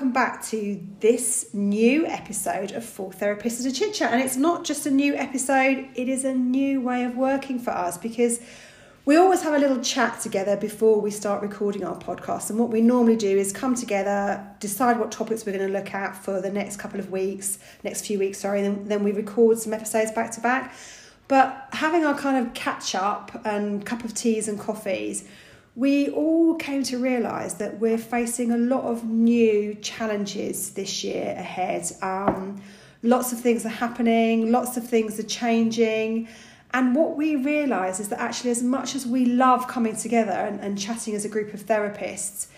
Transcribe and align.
welcome 0.00 0.12
back 0.14 0.42
to 0.42 0.82
this 1.00 1.52
new 1.52 2.06
episode 2.06 2.72
of 2.72 2.82
Full 2.82 3.10
Therapists 3.10 3.66
a 3.66 3.70
Chit 3.70 3.92
Chat. 3.92 4.14
And 4.14 4.22
it's 4.22 4.38
not 4.38 4.64
just 4.64 4.86
a 4.86 4.90
new 4.90 5.14
episode, 5.14 5.88
it 5.94 6.08
is 6.08 6.24
a 6.24 6.32
new 6.32 6.80
way 6.80 7.04
of 7.04 7.16
working 7.16 7.58
for 7.58 7.72
us 7.72 7.98
because 7.98 8.40
we 9.04 9.16
always 9.16 9.42
have 9.42 9.52
a 9.52 9.58
little 9.58 9.82
chat 9.82 10.18
together 10.18 10.56
before 10.56 11.02
we 11.02 11.10
start 11.10 11.42
recording 11.42 11.84
our 11.84 11.98
podcast. 11.98 12.48
And 12.48 12.58
what 12.58 12.70
we 12.70 12.80
normally 12.80 13.16
do 13.16 13.28
is 13.28 13.52
come 13.52 13.74
together, 13.74 14.42
decide 14.58 14.98
what 14.98 15.12
topics 15.12 15.44
we're 15.44 15.52
going 15.52 15.70
to 15.70 15.78
look 15.78 15.92
at 15.92 16.16
for 16.16 16.40
the 16.40 16.50
next 16.50 16.78
couple 16.78 16.98
of 16.98 17.10
weeks, 17.10 17.58
next 17.84 18.06
few 18.06 18.18
weeks, 18.18 18.38
sorry, 18.38 18.64
and 18.64 18.90
then 18.90 19.04
we 19.04 19.12
record 19.12 19.58
some 19.58 19.74
episodes 19.74 20.12
back 20.12 20.30
to 20.30 20.40
back. 20.40 20.74
But 21.28 21.68
having 21.74 22.06
our 22.06 22.16
kind 22.16 22.46
of 22.46 22.54
catch 22.54 22.94
up 22.94 23.38
and 23.44 23.84
cup 23.84 24.02
of 24.02 24.14
teas 24.14 24.48
and 24.48 24.58
coffees, 24.58 25.28
we 25.76 26.10
all 26.10 26.56
came 26.56 26.82
to 26.84 26.98
realise 26.98 27.54
that 27.54 27.78
we're 27.78 27.98
facing 27.98 28.50
a 28.50 28.58
lot 28.58 28.84
of 28.84 29.04
new 29.04 29.74
challenges 29.76 30.70
this 30.70 31.04
year 31.04 31.34
ahead. 31.36 31.90
Um, 32.02 32.60
lots 33.02 33.32
of 33.32 33.40
things 33.40 33.64
are 33.64 33.70
happening, 33.70 34.50
lots 34.50 34.76
of 34.76 34.86
things 34.86 35.18
are 35.18 35.24
changing. 35.24 36.28
And 36.72 36.94
what 36.94 37.16
we 37.16 37.36
realise 37.36 37.98
is 38.00 38.08
that 38.10 38.20
actually, 38.20 38.50
as 38.50 38.62
much 38.62 38.94
as 38.94 39.06
we 39.06 39.26
love 39.26 39.66
coming 39.68 39.96
together 39.96 40.32
and, 40.32 40.60
and 40.60 40.78
chatting 40.78 41.14
as 41.14 41.24
a 41.24 41.28
group 41.28 41.54
of 41.54 41.64
therapists, 41.66 42.48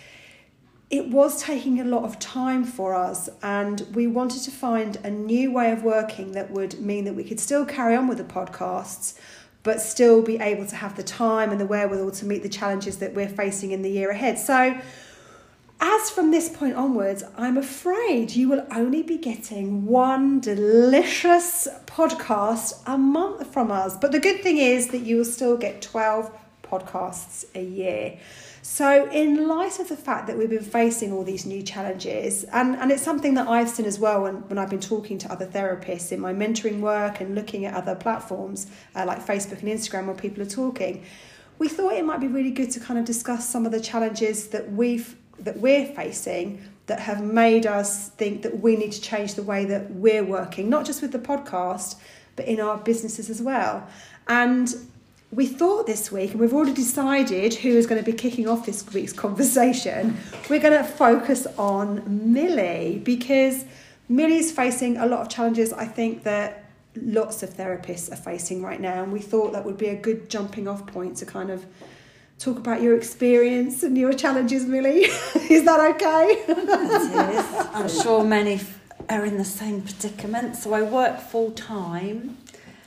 it 0.91 1.09
was 1.09 1.43
taking 1.43 1.81
a 1.81 1.85
lot 1.85 2.05
of 2.05 2.19
time 2.19 2.65
for 2.65 2.95
us, 2.95 3.31
and 3.43 3.81
we 3.95 4.07
wanted 4.07 4.43
to 4.43 4.51
find 4.51 4.97
a 5.03 5.11
new 5.11 5.51
way 5.51 5.73
of 5.73 5.83
working 5.83 6.33
that 6.33 6.51
would 6.51 6.79
mean 6.81 7.07
that 7.07 7.15
we 7.15 7.25
could 7.25 7.41
still 7.41 7.65
carry 7.65 7.97
on 7.97 8.09
with 8.09 8.19
the 8.19 8.25
podcasts, 8.25 9.19
but 9.63 9.81
still 9.81 10.23
be 10.23 10.39
able 10.39 10.67
to 10.67 10.77
have 10.77 10.97
the 10.97 11.03
time 11.03 11.51
and 11.51 11.61
the 11.61 11.67
wherewithal 11.67 12.11
to 12.11 12.27
meet 12.27 12.43
the 12.43 12.49
challenges 12.49 12.99
that 12.99 13.15
we're 13.15 13.29
facing 13.29 13.73
in 13.73 13.83
the 13.83 13.91
year 13.91 14.11
ahead. 14.11 14.39
So, 14.39 14.81
as 15.85 16.11
from 16.11 16.31
this 16.31 16.49
point 16.49 16.77
onwards, 16.77 17.25
I'm 17.37 17.59
afraid 17.59 18.31
you 18.31 18.49
will 18.49 18.65
only 18.71 19.03
be 19.03 19.19
getting 19.19 19.85
one 19.85 20.39
delicious 20.39 21.67
podcast 21.87 22.81
a 22.87 22.97
month 22.97 23.53
from 23.53 23.73
us. 23.73 23.97
But 23.97 24.13
the 24.13 24.21
good 24.21 24.43
thing 24.43 24.59
is 24.59 24.89
that 24.89 25.01
you 25.01 25.17
will 25.17 25.25
still 25.25 25.57
get 25.57 25.83
12 25.83 26.31
podcasts 26.73 27.45
a 27.55 27.63
year. 27.63 28.19
So, 28.65 29.11
in 29.11 29.49
light 29.49 29.81
of 29.81 29.89
the 29.89 29.97
fact 29.97 30.29
that 30.29 30.39
we've 30.39 30.49
been 30.49 30.63
facing 30.63 31.13
all 31.13 31.25
these 31.25 31.45
new 31.45 31.63
challenges, 31.63 32.45
and, 32.45 32.77
and 32.77 32.93
it's 32.93 33.03
something 33.03 33.35
that 33.35 33.49
I've 33.49 33.69
seen 33.69 33.87
as 33.87 33.99
well 33.99 34.23
when, 34.23 34.37
when 34.49 34.57
I've 34.57 34.71
been 34.71 34.81
talking 34.81 35.19
to 35.19 35.33
other 35.33 35.47
therapists 35.47 36.13
in 36.13 36.21
my 36.21 36.33
mentoring 36.33 36.81
work 36.81 37.21
and 37.21 37.35
looking 37.35 37.65
at 37.65 37.75
other 37.75 37.97
platforms 37.97 38.69
uh, 38.95 39.05
like 39.05 39.27
Facebook 39.27 39.61
and 39.63 39.69
Instagram 39.69 40.07
where 40.07 40.15
people 40.15 40.43
are 40.43 40.47
talking, 40.47 41.05
we 41.59 41.69
thought 41.69 41.93
it 41.95 42.05
might 42.05 42.21
be 42.21 42.29
really 42.29 42.53
good 42.53 42.71
to 42.71 42.81
kind 42.81 43.01
of 43.01 43.05
discuss 43.05 43.49
some 43.49 43.67
of 43.67 43.73
the 43.73 43.81
challenges 43.81 44.49
that 44.49 44.73
we've 44.73 45.17
that 45.39 45.59
we're 45.59 45.87
facing 45.87 46.63
that 46.87 47.01
have 47.01 47.23
made 47.23 47.67
us 47.67 48.11
think 48.11 48.43
that 48.43 48.61
we 48.61 48.77
need 48.77 48.93
to 48.93 49.01
change 49.01 49.35
the 49.35 49.43
way 49.43 49.65
that 49.65 49.91
we're 49.91 50.25
working, 50.25 50.69
not 50.69 50.85
just 50.85 51.03
with 51.03 51.11
the 51.11 51.19
podcast, 51.19 51.97
but 52.37 52.47
in 52.47 52.61
our 52.61 52.77
businesses 52.79 53.31
as 53.31 53.43
well. 53.43 53.87
And 54.29 54.73
we 55.33 55.47
thought 55.47 55.87
this 55.87 56.13
week, 56.13 56.33
and 56.33 56.41
we've 56.41 56.53
already 56.53 56.75
decided 56.75 57.55
who 57.55 57.71
is 57.71 57.87
going 57.87 58.03
to 58.03 58.09
be 58.09 58.17
kicking 58.17 58.47
off 58.47 58.67
this 58.67 58.85
week's 58.93 59.15
conversation. 59.15 60.19
We're 60.51 60.61
going 60.61 60.77
to 60.77 60.85
focus 60.85 61.47
on 61.57 62.33
Millie 62.35 63.01
because 63.03 63.65
Millie's 64.11 64.53
facing 64.53 64.99
a 64.99 65.07
lot 65.07 65.21
of 65.21 65.31
challenges, 65.31 65.73
I 65.73 65.87
think, 65.87 66.25
that 66.25 66.67
lots 66.97 67.43
of 67.43 67.49
therapists 67.49 68.13
are 68.13 68.17
facing 68.17 68.63
right 68.63 68.79
now. 68.79 69.03
And 69.03 69.11
we 69.11 69.21
thought 69.21 69.55
that 69.55 69.65
would 69.65 69.79
be 69.79 69.89
a 69.89 69.97
good 69.97 70.29
jumping 70.29 70.69
off 70.69 70.87
point 70.87 71.17
to 71.19 71.27
kind 71.27 71.51
of 71.51 71.65
talk 72.39 72.59
about 72.59 72.83
your 72.83 72.95
experience 72.95 73.83
and 73.83 73.97
your 73.97 74.13
challenges, 74.13 74.67
Millie. 74.67 75.05
is 75.49 75.65
that 75.65 75.95
okay? 75.95 76.27
it 76.47 76.59
is. 76.59 77.69
I'm 77.73 77.89
sure 77.89 78.23
many 78.23 78.61
are 79.09 79.25
in 79.25 79.39
the 79.39 79.47
same 79.47 79.81
predicament. 79.81 80.57
So 80.57 80.75
I 80.75 80.83
work 80.83 81.21
full 81.21 81.53
time 81.53 82.37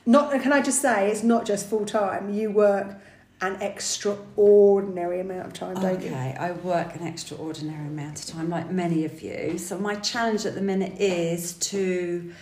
not 0.05 0.31
can 0.41 0.53
I 0.53 0.61
just 0.61 0.81
say 0.81 1.09
it's 1.09 1.23
not 1.23 1.45
just 1.45 1.67
full 1.69 1.85
time. 1.85 2.33
You 2.33 2.51
work 2.51 2.97
an 3.41 3.61
extraordinary 3.61 5.19
amount 5.19 5.47
of 5.47 5.53
time, 5.53 5.75
don't 5.75 5.97
okay, 5.97 6.05
you? 6.05 6.11
Okay, 6.11 6.35
I 6.39 6.51
work 6.51 6.95
an 6.95 7.05
extraordinary 7.05 7.87
amount 7.87 8.19
of 8.19 8.27
time, 8.27 8.49
like 8.49 8.71
many 8.71 9.03
of 9.05 9.21
you. 9.21 9.57
So 9.57 9.77
my 9.77 9.95
challenge 9.95 10.45
at 10.45 10.55
the 10.55 10.61
minute 10.61 10.99
is 10.99 11.53
to 11.53 12.33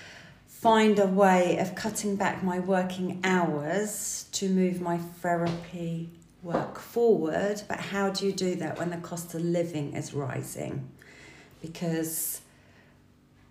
find 0.48 1.00
a 1.00 1.08
way 1.08 1.58
of 1.58 1.76
cutting 1.76 2.16
back 2.16 2.44
my 2.44 2.60
working 2.60 3.20
hours 3.24 4.28
to 4.34 4.50
move 4.50 4.82
my 4.82 4.98
therapy 4.98 6.10
work 6.44 6.78
forward. 6.78 7.64
But 7.68 7.80
how 7.80 8.12
do 8.12 8.26
you 8.26 8.32
do 8.32 8.56
that 8.56 8.78
when 8.78 8.92
the 8.92 8.98
cost 8.98 9.34
of 9.34 9.42
living 9.42 9.94
is 9.94 10.14
rising? 10.14 10.90
Because 11.62 12.42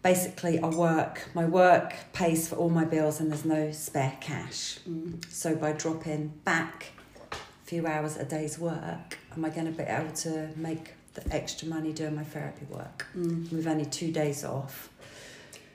basically 0.02 0.58
I 0.58 0.66
work, 0.66 1.28
my 1.34 1.44
work 1.44 1.94
pays 2.12 2.48
for 2.48 2.56
all 2.56 2.70
my 2.70 2.84
bills 2.84 3.20
and 3.20 3.30
there's 3.30 3.44
no 3.44 3.70
spare 3.70 4.16
cash. 4.20 4.78
Mm. 4.88 5.24
So 5.30 5.54
by 5.54 5.72
dropping 5.72 6.28
back 6.44 6.92
a 7.32 7.36
few 7.64 7.86
hours 7.86 8.16
a 8.16 8.24
day's 8.24 8.58
work, 8.58 9.18
am 9.36 9.44
I 9.44 9.50
going 9.50 9.66
to 9.66 9.72
be 9.72 9.84
able 9.84 10.12
to 10.12 10.50
make 10.56 10.94
the 11.14 11.32
extra 11.32 11.68
money 11.68 11.92
doing 11.92 12.16
my 12.16 12.24
therapy 12.24 12.66
work? 12.68 13.06
Mm. 13.16 13.52
With 13.52 13.66
only 13.66 13.86
two 13.86 14.10
days 14.10 14.44
off. 14.44 14.88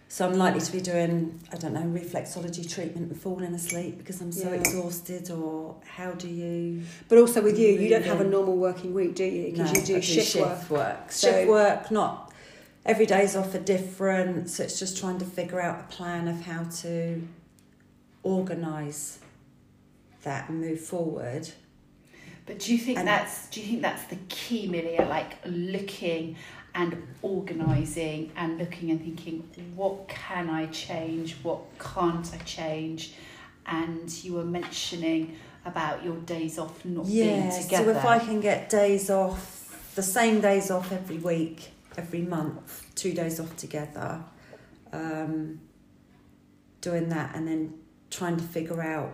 So 0.09 0.25
I'm 0.25 0.38
likely 0.38 0.61
to 0.61 0.71
be 0.71 0.79
doing, 0.79 1.38
I 1.51 1.57
don't 1.57 1.73
know, 1.73 1.81
reflexology 1.81 2.69
treatment 2.73 3.11
and 3.11 3.21
falling 3.21 3.53
asleep 3.53 3.97
because 3.97 4.21
I'm 4.21 4.31
so 4.31 4.49
yeah. 4.49 4.59
exhausted 4.59 5.29
or 5.29 5.75
how 5.85 6.11
do 6.11 6.29
you... 6.29 6.83
But 7.09 7.17
also 7.17 7.41
with 7.41 7.59
you, 7.59 7.67
you 7.67 7.89
don't 7.89 8.05
have 8.05 8.21
a 8.21 8.23
normal 8.23 8.55
working 8.55 8.94
week, 8.94 9.15
do 9.15 9.25
you? 9.25 9.51
Because 9.51 9.73
no, 9.73 9.79
you 9.79 9.85
do, 9.85 9.95
do 9.95 10.01
shift, 10.01 10.31
shift, 10.31 10.69
work. 10.69 10.69
work. 10.69 11.11
So, 11.11 11.29
shift 11.29 11.49
work, 11.49 11.91
not 11.91 12.26
every 12.87 13.05
day's 13.05 13.35
offer 13.35 13.59
different, 13.59 14.49
so 14.49 14.63
it's 14.63 14.79
just 14.79 14.97
trying 14.97 15.19
to 15.19 15.25
figure 15.25 15.61
out 15.61 15.79
a 15.79 15.95
plan 15.95 16.27
of 16.27 16.41
how 16.41 16.63
to 16.81 17.21
organise 18.23 19.19
that 20.23 20.49
and 20.49 20.61
move 20.61 20.79
forward. 20.79 21.49
But 22.45 22.59
do 22.59 22.71
you 22.71 22.77
think 22.77 22.97
and 22.97 23.07
that's 23.07 23.49
do 23.49 23.59
you 23.59 23.67
think 23.67 23.81
that's 23.81 24.05
the 24.05 24.17
key, 24.29 24.67
Millie? 24.67 24.97
Like 24.97 25.37
looking 25.45 26.37
and 26.73 27.07
organising 27.21 28.31
and 28.37 28.57
looking 28.57 28.91
and 28.91 29.01
thinking, 29.01 29.43
what 29.75 30.07
can 30.07 30.49
I 30.49 30.67
change? 30.67 31.35
What 31.43 31.59
can't 31.79 32.29
I 32.33 32.37
change? 32.39 33.13
And 33.65 34.09
you 34.23 34.33
were 34.33 34.45
mentioning 34.45 35.35
about 35.65 36.05
your 36.05 36.15
days 36.17 36.57
off 36.57 36.85
not 36.85 37.05
yeah, 37.07 37.25
being 37.25 37.63
together. 37.63 37.93
So 37.93 37.99
if 37.99 38.05
I 38.05 38.19
can 38.19 38.39
get 38.39 38.69
days 38.69 39.09
off, 39.09 39.91
the 39.95 40.03
same 40.03 40.39
days 40.39 40.71
off 40.71 40.91
every 40.91 41.17
week, 41.17 41.71
every 41.97 42.21
month, 42.21 42.85
two 42.95 43.13
days 43.13 43.39
off 43.39 43.55
together, 43.57 44.23
um, 44.93 45.59
doing 46.81 47.09
that, 47.09 47.35
and 47.35 47.47
then 47.47 47.73
trying 48.09 48.37
to 48.37 48.43
figure 48.43 48.81
out, 48.81 49.13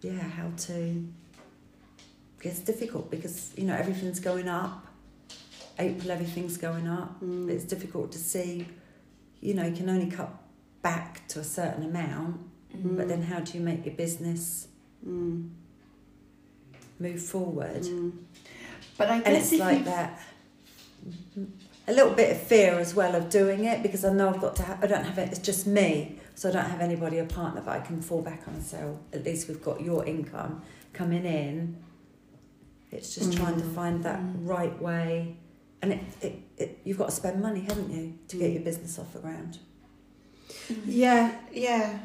yeah, 0.00 0.18
how 0.20 0.50
to. 0.56 1.06
It's 2.42 2.60
difficult 2.60 3.10
because 3.10 3.52
you 3.56 3.64
know 3.64 3.74
everything's 3.74 4.20
going 4.20 4.48
up. 4.48 4.86
April, 5.78 6.10
everything's 6.10 6.56
going 6.56 6.86
up. 6.86 7.20
Mm. 7.20 7.50
It's 7.50 7.64
difficult 7.64 8.12
to 8.12 8.18
see. 8.18 8.66
You 9.40 9.54
know, 9.54 9.66
you 9.66 9.76
can 9.76 9.90
only 9.90 10.10
cut 10.10 10.32
back 10.80 11.26
to 11.28 11.40
a 11.40 11.44
certain 11.44 11.84
amount, 11.84 12.40
mm. 12.74 12.96
but 12.96 13.08
then 13.08 13.22
how 13.22 13.40
do 13.40 13.58
you 13.58 13.64
make 13.64 13.84
your 13.84 13.94
business 13.94 14.68
mm. 15.06 15.50
move 17.00 17.20
forward? 17.20 17.82
Mm. 17.82 18.12
But 18.96 19.10
I 19.10 19.18
guess 19.18 19.26
and 19.26 19.36
it's 19.36 19.52
like 19.54 19.84
that 19.84 20.20
a 21.88 21.92
little 21.92 22.12
bit 22.12 22.32
of 22.32 22.40
fear 22.40 22.78
as 22.78 22.94
well 22.94 23.14
of 23.14 23.30
doing 23.30 23.64
it 23.64 23.82
because 23.82 24.04
I 24.04 24.12
know 24.12 24.28
I've 24.28 24.40
got 24.40 24.56
to. 24.56 24.62
Ha- 24.62 24.78
I 24.82 24.86
don't 24.86 25.04
have 25.04 25.18
it. 25.18 25.30
It's 25.30 25.38
just 25.38 25.66
me, 25.66 26.18
so 26.34 26.48
I 26.48 26.52
don't 26.52 26.68
have 26.68 26.80
anybody, 26.80 27.18
a 27.18 27.24
partner 27.24 27.60
that 27.60 27.70
I 27.70 27.80
can 27.80 28.02
fall 28.02 28.22
back 28.22 28.42
on. 28.48 28.60
So 28.60 28.98
at 29.12 29.24
least 29.24 29.48
we've 29.48 29.62
got 29.62 29.80
your 29.80 30.04
income 30.04 30.62
coming 30.92 31.24
in. 31.24 31.76
It's 32.90 33.14
just 33.14 33.30
mm. 33.30 33.36
trying 33.36 33.60
to 33.60 33.66
find 33.66 34.04
that 34.04 34.20
mm. 34.20 34.34
right 34.40 34.80
way, 34.80 35.36
and 35.82 35.92
it, 35.92 36.00
it, 36.20 36.38
it 36.56 36.78
you've 36.84 36.98
got 36.98 37.10
to 37.10 37.14
spend 37.14 37.40
money, 37.40 37.60
haven't 37.60 37.90
you, 37.90 38.18
to 38.28 38.36
get 38.36 38.52
your 38.52 38.62
business 38.62 38.98
off 38.98 39.12
the 39.12 39.20
ground. 39.20 39.58
Yeah, 40.84 41.36
yeah. 41.52 41.98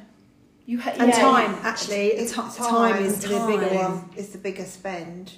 You 0.65 0.79
ha- 0.79 0.93
and 0.97 1.09
yeah, 1.09 1.19
time 1.19 1.55
actually. 1.63 2.07
It's, 2.07 2.33
time, 2.33 2.51
time 2.51 3.03
is 3.03 3.23
time. 3.23 3.31
the 3.31 3.57
bigger 3.57 3.75
one. 3.75 4.09
Is 4.15 4.29
the 4.29 4.37
bigger 4.37 4.65
spend 4.65 5.33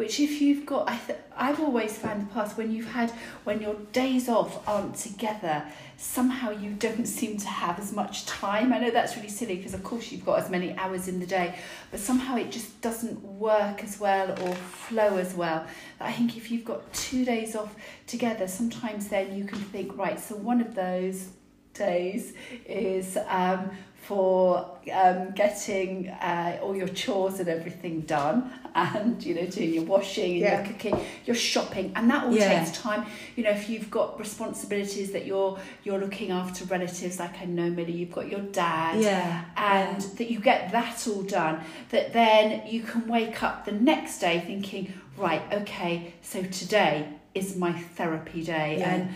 which 0.00 0.18
if 0.18 0.40
you've 0.40 0.64
got 0.64 0.88
I 0.88 0.96
th- 0.96 1.18
I've 1.36 1.60
always 1.60 1.98
found 1.98 2.22
the 2.22 2.32
past 2.32 2.56
when 2.56 2.72
you've 2.72 2.90
had 2.90 3.10
when 3.44 3.60
your 3.60 3.74
days 3.92 4.30
off 4.30 4.66
aren't 4.66 4.94
together 4.94 5.62
somehow 5.98 6.48
you 6.48 6.70
don't 6.70 7.04
seem 7.04 7.36
to 7.36 7.48
have 7.48 7.78
as 7.78 7.92
much 7.92 8.24
time. 8.24 8.72
I 8.72 8.78
know 8.78 8.90
that's 8.90 9.14
really 9.14 9.28
silly 9.28 9.56
because 9.56 9.74
of 9.74 9.84
course 9.84 10.10
you've 10.10 10.24
got 10.24 10.38
as 10.38 10.48
many 10.48 10.74
hours 10.78 11.06
in 11.06 11.20
the 11.20 11.26
day 11.26 11.58
but 11.90 12.00
somehow 12.00 12.36
it 12.36 12.50
just 12.50 12.80
doesn't 12.80 13.22
work 13.22 13.84
as 13.84 14.00
well 14.00 14.30
or 14.42 14.54
flow 14.54 15.18
as 15.18 15.34
well. 15.34 15.66
I 16.00 16.12
think 16.12 16.34
if 16.38 16.50
you've 16.50 16.64
got 16.64 16.90
two 16.94 17.26
days 17.26 17.54
off 17.54 17.76
together 18.06 18.48
sometimes 18.48 19.08
then 19.08 19.36
you 19.36 19.44
can 19.44 19.58
think 19.58 19.98
right 19.98 20.18
so 20.18 20.34
one 20.34 20.62
of 20.62 20.74
those 20.74 21.28
days 21.74 22.32
is 22.64 23.18
um, 23.28 23.70
for 24.00 24.78
um, 24.92 25.30
getting 25.32 26.08
uh, 26.08 26.58
all 26.62 26.74
your 26.74 26.88
chores 26.88 27.38
and 27.38 27.48
everything 27.48 28.00
done 28.02 28.50
and 28.74 29.22
you 29.24 29.34
know 29.34 29.44
doing 29.46 29.74
your 29.74 29.84
washing 29.84 30.32
and 30.32 30.40
Yeah. 30.40 30.58
your 30.58 30.66
cooking 30.68 31.00
your 31.26 31.36
shopping 31.36 31.92
and 31.96 32.08
that 32.10 32.24
all 32.24 32.32
Yeah. 32.32 32.64
takes 32.64 32.78
time 32.78 33.04
you 33.36 33.44
know 33.44 33.50
if 33.50 33.68
you've 33.68 33.90
got 33.90 34.18
responsibilities 34.18 35.12
that 35.12 35.26
you're 35.26 35.58
you're 35.84 35.98
looking 35.98 36.30
after 36.30 36.64
relatives 36.64 37.18
like 37.18 37.40
I 37.42 37.44
know 37.44 37.68
Millie 37.68 37.92
you've 37.92 38.12
got 38.12 38.30
your 38.30 38.40
dad 38.40 39.00
Yeah. 39.00 39.44
and 39.56 40.00
that 40.00 40.30
you 40.30 40.40
get 40.40 40.72
that 40.72 41.06
all 41.08 41.22
done 41.22 41.60
that 41.90 42.12
then 42.12 42.66
you 42.66 42.82
can 42.82 43.06
wake 43.06 43.42
up 43.42 43.64
the 43.64 43.72
next 43.72 44.18
day 44.20 44.40
thinking 44.46 44.92
right 45.16 45.42
okay 45.52 46.14
so 46.22 46.42
today 46.44 47.06
is 47.34 47.56
my 47.56 47.72
therapy 47.72 48.42
day 48.44 48.76
Yeah. 48.78 48.94
and 48.94 49.14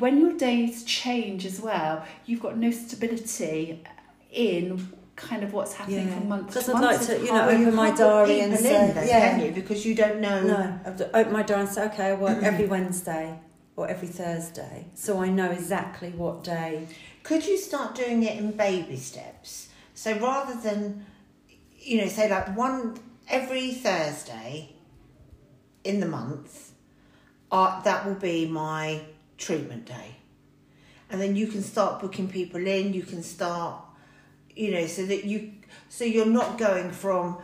when 0.00 0.18
your 0.20 0.32
days 0.36 0.82
change 0.84 1.44
as 1.46 1.60
well 1.60 2.04
you've 2.26 2.40
got 2.40 2.56
no 2.56 2.70
stability 2.70 3.82
in 4.34 4.92
kind 5.16 5.44
of 5.44 5.52
what's 5.52 5.74
happening 5.74 6.08
Yeah. 6.08 6.14
from 6.18 6.28
month 6.28 6.46
Because 6.48 6.68
I'd 6.68 6.80
like 6.82 7.00
to, 7.06 7.18
you 7.20 7.26
know, 7.26 7.46
well, 7.46 7.50
open 7.60 7.74
my 7.74 7.90
diary 7.92 8.40
and 8.40 8.58
say, 8.58 8.88
in 8.88 8.94
then, 8.94 9.06
yeah. 9.08 9.30
can 9.30 9.40
you? 9.46 9.52
Because 9.52 9.86
you 9.86 9.94
don't 9.94 10.20
know. 10.20 10.42
No, 10.42 10.80
I've 10.84 10.98
got- 10.98 11.10
open 11.14 11.32
my 11.32 11.42
diary 11.42 11.62
and 11.62 11.70
say, 11.70 11.84
okay, 11.86 12.06
I 12.08 12.14
work 12.14 12.42
every 12.42 12.66
Wednesday 12.74 13.38
or 13.76 13.88
every 13.88 14.08
Thursday, 14.08 14.86
so 14.94 15.20
I 15.22 15.28
know 15.28 15.50
exactly 15.50 16.10
what 16.10 16.42
day. 16.44 16.88
Could 17.22 17.46
you 17.46 17.56
start 17.56 17.94
doing 17.94 18.22
it 18.24 18.36
in 18.38 18.50
baby 18.52 18.96
steps? 18.96 19.68
So 19.94 20.18
rather 20.18 20.60
than, 20.60 21.06
you 21.78 21.98
know, 22.00 22.08
say 22.08 22.28
like 22.28 22.56
one 22.56 22.98
every 23.28 23.72
Thursday 23.72 24.74
in 25.84 26.00
the 26.00 26.06
month, 26.06 26.72
uh, 27.52 27.80
that 27.82 28.04
will 28.06 28.14
be 28.16 28.46
my 28.46 29.00
treatment 29.38 29.86
day. 29.86 30.16
And 31.10 31.20
then 31.20 31.36
you 31.36 31.46
can 31.46 31.62
start 31.62 32.00
booking 32.00 32.28
people 32.28 32.66
in, 32.66 32.92
you 32.92 33.02
can 33.02 33.22
start, 33.22 33.80
you 34.56 34.70
know, 34.70 34.86
so 34.86 35.04
that 35.06 35.24
you, 35.24 35.52
so 35.88 36.04
you're 36.04 36.26
not 36.26 36.58
going 36.58 36.90
from 36.90 37.38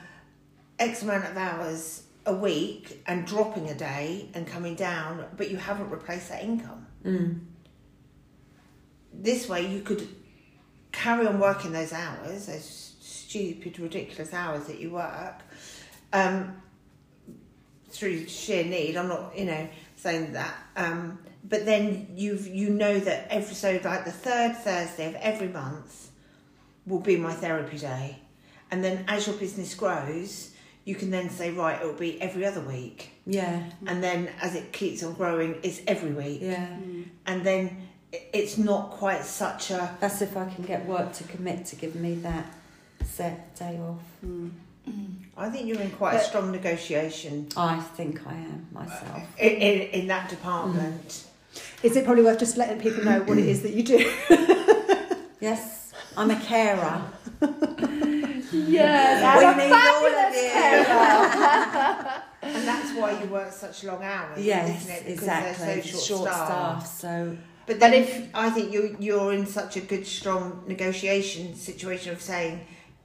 X 0.78 1.02
amount 1.02 1.24
of 1.24 1.36
hours 1.36 2.04
a 2.26 2.34
week 2.34 3.02
and 3.06 3.26
dropping 3.26 3.68
a 3.68 3.74
day 3.74 4.28
and 4.34 4.46
coming 4.46 4.74
down, 4.74 5.24
but 5.36 5.50
you 5.50 5.56
haven't 5.56 5.90
replaced 5.90 6.28
that 6.28 6.42
income 6.42 6.86
Mm. 7.04 7.40
this 9.12 9.48
way 9.48 9.66
you 9.66 9.80
could 9.80 10.06
carry 10.92 11.26
on 11.26 11.40
working 11.40 11.72
those 11.72 11.92
hours, 11.94 12.46
those 12.46 12.94
stupid, 13.00 13.78
ridiculous 13.78 14.34
hours 14.34 14.66
that 14.66 14.78
you 14.78 14.90
work, 14.90 15.40
um, 16.12 16.60
through 17.88 18.26
sheer 18.28 18.64
need. 18.64 18.96
I'm 18.96 19.08
not, 19.08 19.36
you 19.36 19.46
know, 19.46 19.68
saying 19.96 20.32
that. 20.34 20.54
Um, 20.76 21.18
but 21.42 21.64
then 21.64 22.08
you've 22.14 22.46
you 22.46 22.70
know 22.70 22.98
that 23.00 23.28
every 23.30 23.54
so 23.54 23.80
like 23.82 24.04
the 24.04 24.12
third 24.12 24.56
Thursday 24.56 25.08
of 25.08 25.14
every 25.16 25.48
month 25.48 26.09
will 26.90 26.98
be 27.00 27.16
my 27.16 27.32
therapy 27.32 27.78
day, 27.78 28.18
and 28.70 28.84
then 28.84 29.04
as 29.08 29.26
your 29.26 29.36
business 29.36 29.74
grows, 29.74 30.50
you 30.84 30.94
can 30.94 31.10
then 31.10 31.30
say 31.30 31.50
right, 31.52 31.80
it'll 31.80 31.94
be 31.94 32.20
every 32.20 32.44
other 32.44 32.60
week, 32.60 33.10
Yeah, 33.24 33.62
and 33.86 34.02
then 34.02 34.28
as 34.42 34.54
it 34.54 34.72
keeps 34.72 35.02
on 35.02 35.14
growing, 35.14 35.56
it's 35.62 35.80
every 35.86 36.10
week, 36.12 36.40
yeah. 36.42 36.66
Mm. 36.68 37.04
and 37.26 37.44
then 37.44 37.86
it's 38.32 38.58
not 38.58 38.90
quite 38.90 39.24
such 39.24 39.70
a 39.70 39.96
That's 40.00 40.20
if 40.20 40.36
I 40.36 40.44
can 40.52 40.64
get 40.64 40.84
work 40.86 41.12
to 41.14 41.24
commit 41.24 41.64
to 41.66 41.76
give 41.76 41.94
me 41.94 42.14
that 42.16 42.44
set 43.04 43.54
day 43.54 43.78
off. 43.78 44.02
Mm. 44.26 44.50
I 45.36 45.48
think 45.48 45.68
you're 45.68 45.80
in 45.80 45.90
quite 45.92 46.16
a 46.16 46.20
strong 46.24 46.50
negotiation 46.50 47.46
I 47.56 47.78
think 47.78 48.26
I 48.26 48.32
am 48.32 48.66
myself. 48.72 49.22
in, 49.38 49.52
in, 49.52 49.80
in 50.00 50.06
that 50.08 50.28
department. 50.28 51.06
Mm. 51.06 51.26
Is 51.84 51.96
it 51.96 52.04
probably 52.04 52.24
worth 52.24 52.38
just 52.40 52.56
letting 52.56 52.80
people 52.80 53.04
know 53.04 53.20
what 53.22 53.38
it 53.38 53.46
is 53.46 53.62
that 53.62 53.72
you 53.72 53.82
do? 53.84 53.98
Yes, 55.40 55.79
I'm 56.16 56.30
a 56.30 56.40
carer. 56.40 57.02
yes 58.52 59.38
We 59.38 59.44
I'm 59.46 59.58
a 59.58 59.62
need 59.64 59.72
all 59.72 59.78
of 59.78 59.82
fabulous 60.12 60.42
you. 60.42 60.50
carer. 60.50 62.22
And 62.42 62.66
that's 62.66 62.92
why 62.96 63.20
you 63.22 63.28
work 63.28 63.52
such 63.52 63.84
long 63.84 64.02
hours, 64.02 64.42
Yes, 64.42 64.80
isn't 64.82 64.90
it? 64.94 65.00
Because 65.04 65.18
exactly. 65.22 65.66
they're 65.66 65.82
so 65.82 65.88
short, 65.90 66.04
short 66.04 66.28
staffed. 66.30 66.86
staff, 66.88 67.00
so 67.00 67.36
But 67.66 67.74
But 67.74 67.80
then 67.80 67.92
if- 67.94 68.28
I 68.34 68.48
think 68.50 68.72
you 68.72 68.96
you're 68.98 69.32
in 69.34 69.46
such 69.46 69.76
a 69.76 69.80
good, 69.80 70.06
strong 70.06 70.64
negotiation 70.66 71.54
situation 71.54 72.12
of 72.14 72.20
saying, 72.22 72.60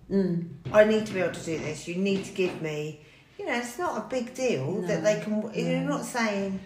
mm, 0.10 0.48
I 0.72 0.86
need 0.86 1.06
to 1.08 1.14
be 1.14 1.20
able 1.20 1.34
to 1.34 1.46
do 1.46 1.58
this. 1.60 1.86
You 1.88 1.96
need 1.96 2.24
to 2.26 2.32
give 2.32 2.62
me. 2.62 3.02
You 3.38 3.46
know, 3.48 3.56
it's 3.58 3.78
not 3.78 3.98
a 3.98 4.08
big 4.10 4.34
deal 4.34 4.66
No, 4.72 4.88
that 4.88 5.04
they 5.04 5.20
can. 5.20 5.34
You're 5.54 5.82
not 5.96 6.06
saying 6.06 6.60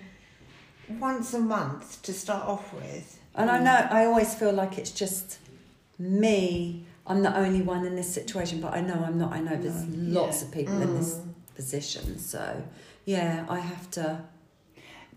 once 0.99 1.33
a 1.33 1.39
month 1.39 2.01
to 2.03 2.13
start 2.13 2.45
off 2.47 2.71
with. 2.73 3.19
And 3.35 3.49
I 3.49 3.57
know 3.59 3.87
I 3.89 4.05
always 4.05 4.35
feel 4.35 4.53
like 4.53 4.77
it's 4.77 4.91
just 4.91 5.39
me. 5.99 6.85
I'm 7.05 7.21
the 7.23 7.35
only 7.35 7.61
one 7.61 7.85
in 7.85 7.95
this 7.95 8.11
situation, 8.13 8.61
but 8.61 8.73
I 8.73 8.81
know 8.81 9.03
I'm 9.05 9.17
not. 9.17 9.33
I 9.33 9.39
know 9.41 9.55
there's 9.57 9.85
lots 9.87 10.41
Yeah. 10.41 10.47
of 10.47 10.53
people 10.53 10.81
in 10.81 10.95
this 10.95 11.15
Mm. 11.15 11.33
position. 11.55 12.19
So, 12.19 12.63
yeah, 13.05 13.45
I 13.49 13.59
have 13.59 13.89
to 13.91 14.21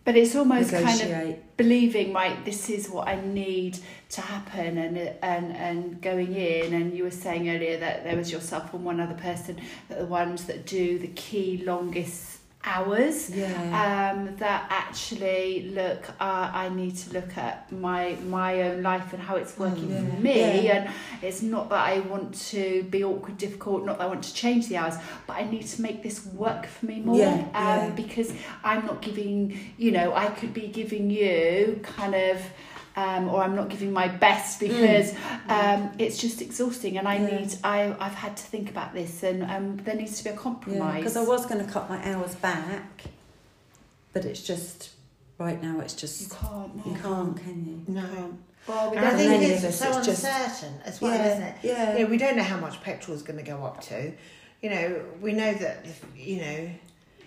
but 0.04 0.16
it's 0.16 0.34
almost 0.34 0.72
kind 0.72 1.00
of 1.00 1.56
believing 1.56 2.12
right 2.12 2.44
this 2.44 2.68
is 2.68 2.90
what 2.90 3.06
i 3.06 3.14
need 3.20 3.78
to 4.08 4.20
happen 4.20 4.76
and 4.76 4.98
and 5.22 5.52
and 5.56 6.00
going 6.02 6.34
in 6.34 6.74
and 6.74 6.92
you 6.96 7.04
were 7.04 7.10
saying 7.12 7.48
earlier 7.48 7.78
that 7.78 8.02
there 8.02 8.16
was 8.16 8.32
yourself 8.32 8.74
and 8.74 8.84
one 8.84 8.98
other 8.98 9.14
person 9.14 9.56
that 9.88 9.98
the 10.00 10.06
ones 10.06 10.44
that 10.46 10.66
do 10.66 10.98
the 10.98 11.06
key 11.08 11.62
longest 11.64 12.38
hours 12.64 13.28
yeah. 13.30 14.12
um, 14.14 14.36
that 14.36 14.66
actually 14.70 15.70
look 15.74 16.08
uh, 16.20 16.50
I 16.54 16.68
need 16.68 16.96
to 16.98 17.12
look 17.14 17.36
at 17.36 17.70
my 17.72 18.16
my 18.28 18.62
own 18.62 18.82
life 18.82 19.12
and 19.12 19.20
how 19.22 19.36
it's 19.36 19.58
working 19.58 19.88
Mm, 19.88 20.14
for 20.14 20.20
me 20.20 20.64
Yeah. 20.66 20.72
and 20.74 20.90
it's 21.22 21.42
not 21.42 21.68
that 21.70 21.80
I 21.88 22.00
want 22.00 22.34
to 22.50 22.84
be 22.84 23.02
awkward 23.02 23.36
difficult 23.38 23.84
not 23.84 23.98
that 23.98 24.04
I 24.04 24.06
want 24.06 24.22
to 24.24 24.34
change 24.34 24.68
the 24.68 24.76
hours 24.76 24.94
but 25.26 25.36
I 25.36 25.44
need 25.50 25.66
to 25.66 25.82
make 25.82 26.02
this 26.02 26.24
work 26.26 26.66
for 26.66 26.86
me 26.86 27.00
more 27.00 27.18
Yeah, 27.18 27.34
um, 27.34 27.42
yeah. 27.54 27.90
because 27.96 28.32
I'm 28.62 28.86
not 28.86 29.02
giving 29.02 29.58
you 29.76 29.90
know 29.90 30.14
I 30.14 30.26
could 30.26 30.54
be 30.54 30.68
giving 30.68 31.10
you 31.10 31.80
kind 31.82 32.14
of 32.14 32.40
um, 32.96 33.28
or 33.28 33.42
I'm 33.42 33.56
not 33.56 33.68
giving 33.70 33.92
my 33.92 34.08
best 34.08 34.60
because 34.60 35.14
um, 35.48 35.90
it's 35.98 36.18
just 36.18 36.42
exhausting 36.42 36.98
and 36.98 37.08
I 37.08 37.18
Mm. 37.18 37.30
Yeah. 37.32 37.38
need 37.38 37.58
I, 37.64 37.96
I've 37.98 38.14
had 38.14 38.36
to 38.36 38.42
think 38.42 38.68
about 38.70 38.92
this 38.94 39.22
and 39.22 39.42
um, 39.44 39.76
there 39.78 39.94
needs 39.96 40.18
to 40.18 40.24
be 40.24 40.30
a 40.30 40.36
compromise 40.36 40.98
because 40.98 41.16
I 41.16 41.24
was 41.24 41.46
going 41.46 41.64
to 41.64 41.70
cut 41.72 41.88
my 41.88 41.98
hours 42.10 42.34
back, 42.36 43.04
but 44.12 44.24
it's 44.24 44.42
just 44.42 44.90
right 45.38 45.60
now. 45.62 45.80
It's 45.80 45.94
just 45.94 46.20
you 46.20 46.26
just 46.28 46.40
can't 46.40 46.76
no. 46.86 46.92
you 46.92 46.98
can't, 47.00 47.36
can 47.36 47.66
you? 47.66 47.94
No. 47.94 48.38
well 48.68 48.90
with 48.90 48.98
And 48.98 49.06
I 49.06 49.10
think 49.16 49.30
many 49.30 49.46
it's 49.46 49.64
of 49.64 49.74
so 49.74 49.98
it's 49.98 50.06
just- 50.06 50.24
uncertain 50.24 50.80
as 50.84 51.00
well, 51.00 51.14
yeah, 51.14 51.32
isn't 51.32 51.42
it? 51.42 51.54
yeah. 51.62 51.96
You 51.96 52.04
know, 52.04 52.10
we 52.10 52.18
don't 52.18 52.36
know 52.36 52.42
how 52.42 52.58
much 52.58 52.80
petrol 52.82 53.16
is 53.16 53.22
going 53.22 53.38
to 53.38 53.44
go 53.44 53.64
up 53.64 53.80
to. 53.82 54.12
You 54.60 54.70
know, 54.70 55.02
we 55.20 55.32
know 55.32 55.52
that 55.54 55.84
if, 55.84 56.04
you 56.16 56.36
know 56.42 56.70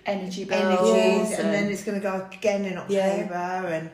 energy 0.05 0.43
bills 0.45 0.61
energies, 0.61 1.31
and 1.39 1.47
and- 1.47 1.53
then 1.55 1.71
it's 1.71 1.83
going 1.83 1.99
to 1.99 2.03
go 2.03 2.13
up 2.13 2.33
again 2.33 2.63
in 2.65 2.73
Yeah. 2.87 3.09
October, 3.23 3.67
and 3.73 3.89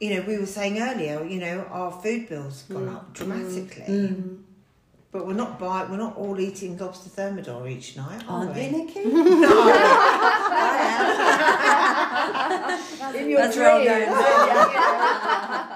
you 0.00 0.10
know, 0.14 0.20
we 0.26 0.36
were 0.38 0.46
saying 0.46 0.78
earlier, 0.80 1.24
you 1.24 1.38
know, 1.40 1.64
our 1.70 1.90
food 1.90 2.28
bills 2.28 2.64
gone 2.70 2.86
Mm. 2.86 2.94
up 2.96 3.12
dramatically, 3.14 3.84
Mm. 3.88 4.38
but 5.12 5.26
we're 5.26 5.32
not 5.34 5.58
buy, 5.58 5.84
we're 5.90 5.96
not 5.96 6.16
all 6.16 6.38
eating 6.38 6.76
lobster 6.76 7.08
thermidor 7.08 7.66
each 7.68 7.96
night, 7.96 8.22
are 8.28 8.40
Aren't 8.40 8.54
we? 8.54 8.64
you, 8.64 8.70
Nikki? 8.72 9.00
No. 13.00 13.12
in 13.14 13.30
your 13.30 13.40
That's 13.40 13.56
where 13.56 13.70
I'm 13.72 13.84
going. 13.84 14.00
yeah. 14.02 15.75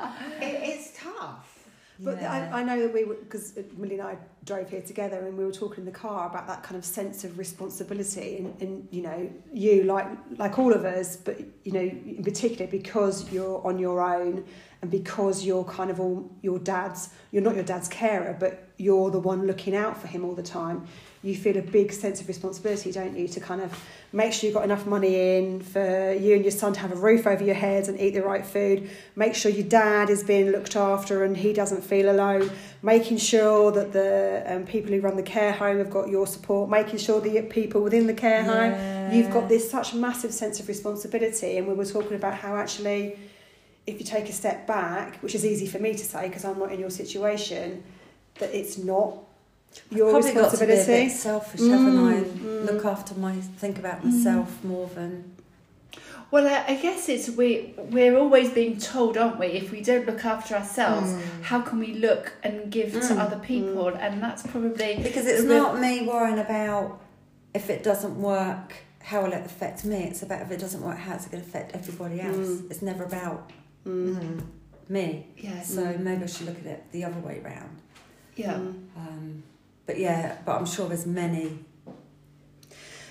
It, 2.06 2.12
it's 2.12 2.20
tough. 2.20 2.20
But 2.20 2.22
Yeah. 2.22 2.50
I, 2.52 2.60
I 2.60 2.62
know 2.62 2.80
that 2.80 2.92
we, 2.92 3.04
were, 3.04 3.14
because 3.14 3.56
uh, 3.56 3.62
Millie 3.76 3.98
and 3.98 4.02
I 4.02 4.16
drove 4.44 4.70
here 4.70 4.80
together 4.82 5.26
and 5.26 5.36
we 5.36 5.44
were 5.44 5.52
talking 5.52 5.80
in 5.80 5.84
the 5.84 5.90
car 5.92 6.28
about 6.28 6.46
that 6.46 6.62
kind 6.62 6.76
of 6.76 6.84
sense 6.84 7.24
of 7.24 7.38
responsibility 7.38 8.38
and, 8.38 8.62
and 8.62 8.88
you 8.90 9.02
know, 9.02 9.30
you 9.52 9.84
like 9.84 10.06
like 10.38 10.58
all 10.58 10.72
of 10.72 10.84
us, 10.84 11.16
but 11.16 11.40
you 11.64 11.72
know, 11.72 11.80
in 11.80 12.22
particular 12.24 12.70
because 12.70 13.30
you're 13.32 13.64
on 13.66 13.78
your 13.78 14.00
own 14.00 14.44
and 14.82 14.90
because 14.90 15.44
you're 15.44 15.64
kind 15.64 15.90
of 15.90 16.00
all 16.00 16.30
your 16.42 16.58
dad's, 16.58 17.10
you're 17.32 17.42
not 17.42 17.54
your 17.54 17.64
dad's 17.64 17.88
carer, 17.88 18.36
but 18.38 18.68
you're 18.78 19.10
the 19.10 19.18
one 19.18 19.46
looking 19.46 19.76
out 19.76 20.00
for 20.00 20.06
him 20.06 20.24
all 20.24 20.34
the 20.34 20.42
time. 20.42 20.86
You 21.22 21.36
feel 21.36 21.58
a 21.58 21.62
big 21.62 21.92
sense 21.92 22.22
of 22.22 22.28
responsibility, 22.28 22.90
don't 22.92 23.14
you, 23.14 23.28
to 23.28 23.40
kind 23.40 23.60
of 23.60 23.78
make 24.10 24.32
sure 24.32 24.48
you've 24.48 24.54
got 24.54 24.64
enough 24.64 24.86
money 24.86 25.36
in 25.36 25.60
for 25.60 26.14
you 26.14 26.34
and 26.34 26.42
your 26.42 26.50
son 26.50 26.72
to 26.72 26.80
have 26.80 26.92
a 26.92 26.96
roof 26.96 27.26
over 27.26 27.44
your 27.44 27.54
heads 27.54 27.88
and 27.88 28.00
eat 28.00 28.14
the 28.14 28.22
right 28.22 28.44
food. 28.44 28.88
Make 29.16 29.34
sure 29.34 29.50
your 29.50 29.68
dad 29.68 30.08
is 30.08 30.24
being 30.24 30.50
looked 30.50 30.76
after 30.76 31.22
and 31.22 31.36
he 31.36 31.52
doesn't 31.52 31.82
feel 31.82 32.10
alone. 32.10 32.50
Making 32.82 33.18
sure 33.18 33.70
that 33.72 33.92
the 33.92 34.44
um, 34.46 34.64
people 34.64 34.92
who 34.92 35.00
run 35.00 35.16
the 35.16 35.22
care 35.22 35.52
home 35.52 35.76
have 35.76 35.90
got 35.90 36.08
your 36.08 36.26
support. 36.26 36.70
Making 36.70 36.98
sure 36.98 37.20
the 37.20 37.42
people 37.42 37.82
within 37.82 38.06
the 38.06 38.14
care 38.14 38.42
home, 38.42 39.14
you've 39.14 39.30
got 39.30 39.46
this 39.48 39.70
such 39.70 39.92
massive 39.92 40.32
sense 40.32 40.58
of 40.58 40.68
responsibility. 40.68 41.58
And 41.58 41.66
we 41.68 41.74
were 41.74 41.84
talking 41.84 42.14
about 42.14 42.32
how 42.32 42.56
actually, 42.56 43.18
if 43.86 44.00
you 44.00 44.06
take 44.06 44.30
a 44.30 44.32
step 44.32 44.66
back, 44.66 45.16
which 45.16 45.34
is 45.34 45.44
easy 45.44 45.66
for 45.66 45.80
me 45.80 45.92
to 45.92 46.04
say 46.04 46.28
because 46.28 46.46
I'm 46.46 46.58
not 46.58 46.72
in 46.72 46.80
your 46.80 46.90
situation, 46.90 47.84
that 48.38 48.54
it's 48.54 48.78
not 48.78 49.18
your 49.90 50.10
Probably 50.10 50.32
got 50.32 50.50
to 50.52 50.58
be 50.58 50.64
a 50.64 50.76
responsibility. 50.76 51.04
bit 51.08 51.12
selfish, 51.12 51.60
haven't 51.60 51.98
I? 51.98 52.12
Mm, 52.12 52.22
And 52.22 52.40
mm. 52.40 52.72
Look 52.72 52.84
after 52.84 53.14
my, 53.14 53.32
think 53.34 53.78
about 53.78 54.04
myself 54.04 54.62
more 54.64 54.88
than 54.94 55.32
Well, 56.32 56.46
I 56.46 56.64
I 56.72 56.74
guess 56.76 57.08
it's 57.08 57.28
we 57.40 57.74
we're 57.96 58.16
always 58.16 58.50
being 58.50 58.78
told, 58.78 59.16
aren't 59.16 59.38
we? 59.42 59.46
If 59.62 59.66
we 59.72 59.80
don't 59.90 60.06
look 60.06 60.24
after 60.24 60.54
ourselves, 60.54 61.08
how 61.42 61.60
can 61.60 61.78
we 61.80 61.94
look 62.06 62.32
and 62.44 62.70
give 62.70 62.92
to 62.92 62.98
Mm. 63.14 63.18
other 63.24 63.38
people? 63.52 63.88
And 63.88 64.22
that's 64.22 64.42
probably 64.52 64.92
Because 65.08 65.26
it's 65.26 65.42
the 65.42 65.48
real- 65.48 65.62
not 65.72 65.80
me 65.80 66.06
worrying 66.06 66.38
about 66.38 67.00
if 67.52 67.68
it 67.74 67.82
doesn't 67.82 68.16
work, 68.32 68.68
how 69.10 69.22
will 69.22 69.32
it 69.32 69.44
affect 69.44 69.84
me? 69.84 69.98
It's 70.10 70.22
about 70.22 70.42
if 70.42 70.50
it 70.52 70.60
doesn't 70.60 70.82
work, 70.88 70.98
how 70.98 71.14
it's 71.16 71.26
going 71.26 71.42
to 71.42 71.48
affect 71.48 71.74
everybody 71.74 72.20
else. 72.20 72.36
Mm. 72.36 72.70
It's 72.70 72.82
never 72.90 73.02
about 73.12 73.50
Mm. 73.86 74.42
me. 74.88 75.26
yeah, 75.36 75.62
So 75.62 75.82
Mm. 75.82 76.00
maybe 76.00 76.22
I 76.24 76.26
should 76.26 76.46
look 76.46 76.58
at 76.64 76.66
it 76.74 76.80
the 76.92 77.02
other 77.08 77.18
way 77.28 77.40
round. 77.44 77.76
yeah. 78.36 78.54
Mm. 78.54 78.74
Um, 78.96 79.42
but 79.90 79.98
yeah, 79.98 80.36
but 80.44 80.56
I'm 80.56 80.66
sure 80.66 80.86
there's 80.88 81.04
many, 81.06 81.58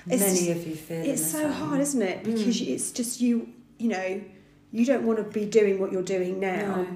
It's 0.09 0.21
many 0.21 0.39
just- 0.39 0.49
of 0.51 0.65
you 0.67 0.75
feel. 0.75 1.03
It's 1.03 1.25
so 1.29 1.49
hard, 1.49 1.81
isn't 1.81 2.01
it? 2.01 2.23
Because 2.23 2.61
Mm. 2.61 2.67
it's 2.69 2.91
just 2.91 3.19
you. 3.19 3.49
You 3.77 3.89
know, 3.89 4.21
you 4.71 4.85
don't 4.85 5.05
want 5.05 5.19
to 5.19 5.25
be 5.39 5.45
doing 5.45 5.79
what 5.79 5.91
you're 5.91 6.03
doing 6.03 6.39
now 6.39 6.75
No. 6.77 6.87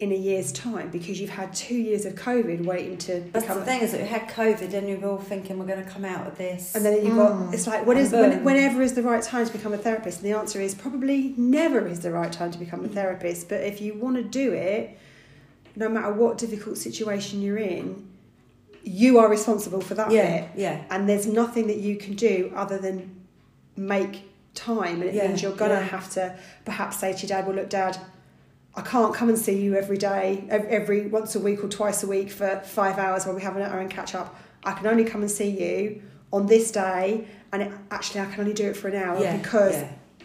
in 0.00 0.10
a 0.12 0.16
year's 0.16 0.50
time 0.52 0.88
because 0.90 1.20
you've 1.20 1.30
had 1.30 1.52
two 1.54 1.76
years 1.76 2.04
of 2.04 2.14
COVID 2.16 2.64
waiting 2.64 2.96
to 2.98 3.12
That's 3.32 3.44
become. 3.44 3.58
the 3.60 3.64
thing 3.64 3.80
is 3.82 3.90
that 3.92 4.00
we 4.00 4.06
had 4.08 4.28
COVID 4.28 4.72
and 4.74 4.88
you 4.88 4.96
were 4.98 5.08
all 5.08 5.18
thinking 5.18 5.58
we're 5.58 5.66
going 5.66 5.84
to 5.84 5.90
come 5.90 6.04
out 6.04 6.26
of 6.28 6.36
this. 6.38 6.74
And 6.76 6.84
then 6.84 6.94
you've 7.04 7.14
Mm. 7.14 7.16
got 7.46 7.54
it's 7.54 7.66
like 7.68 7.86
when 7.86 7.96
And 7.96 8.06
is 8.06 8.12
when, 8.12 8.42
whenever 8.44 8.82
is 8.82 8.94
the 8.94 9.02
right 9.02 9.22
time 9.22 9.46
to 9.46 9.52
become 9.52 9.72
a 9.72 9.78
therapist? 9.78 10.18
And 10.22 10.26
the 10.32 10.36
answer 10.36 10.60
is 10.60 10.74
probably 10.74 11.34
never 11.36 11.86
is 11.86 12.00
the 12.00 12.10
right 12.12 12.32
time 12.32 12.50
to 12.52 12.58
become 12.58 12.84
a 12.84 12.88
therapist. 12.88 13.48
But 13.48 13.62
if 13.62 13.80
you 13.80 13.94
want 13.94 14.16
to 14.16 14.22
do 14.24 14.52
it, 14.52 14.96
no 15.76 15.88
matter 15.88 16.12
what 16.12 16.38
difficult 16.38 16.76
situation 16.78 17.40
you're 17.42 17.58
in, 17.58 18.07
you 18.88 19.18
are 19.18 19.28
responsible 19.28 19.80
for 19.80 19.94
that 19.94 20.10
yeah, 20.10 20.40
bit. 20.42 20.50
yeah, 20.56 20.82
And 20.90 21.08
there's 21.08 21.26
nothing 21.26 21.66
that 21.66 21.76
you 21.78 21.96
can 21.96 22.14
do 22.14 22.52
other 22.54 22.78
than 22.78 22.96
make 23.76 24.22
time. 24.54 25.00
And 25.02 25.10
it 25.10 25.14
Yeah, 25.14 25.28
means 25.28 25.42
you're 25.42 25.52
gonna 25.56 25.74
yeah. 25.74 25.80
have 25.96 26.10
to 26.14 26.36
perhaps 26.64 26.98
say 26.98 27.12
to 27.12 27.18
your 27.26 27.28
dad, 27.28 27.46
"Well, 27.46 27.56
look, 27.56 27.68
Dad." 27.70 27.98
I 28.74 28.82
can't 28.82 29.12
come 29.12 29.28
and 29.28 29.36
see 29.38 29.60
you 29.60 29.74
every 29.74 29.98
day, 29.98 30.44
every 30.50 31.08
once 31.08 31.34
a 31.34 31.40
week 31.40 31.64
or 31.64 31.68
twice 31.68 32.04
a 32.04 32.06
week 32.06 32.30
for 32.30 32.60
five 32.64 32.96
hours 32.98 33.26
while 33.26 33.34
we 33.34 33.42
have 33.42 33.56
our 33.56 33.80
own 33.80 33.88
catch 33.88 34.14
up. 34.14 34.36
I 34.62 34.72
can 34.72 34.86
only 34.86 35.04
come 35.04 35.22
and 35.22 35.30
see 35.30 35.48
you 35.48 36.02
on 36.32 36.46
this 36.46 36.70
day, 36.70 37.26
and 37.52 37.62
it, 37.62 37.72
actually, 37.90 38.20
I 38.20 38.26
can 38.26 38.40
only 38.40 38.52
do 38.54 38.68
it 38.70 38.76
for 38.76 38.86
an 38.88 38.96
hour 38.96 39.20
yeah, 39.20 39.36
because. 39.36 39.76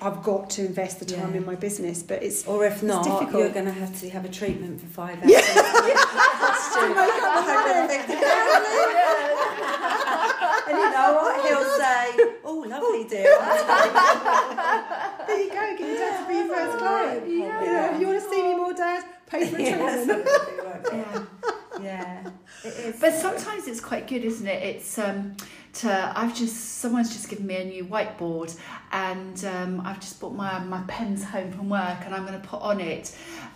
I've 0.01 0.21
got 0.23 0.49
to 0.57 0.65
invest 0.65 0.99
the 0.99 1.05
time 1.05 1.33
in 1.33 1.45
my 1.45 1.55
business. 1.55 2.03
But 2.03 2.23
it's 2.23 2.45
Or 2.45 2.65
if 2.65 2.83
not, 2.83 3.05
difficult. 3.05 3.41
you're 3.41 3.53
going 3.53 3.67
to 3.67 3.71
have 3.71 3.97
to 4.01 4.09
have 4.09 4.25
a 4.25 4.27
treatment 4.27 4.81
for 4.81 4.87
five 4.87 5.17
hours. 5.23 5.31
and 10.67 10.77
you 10.77 10.89
know 10.91 11.13
what? 11.15 11.47
He'll 11.47 11.77
say, 11.77 12.03
"Oh, 12.43 12.65
lovely, 12.67 13.03
dear." 13.07 13.23
there 15.27 15.41
you 15.43 15.49
go, 15.49 15.75
get 15.77 15.79
your 15.79 15.97
dad 15.97 16.21
to 16.21 16.27
be 16.27 16.33
your 16.35 16.47
first 16.47 16.77
client. 16.79 17.23
Yeah. 17.43 17.61
You 17.63 17.71
know, 17.71 17.85
if 17.93 17.99
you 18.01 18.07
want 18.07 18.19
to 18.23 18.29
see 18.29 18.41
me 18.43 18.55
more, 18.55 18.73
Dad, 18.73 19.03
pay 19.27 19.47
for 19.47 19.57
a 19.57 19.61
Yes. 19.61 20.05
treatment. 20.05 20.29
yeah. 20.93 21.25
yeah, 21.81 22.29
it 22.63 22.67
is. 22.67 22.99
But 22.99 23.13
sometimes 23.13 23.67
it's 23.67 23.79
quite 23.81 24.07
good, 24.07 24.23
isn't 24.23 24.47
it? 24.47 24.63
It's 24.63 24.97
um, 24.99 25.35
to 25.73 26.13
I've 26.15 26.35
just 26.35 26.79
someone's 26.79 27.11
just 27.11 27.29
given 27.29 27.47
me 27.47 27.55
a 27.55 27.65
new 27.65 27.85
whiteboard, 27.85 28.55
and 28.91 29.43
um, 29.45 29.81
I've 29.85 29.99
just 29.99 30.19
brought 30.19 30.33
my 30.35 30.59
my 30.59 30.81
pens 30.87 31.23
home 31.23 31.51
from 31.51 31.69
work, 31.69 31.99
and 32.05 32.13
I'm 32.13 32.25
going 32.25 32.39
to 32.39 32.47
put 32.47 32.61
on 32.61 32.79
it 32.79 33.15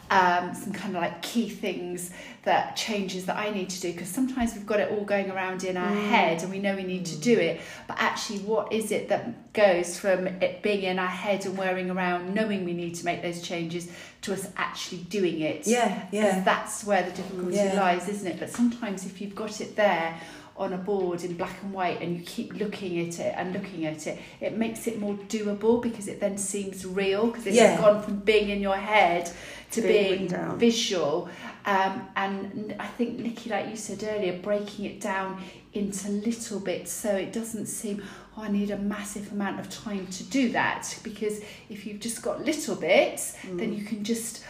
um, 0.10 0.54
some 0.56 0.72
kind 0.74 0.96
of 0.96 1.02
like 1.02 1.22
key 1.22 1.50
things 1.50 2.12
that 2.44 2.78
changes 2.78 3.26
that 3.26 3.36
I 3.38 3.50
need 3.50 3.70
to 3.72 3.82
do 3.82 3.92
because 3.92 4.08
sometimes 4.08 4.56
we've 4.56 4.66
got 4.66 4.80
it 4.80 4.90
all 4.90 5.04
going 5.04 5.30
around 5.30 5.66
in 5.66 5.76
our 5.76 5.94
head 5.94 6.42
and 6.42 6.50
we 6.50 6.60
know 6.60 6.76
we 6.78 6.84
need 6.84 7.06
to 7.08 7.18
do 7.18 7.38
it, 7.38 7.60
but 7.88 7.98
actually, 8.00 8.40
what 8.40 8.72
is 8.72 8.92
it 8.92 9.10
that 9.10 9.52
goes 9.54 10.00
from 10.00 10.28
it 10.28 10.64
being 10.64 10.84
in 10.84 10.98
our 10.98 11.08
head 11.08 11.46
and 11.46 11.58
whirring 11.58 11.90
around, 11.92 12.34
knowing 12.34 12.64
we 12.64 12.74
need 12.74 12.96
to 12.96 13.06
make 13.06 13.22
those 13.22 13.42
changes, 13.42 13.90
to 14.22 14.34
us 14.34 14.50
actually 14.58 15.00
doing 15.00 15.42
it? 15.42 15.68
yeah, 15.68 16.06
yeah, 16.12 16.42
that's 16.44 16.84
where 16.86 17.04
the 17.04 17.12
difficulty 17.12 17.58
Yeah. 17.58 17.74
lies, 17.76 18.08
isn't 18.08 18.28
it? 18.28 18.40
But 18.40 18.50
sometimes 18.50 19.06
if 19.06 19.20
you've 19.22 19.36
got 19.36 19.60
it 19.62 19.76
there 19.76 20.20
on 20.58 20.74
a 20.74 20.78
board 20.78 21.24
in 21.24 21.36
black 21.36 21.56
and 21.62 21.72
white 21.72 22.02
and 22.02 22.18
you 22.18 22.24
keep 22.24 22.54
looking 22.56 23.00
at 23.08 23.20
it 23.20 23.34
and 23.38 23.54
looking 23.54 23.86
at 23.86 24.08
it, 24.08 24.20
it 24.42 24.58
makes 24.58 24.88
it 24.88 25.00
more 25.00 25.14
doable 25.30 25.82
because 25.82 26.08
it 26.08 26.20
then 26.20 26.38
seems 26.38 26.86
real 26.86 27.28
because 27.28 27.46
it's 27.46 27.56
Yeah. 27.56 27.80
gone 27.80 28.02
from 28.02 28.18
being 28.20 28.50
in 28.50 28.60
your 28.60 28.76
head 28.78 29.32
to 29.72 29.82
Being 29.82 30.28
being 30.28 30.58
visual. 30.58 31.30
Um, 31.66 32.08
and 32.16 32.76
I 32.80 32.88
think, 32.88 33.20
Nikki, 33.20 33.50
like 33.50 33.70
you 33.70 33.76
said 33.76 34.02
earlier, 34.04 34.40
breaking 34.40 34.86
it 34.86 35.02
down 35.02 35.44
into 35.74 36.10
little 36.10 36.60
bits 36.60 36.92
so 36.92 37.14
it 37.16 37.34
doesn't 37.34 37.66
seem, 37.68 38.02
oh, 38.38 38.44
I 38.44 38.48
need 38.50 38.72
a 38.72 38.78
massive 38.78 39.32
amount 39.34 39.60
of 39.60 39.70
time 39.70 40.08
to 40.08 40.24
do 40.24 40.52
that. 40.54 40.98
Because 41.04 41.42
if 41.70 41.86
you've 41.86 42.00
just 42.00 42.22
got 42.22 42.44
little 42.46 42.76
bits, 42.76 43.36
then 43.54 43.74
you 43.74 43.84
can 43.84 44.04
just. 44.04 44.44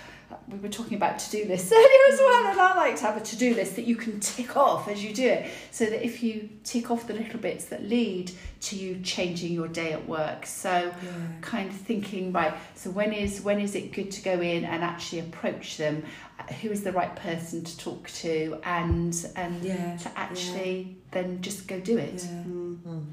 We 0.48 0.58
were 0.60 0.70
talking 0.70 0.98
about 0.98 1.20
to 1.20 1.32
do 1.32 1.46
lists 1.46 1.72
earlier 1.76 2.14
as 2.14 2.20
well, 2.20 2.48
and 2.48 2.60
I 2.60 2.76
like 2.76 2.96
to 2.98 3.04
have 3.04 3.18
a 3.18 3.22
to 3.22 3.36
do 3.38 3.54
list 3.56 3.76
that 3.76 3.86
you 3.86 3.96
can 3.96 4.20
tick 4.20 4.58
off 4.58 4.88
as 4.88 5.04
you 5.04 5.14
do 5.14 5.28
it. 5.28 5.52
So 5.72 5.86
that 5.86 6.06
if 6.06 6.24
you 6.24 6.50
tick 6.64 6.92
off 6.92 7.08
the 7.08 7.14
little 7.14 7.40
bits 7.40 7.66
that 7.66 7.84
lead 7.84 8.32
to 8.62 8.76
you 8.76 9.00
changing 9.02 9.54
your 9.54 9.68
day 9.68 9.94
at 9.94 10.08
work. 10.08 10.46
So 10.46 10.70
yeah. 10.70 10.94
kind 11.42 11.70
of 11.70 11.76
thinking 11.76 12.32
right 12.32 12.54
so 12.76 12.90
when 12.90 13.14
is 13.14 13.42
when 13.42 13.60
is 13.60 13.76
it 13.76 13.94
good 13.94 14.12
to 14.12 14.22
go 14.22 14.42
in 14.42 14.66
and 14.66 14.84
actually 14.84 15.20
approach 15.20 15.78
them 15.78 16.04
Uh, 16.40 16.54
who 16.62 16.70
is 16.70 16.84
the 16.84 16.92
right 16.92 17.16
person 17.16 17.64
to 17.64 17.78
talk 17.78 18.08
to 18.10 18.60
and 18.64 19.26
and 19.36 19.64
Yeah, 19.64 19.98
to 19.98 20.10
actually 20.18 20.98
then 21.12 21.42
just 21.42 21.68
go 21.68 21.80
do 21.80 21.98
it 21.98 22.24
Yeah. 22.24 22.44
Mm. 22.44 22.78
Mm. 22.78 23.06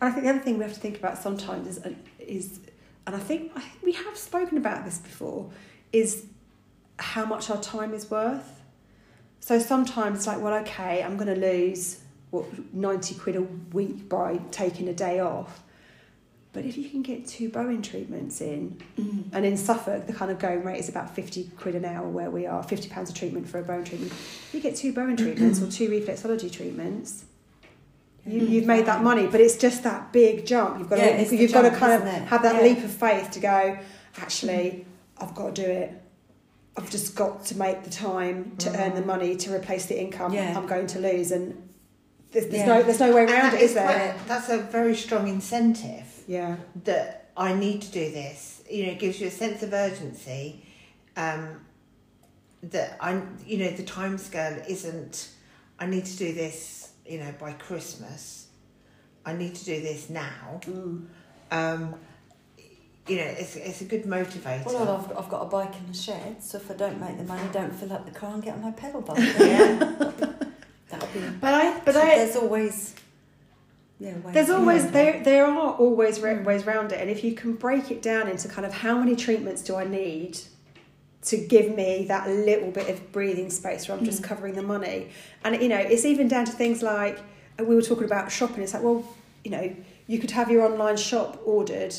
And 0.00 0.08
I 0.08 0.10
think 0.10 0.24
the 0.24 0.30
other 0.30 0.40
thing 0.40 0.58
we 0.58 0.64
have 0.64 0.74
to 0.74 0.80
think 0.80 0.98
about 0.98 1.18
sometimes 1.18 1.66
is, 1.66 1.80
is 2.18 2.60
and 3.08 3.16
I 3.16 3.20
think, 3.20 3.52
I 3.56 3.60
think 3.60 3.82
we 3.82 3.92
have 3.92 4.18
spoken 4.18 4.58
about 4.58 4.84
this 4.84 4.98
before, 4.98 5.50
is 5.94 6.26
how 6.98 7.24
much 7.24 7.50
our 7.50 7.60
time 7.60 7.94
is 7.94 8.10
worth. 8.10 8.60
So 9.40 9.58
sometimes 9.58 10.18
it's 10.18 10.26
like, 10.26 10.40
well, 10.40 10.54
okay, 10.62 11.02
I'm 11.02 11.16
going 11.16 11.32
to 11.34 11.40
lose 11.40 12.00
what 12.30 12.44
90 12.74 13.14
quid 13.14 13.36
a 13.36 13.42
week 13.42 14.08
by 14.08 14.38
taking 14.50 14.88
a 14.88 14.92
day 14.92 15.20
off. 15.20 15.62
But 16.52 16.64
if 16.64 16.76
you 16.76 16.88
can 16.88 17.02
get 17.02 17.26
two 17.26 17.50
Bowen 17.50 17.82
treatments 17.82 18.40
in, 18.40 18.80
Mm. 18.98 19.24
and 19.32 19.44
in 19.46 19.56
Suffolk, 19.56 20.06
the 20.06 20.12
kind 20.12 20.30
of 20.30 20.38
going 20.38 20.64
rate 20.64 20.80
is 20.80 20.88
about 20.88 21.14
50 21.14 21.50
quid 21.58 21.74
an 21.74 21.84
hour 21.84 22.08
where 22.08 22.30
we 22.30 22.46
are, 22.46 22.62
50 22.62 22.88
pounds 22.88 23.10
a 23.10 23.14
treatment 23.14 23.48
for 23.48 23.58
a 23.58 23.62
Bowen 23.62 23.84
treatment. 23.84 24.10
If 24.12 24.50
you 24.54 24.60
get 24.60 24.74
two 24.76 24.92
Bowen 24.92 25.16
treatments 25.24 25.62
or 25.62 25.70
two 25.70 25.88
reflexology 25.88 26.50
treatments, 26.50 27.24
you, 28.26 28.42
Mm. 28.42 28.48
you've 28.50 28.66
made 28.66 28.86
that 28.86 29.02
money, 29.02 29.26
but 29.26 29.40
it's 29.40 29.56
just 29.56 29.84
that 29.84 30.12
big 30.12 30.44
jump. 30.46 30.78
You've 30.78 30.90
got 30.90 30.98
Yeah, 30.98 31.22
to, 31.24 31.36
you've 31.36 31.52
got 31.52 31.62
to 31.62 31.70
kind 31.70 31.92
of 31.92 32.06
it? 32.06 32.22
have 32.28 32.42
that 32.42 32.56
Yeah. 32.56 32.62
leap 32.62 32.84
of 32.84 32.90
faith 32.90 33.30
to 33.32 33.40
go. 33.40 33.78
Actually, 34.18 34.84
I've 35.18 35.34
got 35.34 35.54
to 35.54 35.62
do 35.62 35.68
it. 35.70 36.02
I've 36.78 36.90
just 36.90 37.16
got 37.16 37.44
to 37.46 37.58
make 37.58 37.82
the 37.82 37.90
time 37.90 38.54
to 38.58 38.70
earn 38.80 38.94
the 38.94 39.02
money 39.04 39.34
to 39.36 39.52
replace 39.52 39.86
the 39.86 40.00
income 40.00 40.32
Yeah. 40.32 40.56
I'm 40.56 40.66
going 40.66 40.86
to 40.88 41.00
lose, 41.00 41.32
and 41.32 41.68
there's, 42.30 42.46
there's 42.46 42.54
Yeah. 42.66 42.66
no 42.66 42.82
there's 42.84 43.00
no 43.00 43.12
way 43.12 43.24
around 43.24 43.54
it, 43.54 43.60
is 43.60 43.70
is 43.70 43.74
there? 43.74 44.14
a- 44.14 44.28
that's 44.28 44.48
a 44.48 44.58
very 44.58 44.94
strong 44.94 45.26
incentive 45.26 46.06
Yeah, 46.28 46.56
that 46.84 47.30
I 47.36 47.52
need 47.54 47.82
to 47.82 47.90
do 47.90 48.10
this. 48.12 48.62
You 48.70 48.86
know, 48.86 48.92
it 48.92 49.00
gives 49.00 49.20
you 49.20 49.26
a 49.26 49.30
sense 49.30 49.62
of 49.64 49.72
urgency. 49.72 50.64
Um, 51.16 51.64
that 52.62 52.96
I, 53.00 53.22
you 53.46 53.58
know, 53.58 53.70
the 53.70 53.82
time 53.84 54.16
scale 54.18 54.62
isn't. 54.68 55.30
I 55.80 55.86
need 55.86 56.04
to 56.06 56.16
do 56.16 56.32
this. 56.32 56.90
You 57.06 57.18
know, 57.20 57.34
by 57.40 57.52
Christmas. 57.52 58.46
I 59.26 59.32
need 59.32 59.54
to 59.56 59.64
do 59.64 59.80
this 59.82 60.08
now. 60.08 60.60
mm. 60.62 61.06
Um, 61.50 61.94
you 63.08 63.16
know, 63.16 63.24
it's 63.24 63.56
it's 63.56 63.80
a 63.80 63.84
good 63.84 64.04
motivator. 64.04 64.66
Well, 64.66 64.88
I've, 65.10 65.16
I've 65.18 65.28
got 65.28 65.42
a 65.42 65.46
bike 65.46 65.74
in 65.76 65.86
the 65.90 65.96
shed, 65.96 66.42
so 66.42 66.58
if 66.58 66.70
I 66.70 66.74
don't 66.74 67.00
make 67.00 67.16
the 67.16 67.24
money, 67.24 67.42
don't 67.52 67.74
fill 67.74 67.92
up 67.92 68.04
the 68.04 68.12
car 68.18 68.32
and 68.34 68.42
get 68.42 68.54
on 68.54 68.62
my 68.62 68.70
pedal 68.72 69.00
bike. 69.00 69.18
yeah. 69.40 69.74
That'll 70.90 71.08
be. 71.12 71.20
but 71.40 71.54
I 71.54 71.78
but 71.80 71.94
so 71.94 72.00
I 72.02 72.16
there's 72.16 72.36
always. 72.36 72.94
Yeah, 74.00 74.14
There's 74.32 74.48
always 74.48 74.88
there 74.92 75.22
there 75.24 75.44
are 75.46 75.72
always 75.74 76.20
Mm. 76.20 76.44
ways 76.44 76.64
around 76.64 76.92
it, 76.92 77.00
and 77.00 77.10
if 77.10 77.24
you 77.24 77.32
can 77.34 77.54
break 77.54 77.90
it 77.90 78.00
down 78.00 78.28
into 78.28 78.46
kind 78.46 78.64
of 78.64 78.72
how 78.72 78.96
many 78.96 79.16
treatments 79.16 79.60
do 79.62 79.74
I 79.74 79.84
need 79.84 80.38
to 81.22 81.36
give 81.36 81.74
me 81.74 82.04
that 82.06 82.28
little 82.30 82.70
bit 82.70 82.88
of 82.88 83.10
breathing 83.10 83.50
space 83.50 83.88
where 83.88 83.98
I'm 83.98 84.04
just 84.04 84.22
Mm. 84.22 84.26
covering 84.26 84.54
the 84.54 84.62
money, 84.62 85.08
and 85.44 85.60
you 85.60 85.68
know 85.68 85.78
it's 85.78 86.04
even 86.04 86.28
down 86.28 86.44
to 86.44 86.52
things 86.52 86.80
like 86.80 87.18
we 87.58 87.74
were 87.74 87.82
talking 87.82 88.04
about 88.04 88.30
shopping. 88.30 88.62
It's 88.62 88.72
like 88.72 88.84
well, 88.84 89.02
you 89.42 89.50
know, 89.50 89.74
you 90.06 90.20
could 90.20 90.30
have 90.30 90.48
your 90.48 90.62
online 90.64 90.96
shop 90.96 91.40
ordered, 91.44 91.92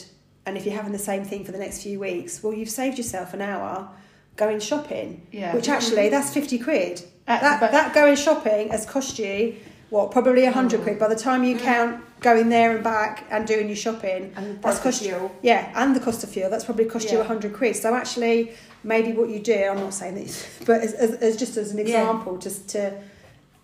and 0.46 0.58
if 0.58 0.66
you're 0.66 0.76
having 0.76 0.92
the 0.92 0.98
same 1.00 1.24
thing 1.24 1.44
for 1.46 1.52
the 1.52 1.58
next 1.58 1.84
few 1.84 2.00
weeks, 2.00 2.42
well, 2.44 2.54
you've 2.54 2.70
saved 2.70 2.98
yourself 2.98 3.34
an 3.34 3.42
hour 3.42 3.90
going 4.36 4.60
shopping, 4.60 5.26
yeah 5.32 5.54
which 5.54 5.68
actually 5.70 6.10
that's 6.10 6.34
fifty 6.34 6.58
quid. 6.58 7.04
That's 7.26 7.42
That 7.44 7.58
about- 7.58 7.72
that 7.72 7.94
going 7.94 8.16
shopping 8.16 8.70
has 8.70 8.86
cost 8.86 9.20
you 9.20 9.56
what 9.90 10.12
probably 10.12 10.46
a 10.46 10.52
hundred 10.52 10.80
Mm. 10.82 10.84
quid 10.84 11.00
by 11.00 11.08
the 11.08 11.16
time 11.16 11.44
you 11.44 11.56
Mm. 11.56 11.62
count 11.62 12.04
going 12.22 12.50
there 12.50 12.76
and 12.76 12.84
back 12.84 13.24
and 13.32 13.46
doing 13.48 13.68
your 13.68 13.76
shopping. 13.76 14.32
and 14.36 14.62
That's 14.62 14.80
cost- 14.80 15.02
fuel 15.04 15.32
Yeah, 15.42 15.68
and 15.76 15.96
the 15.96 16.00
cost 16.00 16.24
of 16.24 16.30
fuel 16.30 16.50
that's 16.50 16.64
probably 16.66 16.86
cost 16.86 17.12
you 17.12 17.18
Yeah. 17.18 17.24
a 17.24 17.28
hundred 17.28 17.54
quid. 17.54 17.76
So 17.76 17.94
actually, 17.96 18.52
maybe 18.84 19.12
what 19.14 19.30
you 19.30 19.40
do, 19.40 19.54
I'm 19.72 19.78
not 19.80 19.94
saying 19.94 20.16
this, 20.16 20.46
but 20.66 20.82
as, 20.82 20.94
as, 20.94 21.12
as 21.16 21.38
just 21.38 21.58
as 21.58 21.72
an 21.72 21.78
Yeah. 21.80 21.84
example, 21.84 22.38
just 22.38 22.68
to 22.70 22.94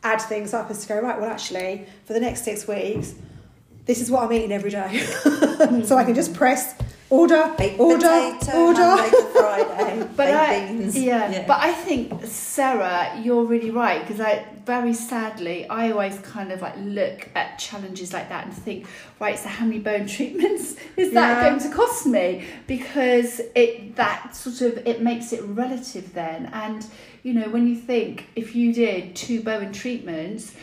add 0.03 0.21
things 0.21 0.53
up, 0.53 0.69
is 0.71 0.81
to 0.83 0.87
go 0.93 0.99
right. 0.99 1.19
Well, 1.19 1.29
actually, 1.29 1.85
for 2.05 2.13
the 2.13 2.19
next 2.19 2.43
six 2.43 2.67
weeks, 2.67 3.13
this 3.85 4.01
is 4.01 4.09
what 4.11 4.23
I'm 4.23 4.33
eating 4.33 4.51
every 4.51 4.71
day, 4.71 4.99
so 5.83 5.95
I 5.97 6.03
can 6.03 6.15
just 6.15 6.33
press 6.33 6.75
Order, 7.07 7.53
Baked 7.55 7.79
order, 7.79 7.99
potato, 7.99 8.57
order. 8.57 8.79
Monday 8.81 9.09
to 9.11 9.23
Friday. 9.27 9.99
But 10.15 10.25
baked 10.25 10.37
I, 10.37 10.67
beans. 10.67 10.97
yeah, 10.99 11.45
but 11.45 11.59
I 11.61 11.71
think 11.71 12.25
Sarah, 12.25 13.21
you're 13.23 13.43
really 13.43 13.69
right 13.69 14.01
because 14.01 14.19
I 14.19 14.43
very 14.65 14.93
sadly 14.95 15.69
I 15.69 15.91
always 15.91 16.17
kind 16.21 16.51
of 16.51 16.63
like 16.63 16.73
look 16.79 17.29
at 17.35 17.59
challenges 17.59 18.11
like 18.11 18.29
that 18.29 18.45
and 18.45 18.53
think, 18.53 18.87
right, 19.19 19.37
so 19.37 19.49
how 19.49 19.65
many 19.65 19.79
Bowen 19.79 20.07
treatments 20.07 20.75
is 20.97 21.13
that 21.13 21.43
Yeah. 21.43 21.49
going 21.49 21.59
to 21.61 21.69
cost 21.69 22.07
me? 22.07 22.43
Because 22.65 23.39
it 23.53 23.95
that 23.97 24.35
sort 24.35 24.61
of 24.61 24.85
it 24.87 25.01
makes 25.03 25.31
it 25.31 25.43
relative 25.43 26.11
then, 26.15 26.47
and 26.53 26.87
you 27.21 27.33
know 27.33 27.49
when 27.49 27.67
you 27.67 27.75
think 27.75 28.29
if 28.35 28.55
you 28.55 28.73
did 28.73 29.15
two 29.15 29.41
Bowen 29.41 29.71
treatments, 29.71 30.53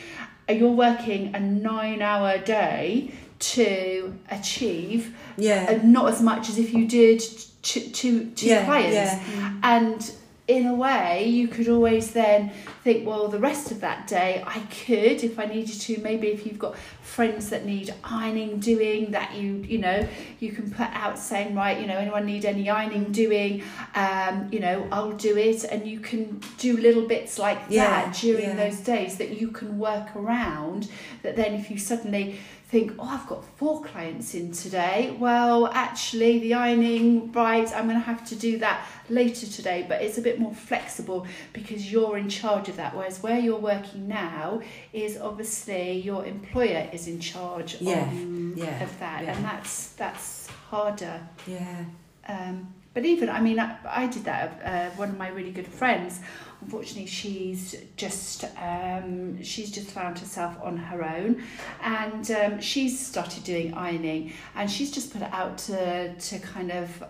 you're 0.49 0.71
working 0.71 1.33
a 1.35 1.39
nine-hour 1.39 2.39
day 2.39 3.13
to 3.39 4.17
achieve 4.29 5.15
yeah. 5.37 5.69
and 5.69 5.91
not 5.91 6.09
as 6.09 6.21
much 6.21 6.49
as 6.49 6.57
if 6.57 6.73
you 6.73 6.87
did 6.87 7.21
two, 7.61 7.81
two, 7.81 8.29
two 8.31 8.47
yeah, 8.47 8.65
clients. 8.65 8.95
yeah. 8.95 9.53
And 9.63 10.11
in 10.45 10.65
a 10.65 10.75
way, 10.75 11.25
you 11.25 11.47
could 11.47 11.69
always 11.69 12.11
then 12.11 12.51
think, 12.83 13.07
well, 13.07 13.29
the 13.29 13.39
rest 13.39 13.71
of 13.71 13.79
that 13.79 14.07
day, 14.07 14.43
I 14.45 14.59
could, 14.59 15.23
if 15.23 15.39
I 15.39 15.45
needed 15.45 15.79
to, 15.79 15.97
maybe 16.01 16.27
if 16.27 16.45
you've 16.45 16.59
got 16.59 16.75
friends 17.01 17.49
that 17.51 17.63
need 17.65 17.93
ironing 18.03 18.59
doing, 18.59 19.11
that 19.11 19.35
you, 19.35 19.63
you 19.65 19.77
know, 19.77 20.05
you 20.41 20.51
can 20.51 20.69
put 20.69 20.87
out 20.91 21.17
saying, 21.17 21.55
right, 21.55 21.79
you 21.79 21.87
know, 21.87 21.95
anyone 21.95 22.25
need 22.25 22.43
any 22.43 22.69
ironing 22.69 23.13
doing, 23.13 23.63
um, 23.95 24.49
you 24.51 24.59
know, 24.59 24.85
I'll 24.91 25.13
do 25.13 25.37
it. 25.37 25.63
And 25.63 25.87
you 25.87 26.01
can 26.01 26.41
do 26.57 26.75
little 26.75 27.07
bits 27.07 27.39
like 27.39 27.59
Yeah, 27.69 27.87
that 27.89 28.15
during 28.15 28.49
yeah. 28.49 28.55
those 28.55 28.79
days 28.81 29.17
that 29.19 29.39
you 29.39 29.47
can 29.47 29.79
work 29.79 30.13
around. 30.13 30.89
That 31.21 31.37
then 31.37 31.53
if 31.53 31.71
you 31.71 31.77
suddenly 31.77 32.37
think, 32.73 32.93
oh, 32.97 33.03
I've 33.07 33.27
got 33.27 33.45
four 33.59 33.83
clients 33.83 34.33
in 34.33 34.51
today. 34.51 35.15
Well, 35.19 35.67
actually, 35.67 36.39
the 36.39 36.55
ironing, 36.55 37.31
right, 37.31 37.71
I'm 37.75 37.85
going 37.87 37.99
to 37.99 38.03
have 38.13 38.25
to 38.29 38.35
do 38.35 38.57
that 38.57 38.83
later 39.09 39.45
today, 39.45 39.85
but 39.87 40.01
it's 40.01 40.17
a 40.17 40.21
bit 40.21 40.39
more 40.39 40.55
flexible 40.55 41.27
because 41.53 41.91
you're 41.91 42.17
in 42.17 42.29
charge 42.29 42.69
of 42.69 42.75
that. 42.77 42.95
Whereas 42.95 43.21
where 43.21 43.37
you're 43.37 43.59
working 43.59 44.07
now 44.07 44.59
is 44.91 45.19
obviously 45.19 45.99
your 45.99 46.25
employer 46.25 46.89
is 46.91 47.07
in 47.07 47.19
charge 47.19 47.79
Yeah, 47.79 48.11
of, 48.11 48.57
yeah, 48.57 48.83
of 48.83 48.99
that, 48.99 49.23
yeah. 49.23 49.35
and 49.35 49.45
that's 49.45 49.89
that's 49.89 50.47
harder. 50.71 51.21
Yeah. 51.45 51.85
Um, 52.27 52.73
but 52.95 53.05
even, 53.05 53.29
I 53.29 53.39
mean, 53.41 53.59
I, 53.59 53.77
I 53.85 54.07
did 54.07 54.23
that. 54.25 54.61
Uh, 54.63 54.89
one 54.95 55.09
of 55.09 55.17
my 55.17 55.29
really 55.29 55.51
good 55.51 55.67
friends, 55.67 56.21
unfortunately, 56.63 57.05
she's 57.05 57.75
just 57.97 58.45
um, 58.57 59.41
she's 59.43 59.69
just 59.69 59.91
found 59.91 60.17
herself 60.17 60.55
on 60.63 60.77
her 60.77 61.03
own, 61.03 61.43
and 61.81 62.31
um, 62.31 62.61
she's 62.61 62.97
started 62.97 63.43
doing 63.43 63.73
ironing, 63.73 64.33
and 64.55 64.71
she's 64.71 64.91
just 64.91 65.11
put 65.11 65.21
it 65.21 65.31
out 65.33 65.57
to 65.57 66.13
to 66.15 66.39
kind 66.39 66.71
of 66.71 67.03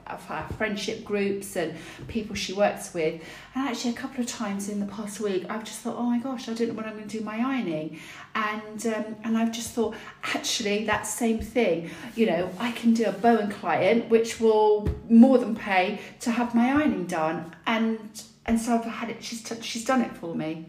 friendship 0.57 1.03
groups 1.03 1.55
and 1.55 1.75
people 2.07 2.35
she 2.35 2.53
works 2.53 2.93
with. 2.93 3.21
And 3.55 3.69
actually, 3.69 3.91
a 3.91 3.97
couple 3.97 4.21
of 4.21 4.27
times 4.27 4.69
in 4.69 4.79
the 4.79 4.87
past 4.87 5.19
week, 5.19 5.45
I've 5.49 5.63
just 5.63 5.79
thought, 5.79 5.95
oh 5.97 6.03
my 6.03 6.19
gosh, 6.19 6.49
I 6.49 6.53
don't 6.53 6.69
know 6.69 6.73
when 6.73 6.85
I'm 6.85 6.93
going 6.93 7.07
to 7.07 7.17
do 7.19 7.23
my 7.23 7.37
ironing, 7.37 7.99
and 8.33 8.85
um, 8.87 9.15
and 9.23 9.37
I've 9.37 9.51
just 9.51 9.71
thought, 9.71 9.95
actually, 10.23 10.85
that 10.85 11.05
same 11.05 11.39
thing, 11.39 11.91
you 12.15 12.25
know, 12.25 12.51
I 12.59 12.71
can 12.71 12.93
do 12.93 13.05
a 13.05 13.11
Bowen 13.11 13.51
client, 13.51 14.09
which 14.09 14.39
will 14.39 14.89
more 15.09 15.37
than 15.37 15.55
pay 15.55 15.99
to 16.21 16.31
have 16.31 16.55
my 16.55 16.71
ironing 16.71 17.05
done, 17.05 17.55
and 17.67 18.23
and 18.45 18.59
so 18.59 18.75
I've 18.75 18.85
had 18.85 19.09
it. 19.09 19.23
She's 19.23 19.41
t- 19.43 19.61
she's 19.61 19.85
done 19.85 20.01
it 20.01 20.15
for 20.15 20.35
me. 20.35 20.65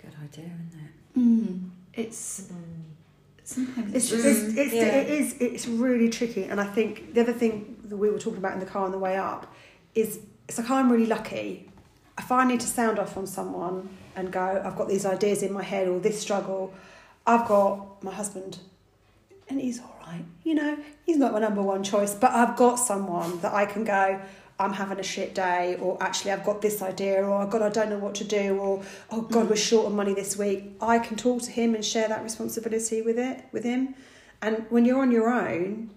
Good 0.00 0.14
idea, 0.22 0.50
isn't 0.68 0.80
it? 0.84 1.18
Mm. 1.18 1.70
It's 1.94 2.48
sometimes 3.44 3.94
It's, 3.94 4.12
it's, 4.12 4.24
it's, 4.24 4.56
it's, 4.56 4.72
yeah. 4.72 4.84
it 4.84 5.10
is 5.10 5.34
it's 5.40 5.66
really 5.66 6.08
tricky 6.08 6.44
and 6.44 6.60
I 6.60 6.64
think 6.64 7.14
the 7.14 7.20
other 7.20 7.32
thing 7.32 7.76
that 7.84 7.96
we 7.96 8.08
were 8.08 8.18
talking 8.18 8.38
about 8.38 8.52
in 8.54 8.60
the 8.60 8.66
car 8.66 8.84
on 8.84 8.92
the 8.92 8.98
way 8.98 9.16
up 9.16 9.52
is 9.94 10.20
it's 10.48 10.58
like 10.58 10.70
I'm 10.70 10.90
really 10.90 11.06
lucky 11.06 11.68
if 12.16 12.30
I 12.30 12.44
need 12.44 12.60
to 12.60 12.66
sound 12.68 12.98
off 13.00 13.16
on 13.16 13.26
someone 13.26 13.88
and 14.14 14.30
go 14.32 14.62
I've 14.64 14.76
got 14.76 14.88
these 14.88 15.04
ideas 15.04 15.42
in 15.42 15.52
my 15.52 15.64
head 15.64 15.88
or 15.88 15.98
this 15.98 16.20
struggle 16.20 16.72
I've 17.26 17.46
got 17.48 18.02
my 18.04 18.12
husband 18.12 18.58
and 19.48 19.60
he's 19.60 19.80
all 19.80 19.96
right 20.06 20.24
you 20.44 20.54
know 20.54 20.78
he's 21.04 21.16
not 21.16 21.32
my 21.32 21.40
number 21.40 21.60
one 21.60 21.82
choice 21.82 22.14
but 22.14 22.30
I've 22.30 22.56
got 22.56 22.76
someone 22.76 23.40
that 23.40 23.52
I 23.52 23.66
can 23.66 23.82
go 23.82 24.20
I'm 24.60 24.74
having 24.74 25.00
a 25.00 25.02
shit 25.02 25.34
day, 25.34 25.76
or 25.80 25.96
actually 26.02 26.32
I've 26.32 26.44
got 26.44 26.60
this 26.60 26.82
idea, 26.82 27.22
or 27.24 27.42
oh 27.42 27.46
God, 27.46 27.62
I 27.62 27.70
don't 27.70 27.88
know 27.88 27.98
what 27.98 28.14
to 28.16 28.24
do, 28.24 28.58
or 28.58 28.82
oh 29.10 29.22
God, 29.22 29.48
we're 29.48 29.56
short 29.56 29.86
on 29.86 29.96
money 29.96 30.12
this 30.14 30.36
week. 30.36 30.64
I 30.82 30.98
can 30.98 31.16
talk 31.16 31.40
to 31.42 31.50
him 31.50 31.74
and 31.74 31.82
share 31.84 32.08
that 32.08 32.22
responsibility 32.22 33.00
with 33.02 33.18
it 33.18 33.44
with 33.52 33.64
him. 33.64 33.94
And 34.42 34.66
when 34.68 34.84
you're 34.84 35.00
on 35.00 35.10
your 35.12 35.28
own, 35.30 35.90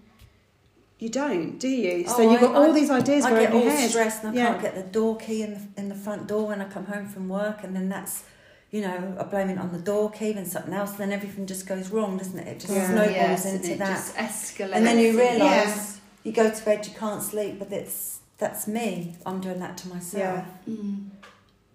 you 0.98 1.08
don't, 1.10 1.58
do 1.58 1.68
you? 1.68 2.06
So 2.08 2.16
Oh, 2.26 2.30
you've 2.30 2.40
got 2.40 2.54
I- 2.54 2.58
all 2.66 2.72
these 2.72 2.90
ideas 2.90 3.24
I 3.26 3.30
going 3.30 3.42
get 3.42 3.52
in 3.54 3.60
your 3.60 3.70
all 3.70 3.76
head. 3.76 3.90
stressed 3.90 4.24
and 4.24 4.32
I 4.38 4.42
Yeah. 4.42 4.46
can't 4.50 4.62
get 4.62 4.74
the 4.74 4.82
door 4.82 5.16
key 5.18 5.42
in 5.42 5.52
the, 5.54 5.60
in 5.80 5.88
the 5.90 5.94
front 5.94 6.26
door 6.26 6.46
when 6.46 6.60
I 6.62 6.64
come 6.64 6.86
home 6.86 7.06
from 7.08 7.28
work, 7.28 7.58
and 7.64 7.76
then 7.76 7.88
that's, 7.90 8.22
you 8.70 8.80
know, 8.80 9.14
I 9.20 9.24
blame 9.24 9.50
it 9.50 9.58
on 9.58 9.72
the 9.72 9.78
door 9.78 10.10
key 10.10 10.32
and 10.32 10.46
something 10.48 10.72
else, 10.72 10.90
and 10.92 11.00
then 11.00 11.12
everything 11.12 11.44
just 11.46 11.66
goes 11.66 11.90
wrong, 11.90 12.16
doesn't 12.16 12.38
it? 12.38 12.48
It 12.48 12.60
just 12.60 12.72
Yeah. 12.72 12.88
snowballs 12.88 13.10
yes, 13.14 13.44
and 13.44 13.54
into 13.56 13.72
it 13.72 13.78
that. 13.78 13.90
just 13.96 14.14
escalates. 14.16 14.72
And 14.76 14.86
then 14.86 14.98
you 14.98 15.18
realise 15.18 15.40
Yeah. 15.40 15.82
you 16.22 16.32
go 16.32 16.48
to 16.50 16.64
bed, 16.64 16.86
you 16.86 16.92
can't 16.98 17.22
sleep, 17.22 17.58
but 17.58 17.70
it's 17.72 18.20
that's 18.44 18.66
me. 18.66 19.16
I'm 19.24 19.40
doing 19.40 19.58
that 19.60 19.78
to 19.78 19.88
myself. 19.88 20.22
Yeah. 20.22 20.44
Mm. 20.74 21.08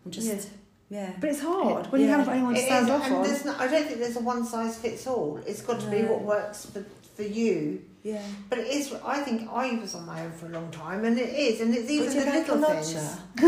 I'm 0.05 0.12
just, 0.12 0.27
Yeah. 0.27 0.39
yeah. 0.89 1.13
But 1.19 1.32
it's 1.32 1.41
hard 1.41 1.88
when 1.91 2.01
you 2.01 2.08
haven't 2.08 2.27
got 2.27 2.36
anyone 2.36 2.53
to 2.53 2.62
stand 2.62 2.86
is, 2.86 2.91
off 2.91 3.05
and 3.05 3.15
on. 3.15 3.23
there's 3.23 3.43
not, 3.43 3.60
I 3.60 3.65
don't 3.67 3.86
think 3.88 3.97
there's 3.99 4.15
a 4.15 4.19
one 4.21 4.45
size 4.45 4.77
fits 4.77 5.08
all. 5.08 5.39
It's 5.47 5.62
got 5.63 5.79
to 5.79 5.88
be 5.88 6.03
what 6.03 6.21
works 6.21 6.67
for, 6.67 6.86
for 7.15 7.23
you. 7.23 7.82
Yeah. 8.03 8.21
But 8.49 8.60
it 8.60 8.67
is. 8.67 8.93
I 9.03 9.21
think 9.21 9.49
I 9.51 9.73
was 9.79 9.95
on 9.95 10.05
my 10.05 10.21
own 10.23 10.32
for 10.32 10.45
a 10.45 10.49
long 10.49 10.69
time, 10.71 11.03
and 11.05 11.17
it 11.19 11.34
is, 11.34 11.60
and 11.60 11.73
it's 11.75 11.89
even 11.89 12.05
Would 12.08 12.15
you 12.15 12.23
the 12.23 12.29
like 12.29 12.47
a 12.47 12.53
little 12.55 12.82
things. 12.82 13.17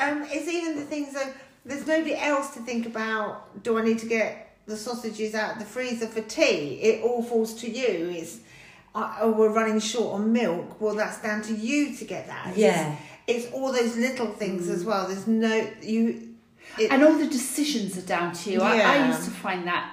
Um, 0.00 0.24
it's 0.28 0.48
even 0.48 0.76
the 0.76 0.84
things 0.84 1.14
that 1.14 1.32
there's 1.64 1.86
nobody 1.86 2.16
else 2.16 2.52
to 2.54 2.60
think 2.60 2.86
about. 2.86 3.62
Do 3.62 3.78
I 3.78 3.82
need 3.82 3.98
to 4.00 4.06
get 4.06 4.56
the 4.66 4.76
sausages 4.76 5.34
out 5.34 5.54
of 5.54 5.58
the 5.60 5.64
freezer 5.64 6.06
for 6.06 6.20
tea? 6.22 6.80
It 6.82 7.02
all 7.02 7.22
falls 7.22 7.54
to 7.60 7.70
you. 7.70 8.10
It's 8.10 8.38
uh, 8.94 9.16
oh, 9.20 9.32
we're 9.32 9.52
running 9.52 9.80
short 9.80 10.14
on 10.14 10.32
milk. 10.32 10.80
Well, 10.80 10.94
that's 10.94 11.20
down 11.20 11.42
to 11.42 11.54
you 11.54 11.94
to 11.96 12.04
get 12.04 12.26
that. 12.28 12.56
Yeah. 12.56 12.96
It's, 13.26 13.50
all 13.52 13.72
those 13.72 13.96
little 13.96 14.28
things 14.28 14.68
as 14.68 14.84
well. 14.84 15.06
There's 15.08 15.26
no 15.26 15.68
you. 15.82 16.30
It, 16.78 16.90
and 16.90 17.02
all 17.04 17.14
the 17.14 17.26
decisions 17.26 17.96
are 17.98 18.06
down 18.06 18.32
to 18.34 18.50
you. 18.50 18.60
I, 18.60 18.78
I 18.80 19.06
used 19.08 19.24
to 19.24 19.30
find 19.30 19.66
that 19.66 19.90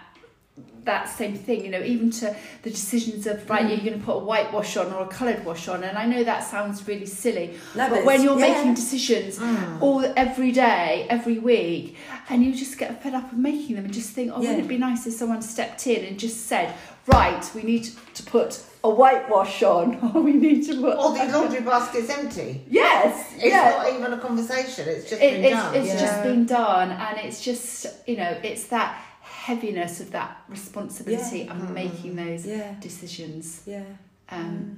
that 0.83 1.07
same 1.07 1.35
thing, 1.35 1.63
you 1.63 1.69
know, 1.69 1.79
even 1.83 2.09
to 2.09 2.35
the 2.63 2.69
decisions 2.71 3.27
of 3.27 3.47
right, 3.47 3.63
Mm. 3.65 3.69
you're 3.69 3.85
going 3.85 3.99
to 3.99 4.03
put 4.03 4.15
a 4.15 4.19
whitewash 4.19 4.75
on 4.77 4.91
or 4.91 5.03
a 5.03 5.07
coloured 5.07 5.45
wash 5.45 5.67
on, 5.67 5.83
and 5.83 5.95
I 5.95 6.07
know 6.07 6.23
that 6.23 6.43
sounds 6.43 6.87
really 6.87 7.05
silly, 7.05 7.53
No, 7.75 7.87
but 7.87 7.97
but 7.97 8.05
when 8.05 8.23
you're 8.23 8.39
yeah. 8.39 8.47
making 8.53 8.73
decisions 8.73 9.37
Mm. 9.37 9.79
all 9.79 10.03
every 10.17 10.51
day, 10.51 11.05
every 11.07 11.37
week, 11.37 11.97
and 12.29 12.43
you 12.43 12.55
just 12.55 12.79
get 12.79 13.01
fed 13.03 13.13
up 13.13 13.31
of 13.31 13.37
making 13.37 13.75
them 13.75 13.85
and 13.85 13.93
just 13.93 14.09
think, 14.09 14.31
oh, 14.33 14.41
Yeah. 14.41 14.49
wouldn't 14.49 14.65
it 14.65 14.69
be 14.69 14.79
nice 14.79 15.05
if 15.05 15.13
someone 15.13 15.43
stepped 15.43 15.85
in 15.85 16.03
and 16.03 16.17
just 16.19 16.47
said, 16.47 16.73
right, 17.07 17.51
we 17.55 17.63
need 17.63 17.85
to 18.15 18.23
put 18.23 18.63
a 18.83 18.89
whitewash 18.89 19.61
on, 19.63 20.11
or 20.15 20.21
we 20.29 20.33
need 20.33 20.65
to 20.67 20.73
put. 20.81 20.97
or 20.97 21.13
the 21.17 21.25
laundry 21.31 21.61
basket's 21.61 22.09
empty. 22.09 22.61
Yes, 22.69 23.33
It's 23.35 23.45
yeah. 23.45 23.69
not 23.77 23.93
even 23.93 24.13
a 24.13 24.17
conversation. 24.19 24.87
It's 24.89 25.09
just 25.09 25.21
It, 25.21 25.33
been 25.33 25.43
it's 25.45 25.55
done. 25.55 25.75
it's 25.75 25.87
Yeah. 25.87 25.99
just 25.99 26.23
been 26.23 26.45
done, 26.45 26.91
and 26.91 27.17
it's 27.19 27.43
just 27.43 27.85
you 28.07 28.17
know 28.17 28.37
it's 28.43 28.65
that 28.67 28.99
heaviness 29.21 29.99
of 29.99 30.11
that 30.11 30.37
responsibility 30.49 31.39
Yeah. 31.39 31.51
and 31.53 31.61
hmm. 31.63 31.73
making 31.73 32.15
those 32.15 32.45
Yeah. 32.45 32.73
decisions. 32.79 33.61
Yeah. 33.65 33.83
Um, 34.29 34.45
mm. 34.45 34.75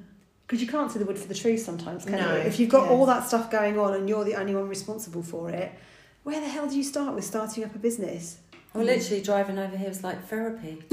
Because 0.48 0.62
you 0.62 0.68
can't 0.68 0.92
see 0.92 1.00
the 1.00 1.06
wood 1.06 1.18
for 1.18 1.28
the 1.28 1.34
trees 1.36 1.64
sometimes, 1.64 2.04
can 2.06 2.14
No. 2.20 2.36
you? 2.36 2.42
If 2.42 2.60
you've 2.60 2.70
got 2.70 2.84
Yes. 2.84 2.92
all 2.92 3.06
that 3.06 3.26
stuff 3.28 3.50
going 3.50 3.80
on 3.80 3.94
and 3.94 4.08
you're 4.10 4.24
the 4.26 4.36
only 4.36 4.54
one 4.54 4.68
responsible 4.68 5.24
for 5.24 5.50
it, 5.50 5.72
where 6.24 6.40
the 6.40 6.48
hell 6.48 6.68
do 6.68 6.76
you 6.78 6.84
start 6.84 7.16
with 7.16 7.24
starting 7.24 7.64
up 7.64 7.74
a 7.76 7.78
business? 7.80 8.38
Hmm. 8.72 8.80
Well, 8.80 8.88
literally 8.88 9.22
driving 9.22 9.58
over 9.58 9.76
here 9.78 9.88
was 9.90 10.04
like 10.04 10.28
therapy. 10.28 10.84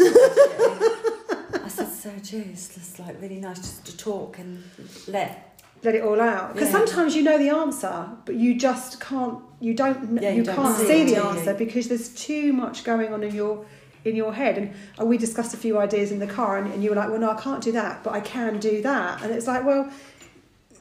I 1.80 1.84
said, 1.84 2.26
so 2.26 2.38
gee, 2.38 2.50
it's 2.52 2.98
like 2.98 3.20
really 3.20 3.40
nice 3.40 3.58
just 3.58 3.84
to 3.86 3.96
talk 3.96 4.38
and 4.38 4.62
let. 5.08 5.46
Let 5.82 5.94
it 5.94 6.02
all 6.02 6.20
out. 6.20 6.52
Because 6.52 6.68
Yeah. 6.68 6.78
sometimes 6.78 7.16
you 7.16 7.22
know 7.22 7.38
the 7.38 7.48
answer, 7.48 8.08
but 8.26 8.34
you 8.34 8.54
just 8.58 9.00
can't. 9.00 9.38
You 9.60 9.72
don't. 9.74 10.20
Yeah, 10.22 10.30
you, 10.30 10.36
you 10.38 10.42
don't 10.44 10.54
can't 10.56 10.76
see 10.78 10.86
see 10.86 11.00
it, 11.02 11.14
the 11.14 11.24
answer 11.24 11.54
because 11.54 11.88
there's 11.88 12.10
too 12.10 12.52
much 12.52 12.84
going 12.84 13.14
on 13.14 13.22
in 13.22 13.34
your 13.34 13.64
in 14.04 14.14
your 14.14 14.34
head. 14.34 14.58
And 14.98 15.08
we 15.08 15.16
discussed 15.16 15.54
a 15.54 15.56
few 15.56 15.78
ideas 15.78 16.12
in 16.12 16.18
the 16.18 16.26
car, 16.26 16.58
and, 16.58 16.70
and 16.72 16.82
you 16.84 16.90
were 16.90 16.96
like, 16.96 17.08
"Well, 17.08 17.18
no, 17.18 17.30
I 17.30 17.40
can't 17.40 17.62
do 17.62 17.72
that, 17.72 18.04
but 18.04 18.12
I 18.12 18.20
can 18.20 18.58
do 18.58 18.82
that." 18.82 19.22
And 19.22 19.32
it's 19.32 19.46
like, 19.46 19.64
well, 19.64 19.90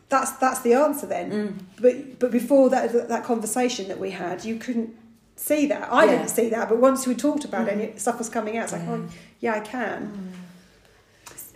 that's 0.09 0.31
that's 0.33 0.59
the 0.61 0.73
answer 0.73 1.05
then. 1.07 1.31
Mm. 1.31 1.53
But 1.81 2.19
but 2.19 2.31
before 2.31 2.69
that 2.69 3.07
that 3.07 3.23
conversation 3.23 3.87
that 3.87 3.99
we 3.99 4.11
had, 4.11 4.43
you 4.43 4.57
couldn't 4.57 4.89
see 5.37 5.65
that. 5.67 5.87
I 5.91 6.03
Yeah. 6.05 6.11
didn't 6.17 6.29
see 6.29 6.49
that, 6.49 6.67
but 6.67 6.77
once 6.79 7.07
we 7.07 7.15
talked 7.15 7.45
about 7.45 7.67
it 7.67 7.71
Mm. 7.71 7.73
and 7.73 7.81
it, 7.81 8.01
stuff 8.01 8.17
was 8.17 8.27
coming 8.27 8.57
out, 8.57 8.63
it's 8.65 8.73
like, 8.73 8.87
oh, 8.89 9.07
yeah, 9.39 9.53
I 9.55 9.61
can. 9.61 10.33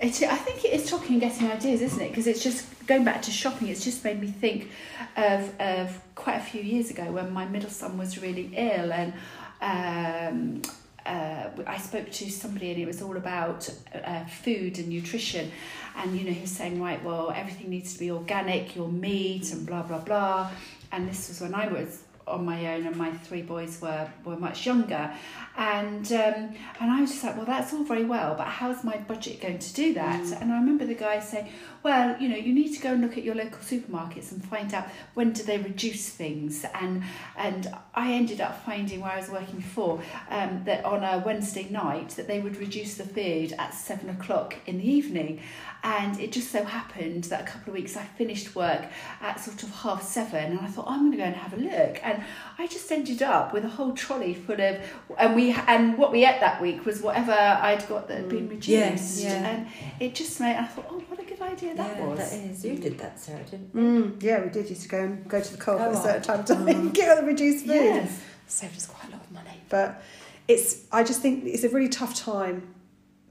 It, 0.03 0.21
I 0.23 0.35
think 0.35 0.65
it 0.65 0.73
is 0.73 0.89
talking 0.89 1.13
and 1.13 1.21
getting 1.21 1.51
ideas, 1.51 1.81
isn't 1.81 2.01
it? 2.01 2.09
Because 2.09 2.27
it's 2.27 2.43
just 2.43 2.65
going 2.87 3.03
back 3.03 3.21
to 3.23 3.31
shopping. 3.31 3.69
It's 3.69 3.83
just 3.83 4.03
made 4.03 4.19
me 4.19 4.27
think 4.27 4.69
of 5.15 5.59
of 5.59 5.99
quite 6.15 6.35
a 6.35 6.43
few 6.43 6.61
years 6.61 6.89
ago 6.89 7.11
when 7.11 7.31
my 7.31 7.45
middle 7.45 7.69
son 7.69 7.97
was 7.97 8.21
really 8.21 8.51
ill 8.55 8.91
and. 8.91 9.13
Um, 9.61 10.61
uh, 11.05 11.49
I 11.67 11.77
spoke 11.79 12.09
to 12.11 12.31
somebody 12.31 12.71
and 12.71 12.79
it 12.79 12.85
was 12.85 13.01
all 13.01 13.17
about 13.17 13.69
uh, 13.93 14.23
food 14.25 14.79
and 14.79 14.87
nutrition. 14.87 15.51
And, 15.97 16.17
you 16.17 16.25
know, 16.25 16.31
he 16.31 16.41
was 16.41 16.51
saying, 16.51 16.81
right, 16.81 17.03
well, 17.03 17.31
everything 17.35 17.69
needs 17.69 17.93
to 17.93 17.99
be 17.99 18.09
organic, 18.09 18.73
your 18.73 18.87
meat 18.87 19.51
and 19.51 19.65
blah, 19.65 19.81
blah, 19.81 19.99
blah. 19.99 20.49
And 20.93 21.09
this 21.09 21.27
was 21.27 21.41
when 21.41 21.53
I 21.53 21.67
was 21.67 22.03
on 22.27 22.45
my 22.45 22.75
own 22.75 22.85
and 22.85 22.95
my 22.95 23.11
three 23.11 23.41
boys 23.41 23.81
were, 23.81 24.09
were 24.23 24.37
much 24.37 24.65
younger. 24.65 25.13
And 25.57 26.11
um, 26.11 26.55
and 26.79 26.91
I 26.91 27.01
was 27.01 27.11
just 27.11 27.23
like, 27.23 27.35
well, 27.35 27.45
that's 27.45 27.73
all 27.73 27.83
very 27.83 28.05
well, 28.05 28.35
but 28.35 28.47
how's 28.47 28.83
my 28.83 28.97
budget 28.97 29.41
going 29.41 29.59
to 29.59 29.73
do 29.73 29.93
that? 29.93 30.21
Mm. 30.21 30.41
And 30.41 30.51
I 30.51 30.59
remember 30.59 30.85
the 30.85 30.95
guy 30.95 31.19
saying, 31.19 31.49
well, 31.83 32.15
you 32.19 32.29
know, 32.29 32.37
you 32.37 32.53
need 32.53 32.73
to 32.73 32.81
go 32.81 32.93
and 32.93 33.01
look 33.01 33.17
at 33.17 33.23
your 33.23 33.35
local 33.35 33.59
supermarkets 33.59 34.31
and 34.31 34.43
find 34.43 34.73
out 34.73 34.87
when 35.13 35.33
do 35.33 35.43
they 35.43 35.57
reduce 35.57 36.09
things. 36.09 36.65
And 36.73 37.03
and 37.35 37.73
I 37.93 38.13
ended 38.13 38.39
up 38.39 38.63
finding 38.65 39.01
where 39.01 39.11
I 39.11 39.19
was 39.19 39.29
working 39.29 39.57
before 39.57 40.01
um, 40.29 40.63
that 40.65 40.85
on 40.85 41.03
a 41.03 41.21
Wednesday 41.25 41.67
night 41.69 42.09
that 42.11 42.27
they 42.27 42.39
would 42.39 42.55
reduce 42.57 42.95
the 42.95 43.03
food 43.03 43.53
at 43.59 43.73
seven 43.73 44.09
o'clock 44.09 44.55
in 44.65 44.77
the 44.77 44.89
evening. 44.89 45.41
And 45.85 46.17
it 46.17 46.31
just 46.31 46.49
so 46.49 46.63
happened 46.63 47.25
that 47.25 47.41
a 47.41 47.43
couple 47.43 47.71
of 47.71 47.73
weeks 47.73 47.97
I 47.97 48.05
finished 48.05 48.55
work 48.55 48.85
at 49.21 49.41
sort 49.41 49.63
of 49.63 49.69
half 49.69 50.01
seven, 50.01 50.53
and 50.53 50.61
I 50.61 50.67
thought 50.67 50.85
I'm 50.87 50.99
going 50.99 51.11
to 51.11 51.17
go 51.17 51.23
and 51.23 51.35
have 51.35 51.53
a 51.53 51.57
look. 51.57 51.99
And 52.01 52.23
I 52.57 52.67
just 52.67 52.89
ended 52.89 53.21
up 53.21 53.51
with 53.51 53.65
a 53.65 53.69
whole 53.69 53.91
trolley 53.91 54.33
full 54.33 54.61
of, 54.61 54.79
and 55.17 55.35
we 55.35 55.51
and 55.51 55.97
what 55.97 56.13
we 56.13 56.25
ate 56.25 56.39
that 56.39 56.61
week 56.61 56.85
was 56.85 57.01
whatever 57.01 57.33
I'd 57.33 57.85
got 57.89 58.07
that 58.07 58.15
had 58.15 58.29
been 58.29 58.47
reduced. 58.47 58.69
Yes, 58.69 59.23
yeah. 59.23 59.45
And 59.45 59.67
it 59.99 60.15
just 60.15 60.39
made 60.39 60.55
I 60.55 60.63
thought, 60.67 60.85
oh, 60.89 61.03
what 61.09 61.19
idea 61.43 61.75
that 61.75 61.97
yeah, 61.97 62.05
was. 62.05 62.17
that 62.19 62.33
is. 62.33 62.65
You 62.65 62.75
did 62.77 62.97
that, 62.99 63.19
Sarah, 63.19 63.43
didn't 63.43 63.69
you? 63.73 63.79
Mm, 63.81 64.23
yeah, 64.23 64.43
we 64.43 64.49
did 64.49 64.69
used 64.69 64.83
to 64.83 64.89
go 64.89 64.99
and 65.03 65.27
go 65.27 65.39
to 65.41 65.51
the 65.51 65.57
co-op 65.57 65.77
Go 65.79 65.85
at 65.85 65.91
a 65.91 65.95
certain 65.97 66.21
time 66.23 66.43
to 66.45 66.89
get 66.93 67.09
all 67.09 67.21
the 67.21 67.27
reduced 67.27 67.65
food. 67.65 67.75
Yes. 67.75 68.21
Saved 68.47 68.75
us 68.77 68.85
quite 68.85 69.07
a 69.09 69.11
lot 69.11 69.21
of 69.23 69.31
money, 69.31 69.61
but 69.69 70.01
it's. 70.47 70.83
I 70.91 71.03
just 71.03 71.21
think 71.21 71.45
it's 71.45 71.63
a 71.63 71.69
really 71.69 71.89
tough 71.89 72.15
time 72.15 72.73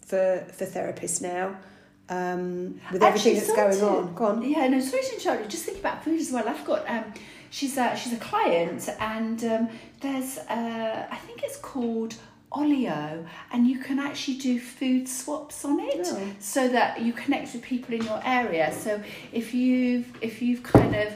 for 0.07 0.44
for 0.57 0.64
therapists 0.64 1.20
now, 1.22 1.57
um, 2.09 2.81
with 2.92 3.03
everything 3.03 3.37
Actually, 3.37 3.55
that's 3.55 3.57
going 3.57 3.79
to- 3.79 3.87
on. 4.09 4.14
Go 4.14 4.25
on. 4.27 4.42
Yeah, 4.42 4.66
no, 4.68 4.81
sorry 4.81 5.03
to 5.03 5.14
interrupt 5.14 5.42
you. 5.42 5.48
Just 5.48 5.64
think 5.64 5.79
about 5.79 6.03
food 6.05 6.20
as 6.20 6.33
well. 6.33 6.48
I've 6.48 6.64
got 6.64 6.88
um, 6.88 7.05
she's 7.51 7.77
a 7.77 7.94
she's 7.96 8.12
a 8.14 8.16
client, 8.16 8.88
and 8.98 9.44
um, 9.44 9.68
there's 10.01 10.38
uh, 10.38 11.07
I 11.11 11.16
think 11.27 11.42
it's 11.42 11.57
called 11.59 12.14
Olio, 12.55 13.25
and 13.53 13.67
you 13.67 13.79
can 13.79 13.99
actually 13.99 14.37
do 14.38 14.59
food 14.61 15.09
swaps 15.09 15.65
on 15.65 15.81
it, 15.81 16.07
Oh. 16.11 16.21
so 16.38 16.69
that 16.69 17.01
you 17.01 17.12
connect 17.12 17.53
with 17.55 17.62
people 17.62 17.95
in 17.95 18.03
your 18.05 18.21
area. 18.25 18.73
So 18.73 19.01
if 19.33 19.55
you've 19.55 20.07
if 20.21 20.41
you've 20.43 20.62
kind 20.62 20.95
of 20.95 21.15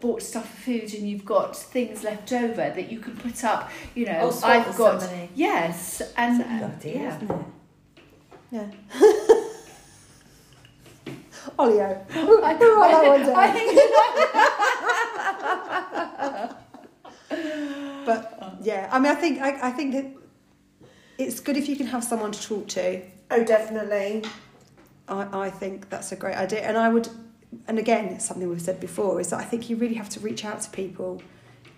bought 0.00 0.22
stuff 0.22 0.48
for 0.48 0.60
food 0.62 0.94
and 0.94 1.08
you've 1.10 1.24
got 1.24 1.56
things 1.56 2.04
left 2.04 2.32
over 2.32 2.54
that 2.76 2.90
you 2.90 3.00
can 3.00 3.16
put 3.16 3.42
up, 3.44 3.70
you 3.94 4.06
know, 4.06 4.18
Oh, 4.22 4.30
swap 4.30 4.50
I've 4.68 4.76
got 4.76 5.02
somebody. 5.02 5.28
yes, 5.34 6.00
and 6.16 6.40
That's 6.40 6.48
a 6.48 6.52
good 6.54 6.64
idea, 6.76 7.02
yeah. 7.02 7.16
isn't 7.16 7.30
it? 7.30 7.46
Yeah. 8.50 8.70
Olio. 11.58 12.06
We'll 12.14 12.40
write 12.40 12.58
that 12.60 13.06
one 13.08 13.22
down. 13.26 13.36
I 13.36 13.50
think 13.50 13.68
But 18.06 18.58
yeah, 18.62 18.88
I 18.92 18.98
mean, 18.98 19.10
I 19.12 19.14
think 19.14 19.40
I, 19.40 19.68
I 19.68 19.70
think 19.72 19.92
that 19.92 20.06
it's 21.18 21.40
good 21.40 21.56
if 21.56 21.68
you 21.68 21.76
can 21.76 21.86
have 21.88 22.04
someone 22.04 22.32
to 22.32 22.42
talk 22.42 22.68
to. 22.68 23.02
Oh, 23.30 23.44
definitely. 23.44 24.24
I, 25.08 25.46
I 25.46 25.50
think 25.50 25.90
that's 25.90 26.12
a 26.12 26.16
great 26.16 26.36
idea, 26.36 26.60
and 26.60 26.78
I 26.78 26.88
would, 26.88 27.08
and 27.66 27.78
again, 27.78 28.06
it's 28.06 28.24
something 28.24 28.48
we've 28.48 28.62
said 28.62 28.80
before 28.80 29.20
is 29.20 29.30
that 29.30 29.40
I 29.40 29.44
think 29.44 29.68
you 29.68 29.76
really 29.76 29.94
have 29.94 30.08
to 30.10 30.20
reach 30.20 30.44
out 30.44 30.60
to 30.62 30.70
people 30.70 31.22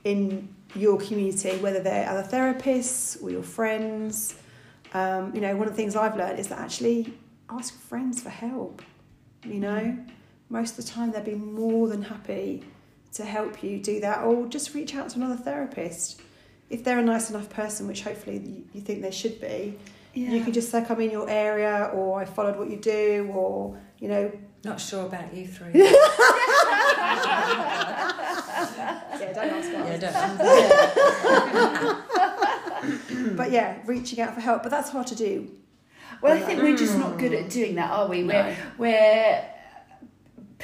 in 0.05 0.55
your 0.75 0.99
community, 0.99 1.57
whether 1.59 1.81
they're 1.81 2.09
other 2.09 2.23
therapists 2.23 3.23
or 3.23 3.31
your 3.31 3.43
friends. 3.43 4.35
Um, 4.93 5.35
you 5.35 5.41
know, 5.41 5.55
one 5.57 5.69
of 5.69 5.75
the 5.75 5.77
things 5.77 5.97
I've 5.97 6.17
learned 6.17 6.39
is 6.39 6.49
that 6.49 6.59
actually 6.59 7.13
ask 7.49 7.79
friends 7.79 8.23
for 8.23 8.31
help. 8.31 8.83
You 9.45 9.61
know, 9.61 9.99
most 10.49 10.79
of 10.79 10.85
the 10.85 10.91
time 10.91 11.13
they'll 11.13 11.23
be 11.23 11.35
more 11.35 11.89
than 11.89 12.03
happy 12.03 12.65
to 13.15 13.25
help 13.25 13.63
you 13.63 13.79
do 13.79 14.01
that, 14.01 14.25
or 14.25 14.47
just 14.47 14.75
reach 14.75 14.95
out 14.95 15.11
to 15.11 15.17
another 15.17 15.37
therapist 15.37 16.21
if 16.71 16.83
they're 16.85 16.99
a 16.99 17.03
nice 17.03 17.29
enough 17.31 17.51
person, 17.51 17.87
which 17.87 18.03
hopefully 18.03 18.39
you, 18.39 18.65
you 18.73 18.81
think 18.81 19.03
they 19.03 19.11
should 19.11 19.39
be. 19.41 19.77
You 20.15 20.43
can 20.43 20.53
just 20.53 20.71
say, 20.71 20.85
"I'm 20.89 21.01
in 21.01 21.11
your 21.11 21.29
area," 21.31 21.91
or 21.95 22.21
"I 22.21 22.25
followed 22.25 22.57
what 22.57 22.69
you 22.69 22.79
do," 22.79 23.31
or 23.33 23.79
you 23.99 24.09
know, 24.09 24.33
Not 24.65 24.81
sure 24.81 25.07
about 25.07 25.33
you 25.35 25.47
three. 25.47 25.71
yeah, 25.75 25.93
don't 29.35 29.51
ask 29.51 29.73
yeah, 29.73 29.97
don't. 29.99 30.41
But 33.37 33.51
yeah, 33.51 33.79
reaching 33.85 34.21
out 34.21 34.35
for 34.35 34.41
help, 34.41 34.63
but 34.63 34.71
that's 34.71 34.91
hard 34.91 35.07
to 35.09 35.15
do. 35.15 35.51
Well, 36.23 36.37
I 36.37 36.41
think 36.41 36.63
we're 36.63 36.77
just 36.77 36.99
not 36.99 37.19
good 37.19 37.33
at 37.33 37.47
mm. 37.47 37.51
doing 37.51 37.75
that, 37.77 37.91
are 37.91 38.07
we? 38.09 38.25
We're 38.25 38.33
No. 38.33 38.55
we're 38.79 38.91
but, 38.91 39.60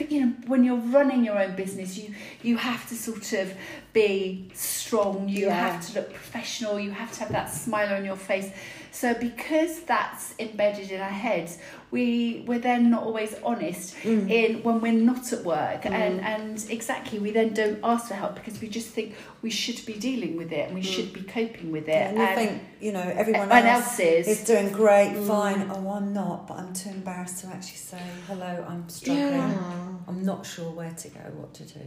you 0.05 0.21
know 0.27 0.33
when 0.47 0.65
you're 0.65 0.77
running 0.77 1.25
your 1.25 1.39
own 1.39 1.57
business, 1.57 1.97
you 1.99 2.15
you 2.43 2.57
have 2.57 2.89
to 2.89 2.95
sort 2.95 3.33
of 3.35 3.53
be 3.93 4.49
strong. 4.55 5.29
You 5.29 5.47
Yeah. 5.47 5.55
have 5.73 5.87
to 5.89 6.01
look 6.01 6.13
professional. 6.13 6.79
You 6.79 6.91
have 6.91 7.13
to 7.13 7.21
have 7.21 7.33
that 7.33 7.47
smile 7.51 7.95
on 7.95 8.05
your 8.05 8.17
face. 8.17 8.51
So 9.01 9.13
because 9.13 9.81
that's 9.93 10.35
embedded 10.39 10.91
in 10.91 11.01
our 11.03 11.19
heads, 11.27 11.59
we 11.91 12.45
we're 12.49 12.65
then 12.71 12.83
not 12.95 13.03
always 13.09 13.33
honest 13.51 13.95
Mm. 14.03 14.31
in 14.31 14.63
when 14.63 14.77
we're 14.81 15.01
not 15.13 15.25
at 15.37 15.43
work, 15.45 15.85
and 15.85 16.15
and 16.35 16.57
exactly 16.71 17.19
we 17.19 17.31
then 17.39 17.51
don't 17.53 17.79
ask 17.93 18.03
for 18.09 18.15
help 18.23 18.33
because 18.41 18.57
we 18.63 18.69
just 18.79 18.89
think 18.97 19.09
we 19.43 19.51
should 19.51 19.81
be 19.85 19.93
dealing 20.09 20.33
with 20.41 20.51
it 20.59 20.63
and 20.67 20.75
we 20.75 20.83
should 20.93 21.11
be 21.13 21.23
coping 21.39 21.69
with 21.77 21.89
it. 21.99 22.03
And 22.09 22.17
you 22.23 22.27
think, 22.41 22.53
you 22.81 22.93
know, 22.97 23.07
everyone 23.23 23.53
else 23.53 23.67
else 23.77 24.01
is. 24.01 24.25
is 24.35 24.41
doing 24.53 24.69
great, 24.83 25.13
Mm. 25.13 25.27
fine. 25.35 25.61
Oh, 25.75 25.91
I'm 25.99 26.11
not, 26.15 26.39
but 26.49 26.55
I'm 26.61 26.73
too 26.73 26.91
embarrassed 27.01 27.39
to 27.43 27.47
actually 27.49 27.83
say, 27.93 28.03
hello, 28.29 28.53
I'm 28.71 28.89
struggling. 28.89 29.51
Yeah. 29.53 30.09
I'm 30.09 30.23
not 30.33 30.41
sure 30.47 30.71
where 30.81 30.95
to 31.03 31.09
go, 31.19 31.25
what 31.41 31.53
to 31.61 31.65
do. 31.65 31.87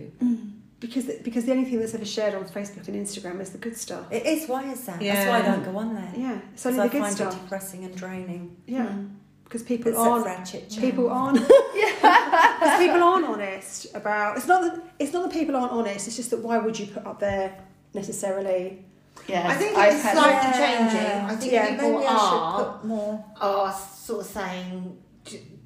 Mm. 0.80 0.82
Because 0.82 1.06
because 1.24 1.46
the 1.46 1.52
only 1.52 1.66
thing 1.66 1.80
that's 1.80 1.94
ever 1.94 2.06
shared 2.06 2.34
on 2.36 2.46
Facebook 2.46 2.88
and 2.88 2.96
Instagram 2.96 3.42
is 3.42 3.50
the 3.50 3.58
good 3.58 3.76
stuff. 3.78 4.06
It 4.12 4.26
is, 4.26 4.48
why 4.48 4.64
is 4.72 4.86
that? 4.86 5.02
Yeah. 5.02 5.14
That's 5.16 5.30
why 5.30 5.40
I 5.52 5.56
don't 5.56 5.66
go 5.66 5.78
on 5.78 5.94
there. 5.94 6.14
Yeah, 6.16 6.40
it's 6.54 6.64
Because 6.64 6.66
only 6.66 6.80
I 6.80 6.84
the 6.88 6.92
good 6.94 7.02
find 7.02 7.16
stuff. 7.16 7.34
it 7.36 7.42
depressing 7.42 7.84
and 7.84 7.96
draining. 7.96 8.56
Yeah, 8.66 8.96
because 9.44 9.64
people 9.64 9.92
Except 9.92 10.08
aren't 10.08 10.24
for 10.24 10.30
our 10.56 10.82
people 10.82 11.10
aren't 11.10 11.40
Yeah. 11.76 12.56
because 12.60 12.80
people 12.80 13.04
aren't 13.04 13.26
honest 13.26 13.88
about. 13.94 14.38
It's 14.38 14.48
not 14.48 14.62
that 14.62 14.82
it's 15.00 15.12
not 15.12 15.24
that 15.30 15.34
people 15.38 15.56
aren't 15.58 15.74
honest. 15.74 16.08
It's 16.08 16.16
just 16.16 16.30
that 16.32 16.40
why 16.40 16.58
would 16.58 16.80
you 16.80 16.86
put 16.88 17.06
up 17.06 17.20
there 17.20 17.58
necessarily? 17.94 18.86
Yes, 19.28 19.46
I 19.52 19.56
think 19.56 19.78
I've 19.78 19.94
it's 19.94 20.04
had- 20.04 20.14
slightly 20.14 20.50
Yeah. 20.62 20.90
changing. 20.90 21.30
I 21.30 21.36
think 21.36 21.52
Yeah, 21.52 21.70
people 21.72 21.92
Maybe 21.92 22.06
I 22.06 22.14
are, 22.16 22.60
should 22.64 22.72
put 22.72 22.86
more. 22.86 23.26
are 23.42 23.74
sort 23.74 24.22
of 24.22 24.28
saying 24.28 24.98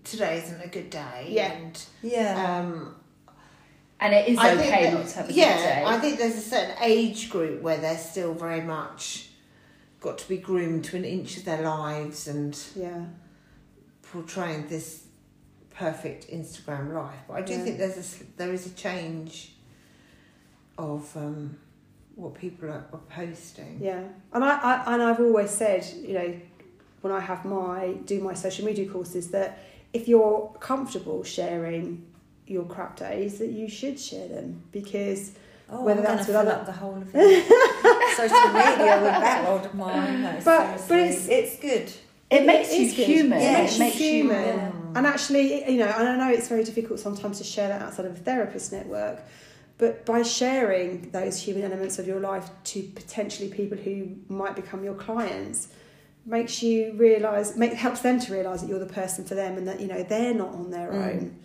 today 0.04 0.42
isn't 0.44 0.62
a 0.62 0.68
good 0.68 0.90
day. 0.90 1.28
Yeah. 1.30 1.52
And, 1.54 1.86
Yeah. 2.02 2.60
um, 2.60 2.96
and 4.04 4.14
it 4.14 4.28
is 4.28 4.38
I 4.38 4.50
think 4.56 4.62
okay 4.74 4.84
that- 4.86 4.94
not 4.94 5.08
to 5.08 5.16
have 5.18 5.30
a 5.30 5.34
yeah, 5.34 5.56
good 5.58 5.64
day. 5.64 5.84
I 5.86 6.00
think 6.00 6.18
there's 6.20 6.36
a 6.36 6.42
certain 6.56 6.76
age 6.82 7.30
group 7.30 7.62
where 7.62 7.78
they're 7.78 7.98
still 7.98 8.34
very 8.34 8.62
much 8.62 9.30
got 10.02 10.18
to 10.20 10.28
be 10.30 10.38
groomed 10.38 10.84
to 10.86 10.98
an 10.98 11.06
inch 11.06 11.38
of 11.38 11.46
their 11.46 11.62
lives 11.62 12.28
and 12.28 12.54
Yeah, 12.76 13.06
portraying 14.12 14.68
this 14.68 15.04
perfect 15.72 16.28
Instagram 16.30 16.94
life. 16.94 17.20
But 17.28 17.34
I 17.36 17.42
do 17.42 17.54
Yeah. 17.54 17.64
think 17.64 17.78
there's 17.80 17.96
a 17.98 18.00
s- 18.00 18.24
there 18.38 18.54
is 18.54 18.66
a 18.68 18.72
change 18.72 19.56
of 20.78 21.16
um, 21.16 21.58
what 22.16 22.34
people 22.36 22.70
are, 22.70 22.86
are 22.94 23.02
posting. 23.10 23.80
yeah. 23.82 24.04
And 24.34 24.44
I, 24.44 24.58
I 24.58 24.94
and 24.94 25.02
I've 25.02 25.20
always 25.20 25.52
said, 25.52 25.86
you 26.08 26.14
know, 26.14 26.40
when 27.02 27.14
I 27.14 27.20
have 27.20 27.46
my 27.46 27.94
do 28.06 28.20
my 28.22 28.34
social 28.34 28.66
media 28.66 28.88
courses 28.90 29.30
that 29.32 29.60
if 29.94 30.08
you're 30.08 30.56
comfortable 30.60 31.24
sharing 31.24 32.06
your 32.48 32.64
crap 32.66 32.96
days, 32.98 33.40
that 33.40 33.50
you 33.50 33.68
should 33.70 34.00
share 34.00 34.28
them 34.28 34.62
because 34.72 35.32
oh, 35.70 35.84
whether 35.84 36.00
I'm 36.02 36.06
that's 36.18 36.28
with 36.28 36.36
fill 36.36 36.38
other- 36.38 36.52
up 36.52 36.66
the 36.66 36.72
whole 36.72 36.96
of 36.98 37.10
it. 37.14 37.46
Social 38.18 38.48
media 38.48 39.00
with 39.02 39.12
that 39.12 39.48
old 39.48 39.66
of 39.66 39.74
mine. 39.76 40.22
No, 40.22 40.40
But- 40.44 40.82
but 40.88 40.98
it's- 41.00 41.28
it's 41.28 41.58
good. 41.60 41.92
it 42.30 42.46
makes 42.46 42.72
It 42.72 42.80
you 42.82 42.96
good. 42.96 43.06
human. 43.08 43.42
Yeah, 43.42 43.62
it 43.64 43.80
makes 43.80 44.00
you 44.00 44.08
human. 44.24 44.46
Yeah. 44.58 44.72
And 44.96 45.08
actually, 45.08 45.70
you 45.72 45.78
know, 45.80 45.88
and 45.88 46.08
I 46.08 46.16
know 46.18 46.32
it's 46.34 46.48
very 46.48 46.64
difficult 46.64 47.00
sometimes 47.00 47.40
to 47.40 47.44
share 47.44 47.68
that 47.70 47.82
outside 47.82 48.06
of 48.06 48.14
a 48.14 48.20
therapist 48.20 48.72
network, 48.72 49.20
but 49.80 50.06
by 50.06 50.22
sharing 50.22 51.10
those 51.10 51.40
human 51.40 51.64
elements 51.64 51.98
of 51.98 52.06
your 52.08 52.20
life 52.20 52.48
to 52.66 52.84
potentially 52.84 53.50
people 53.50 53.78
who 53.78 54.10
might 54.30 54.56
become 54.56 54.84
your 54.84 54.94
clients, 54.94 55.70
makes 56.26 56.62
you 56.62 56.94
realize, 56.94 57.58
make, 57.58 57.74
helps 57.74 58.02
them 58.02 58.20
to 58.20 58.32
realize 58.32 58.62
that 58.62 58.68
you're 58.70 58.80
the 58.80 58.86
person 58.86 59.26
for 59.26 59.34
them 59.36 59.58
and 59.58 59.68
that 59.68 59.80
you 59.82 59.88
know 59.88 60.04
they're 60.04 60.34
not 60.34 60.50
on 60.50 60.70
their 60.70 60.92
Mm. 60.92 61.08
own. 61.16 61.40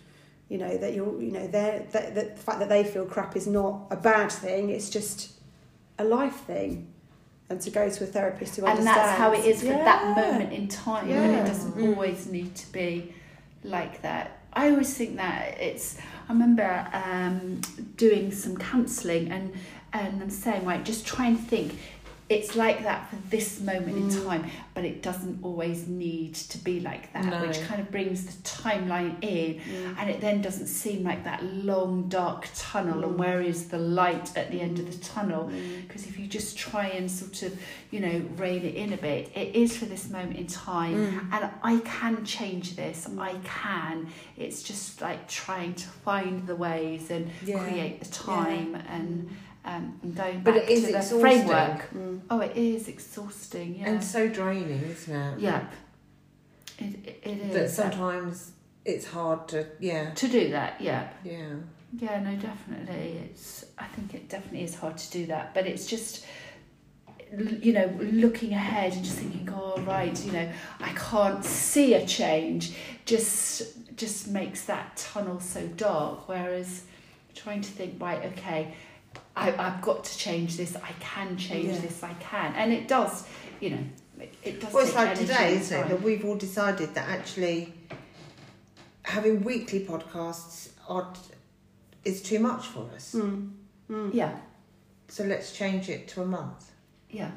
You 0.49 0.57
know 0.57 0.77
that 0.77 0.93
you're, 0.95 1.21
you 1.21 1.31
know, 1.31 1.45
they're, 1.47 1.85
that, 1.91 2.15
that 2.15 2.35
the 2.35 2.41
fact 2.41 2.59
that 2.59 2.69
they 2.69 2.83
feel 2.83 3.05
crap 3.05 3.35
is 3.35 3.45
not 3.47 3.85
a 3.91 3.95
bad 3.95 4.31
thing. 4.31 4.69
It's 4.71 4.89
just 4.89 5.31
a 5.99 6.03
life 6.03 6.37
thing, 6.41 6.87
and 7.49 7.61
to 7.61 7.69
go 7.69 7.89
to 7.89 8.03
a 8.03 8.07
therapist 8.07 8.55
who 8.55 8.63
and 8.65 8.71
understands. 8.79 8.99
that's 9.09 9.17
how 9.19 9.31
it 9.33 9.45
is 9.45 9.61
for 9.61 9.67
that 9.67 10.15
moment 10.17 10.51
in 10.53 10.67
time 10.67 11.03
and 11.09 11.31
Yeah. 11.31 11.43
it 11.43 11.45
doesn't 11.47 11.75
Mm. 11.75 11.95
always 11.95 12.27
need 12.27 12.55
to 12.55 12.71
be 12.71 13.13
like 13.63 14.01
that 14.03 14.39
i 14.53 14.69
always 14.69 14.93
think 14.97 15.17
that 15.17 15.59
it's 15.59 15.97
i 16.29 16.31
remember 16.31 16.87
um, 16.93 17.59
doing 17.97 18.31
some 18.31 18.55
counselling 18.57 19.29
and 19.31 19.51
and 19.91 20.21
I'm 20.21 20.29
saying 20.29 20.63
right 20.65 20.83
just 20.85 21.05
try 21.05 21.25
and 21.27 21.37
think 21.39 21.75
it's 22.29 22.55
like 22.55 22.83
that 22.83 23.09
for 23.09 23.15
this 23.29 23.59
moment 23.59 23.97
in 23.97 24.07
mm. 24.07 24.23
time, 24.23 24.45
but 24.75 24.85
it 24.85 25.01
doesn't 25.01 25.39
always 25.41 25.87
need 25.87 26.35
to 26.35 26.59
be 26.59 26.79
like 26.79 27.11
that, 27.13 27.25
No. 27.25 27.47
which 27.47 27.59
kind 27.63 27.81
of 27.81 27.89
brings 27.89 28.23
the 28.23 28.33
timeline 28.47 29.15
in, 29.23 29.55
mm. 29.55 29.95
and 29.97 30.11
it 30.11 30.21
then 30.21 30.39
doesn't 30.39 30.67
seem 30.67 31.03
like 31.03 31.23
that 31.23 31.43
long 31.43 32.07
dark 32.07 32.47
tunnel. 32.53 33.03
And 33.03 33.15
mm. 33.15 33.17
where 33.17 33.41
is 33.41 33.69
the 33.69 33.79
light 33.79 34.37
at 34.37 34.51
the 34.51 34.61
end 34.61 34.77
of 34.77 34.91
the 34.91 35.03
tunnel? 35.03 35.51
Because 35.87 36.05
if 36.05 36.19
you 36.19 36.27
just 36.27 36.55
try 36.55 36.89
and 36.89 37.09
sort 37.09 37.41
of, 37.41 37.59
you 37.89 37.99
know, 37.99 38.21
rein 38.37 38.63
it 38.63 38.75
in 38.75 38.93
a 38.93 38.97
bit, 38.97 39.31
it 39.35 39.55
is 39.55 39.75
for 39.75 39.85
this 39.85 40.07
moment 40.11 40.37
in 40.37 40.45
time, 40.45 41.27
and 41.33 41.49
I 41.63 41.79
can 41.83 42.23
change 42.25 42.75
this. 42.75 43.07
I 43.17 43.33
can. 43.43 44.07
It's 44.37 44.61
just 44.61 45.01
like 45.01 45.27
trying 45.27 45.73
to 45.73 45.87
find 45.87 46.45
the 46.45 46.55
ways 46.55 47.09
and 47.09 47.31
Yeah. 47.43 47.63
create 47.63 48.01
the 48.01 48.11
time 48.11 48.75
and. 48.75 49.35
Um, 49.69 49.99
and 50.03 50.15
going 50.15 50.41
But 50.41 50.55
back 50.55 50.63
it 50.63 50.69
is 50.69 50.79
to 50.85 50.91
the 50.91 50.97
exhausting. 50.97 51.19
framework. 51.21 51.93
Mm. 51.93 52.21
Oh, 52.29 52.39
it 52.39 52.55
is 52.57 52.87
exhausting. 52.87 53.75
Yeah. 53.75 53.89
And 53.89 54.03
so 54.03 54.27
draining, 54.27 54.81
isn't 54.83 55.15
it? 55.15 55.39
yeah. 55.39 55.65
It, 56.79 56.95
it, 57.05 57.19
it 57.23 57.37
is. 57.49 57.53
That 57.53 57.69
sometimes 57.69 58.51
it's 58.85 59.05
hard 59.07 59.47
to, 59.49 59.67
yeah, 59.79 60.11
to 60.11 60.27
do 60.27 60.49
that, 60.51 60.79
yeah. 60.79 61.09
yeah. 61.23 61.55
Yeah, 61.97 62.21
no, 62.21 62.35
definitely. 62.35 63.19
It's. 63.25 63.65
I 63.77 63.85
think 63.85 64.13
it 64.13 64.29
definitely 64.29 64.63
is 64.63 64.75
hard 64.75 64.97
to 64.97 65.11
do 65.11 65.25
that, 65.27 65.53
but 65.53 65.65
it's 65.65 65.85
just, 65.87 66.25
you 67.37 67.73
know, 67.73 67.87
looking 67.99 68.53
ahead 68.53 68.93
and 68.93 69.03
just 69.03 69.17
thinking, 69.17 69.49
oh 69.51 69.81
right, 69.81 70.17
you 70.25 70.31
know, 70.31 70.49
I 70.79 70.89
can't 70.93 71.43
see 71.43 71.95
a 71.95 72.05
change. 72.05 72.75
Just, 73.05 73.97
just 73.97 74.27
makes 74.27 74.65
that 74.65 74.97
tunnel 74.97 75.39
so 75.39 75.65
dark. 75.67 76.29
Whereas, 76.29 76.83
trying 77.35 77.61
to 77.61 77.71
think, 77.71 77.99
right, 78.01 78.23
okay, 78.33 78.73
I, 79.39 79.67
I've 79.67 79.81
got 79.81 80.03
to 80.03 80.17
change 80.17 80.57
this. 80.57 80.75
I 80.75 80.91
can 80.99 81.37
change 81.37 81.67
Yeah. 81.73 81.79
this. 81.79 82.03
I 82.03 82.13
can, 82.15 82.53
and 82.55 82.73
it 82.73 82.87
does. 82.87 83.25
You 83.59 83.69
know, 83.71 83.83
it, 84.19 84.33
it 84.43 84.61
does. 84.61 84.73
Well, 84.73 84.85
it's 84.85 84.95
like 84.95 85.15
today, 85.17 85.55
isn't 85.55 85.77
it? 85.85 85.89
That 85.89 86.01
we've 86.01 86.23
all 86.25 86.35
decided 86.35 86.93
that 86.95 87.07
actually 87.07 87.73
having 89.03 89.43
weekly 89.43 89.85
podcasts 89.85 90.69
are, 90.87 91.11
is 92.05 92.21
too 92.21 92.39
much 92.39 92.67
for 92.67 92.89
us. 92.95 93.15
Mm. 93.15 93.51
Mm. 93.89 94.13
Yeah. 94.13 94.37
So 95.07 95.23
let's 95.23 95.51
change 95.51 95.89
it 95.89 96.07
to 96.09 96.21
a 96.21 96.25
month. 96.25 96.71
Yeah. 97.09 97.31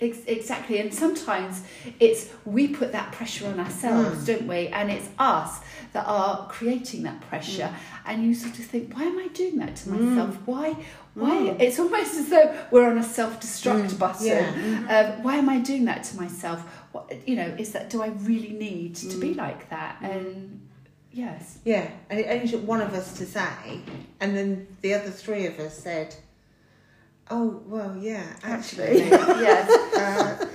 Ex- 0.00 0.18
exactly. 0.26 0.78
And 0.78 0.94
sometimes 0.94 1.62
it's 1.98 2.28
we 2.44 2.68
put 2.68 2.92
that 2.92 3.10
pressure 3.12 3.46
on 3.48 3.58
ourselves, 3.58 4.18
Mm. 4.22 4.26
don't 4.26 4.46
we? 4.46 4.68
And 4.68 4.90
it's 4.90 5.08
us 5.18 5.58
that 5.92 6.06
are 6.06 6.46
creating 6.48 7.02
that 7.02 7.20
pressure. 7.22 7.74
And 8.06 8.22
you 8.24 8.34
sort 8.34 8.58
of 8.58 8.64
think, 8.64 8.94
why 8.94 9.02
am 9.04 9.18
I 9.18 9.28
doing 9.28 9.58
that 9.58 9.74
to 9.76 9.90
myself? 9.90 10.36
Why? 10.46 10.76
Why? 11.14 11.30
Mm. 11.36 11.60
It's 11.60 11.78
almost 11.80 12.14
as 12.14 12.28
though 12.28 12.54
we're 12.70 12.88
on 12.88 12.98
a 12.98 13.02
self-destruct 13.02 13.90
Mm, 13.90 13.98
button. 13.98 14.26
yeah. 14.26 15.14
Um, 15.16 15.22
why 15.24 15.34
am 15.36 15.48
I 15.48 15.58
doing 15.58 15.84
that 15.86 16.04
to 16.04 16.16
myself? 16.16 16.60
What, 16.92 17.12
you 17.26 17.34
know, 17.36 17.48
is 17.58 17.72
that 17.72 17.90
do 17.90 18.00
I 18.02 18.08
really 18.08 18.50
need 18.52 18.94
to 18.96 19.16
be 19.18 19.34
like 19.34 19.68
that? 19.70 19.96
And 20.00 20.60
yes, 21.12 21.58
Yeah, 21.64 21.90
and 22.08 22.20
it 22.20 22.26
only 22.30 22.46
took 22.48 22.64
one 22.66 22.80
of 22.80 22.94
us 22.94 23.14
to 23.18 23.26
say, 23.26 23.80
and 24.20 24.36
then 24.36 24.68
the 24.82 24.94
other 24.94 25.10
three 25.10 25.46
of 25.46 25.58
us 25.58 25.76
said, 25.76 26.14
"Oh, 27.30 27.62
well, 27.66 27.96
yeah, 27.96 28.24
actually, 28.42 28.98
yes, 29.08 29.68
uh, 29.96 30.46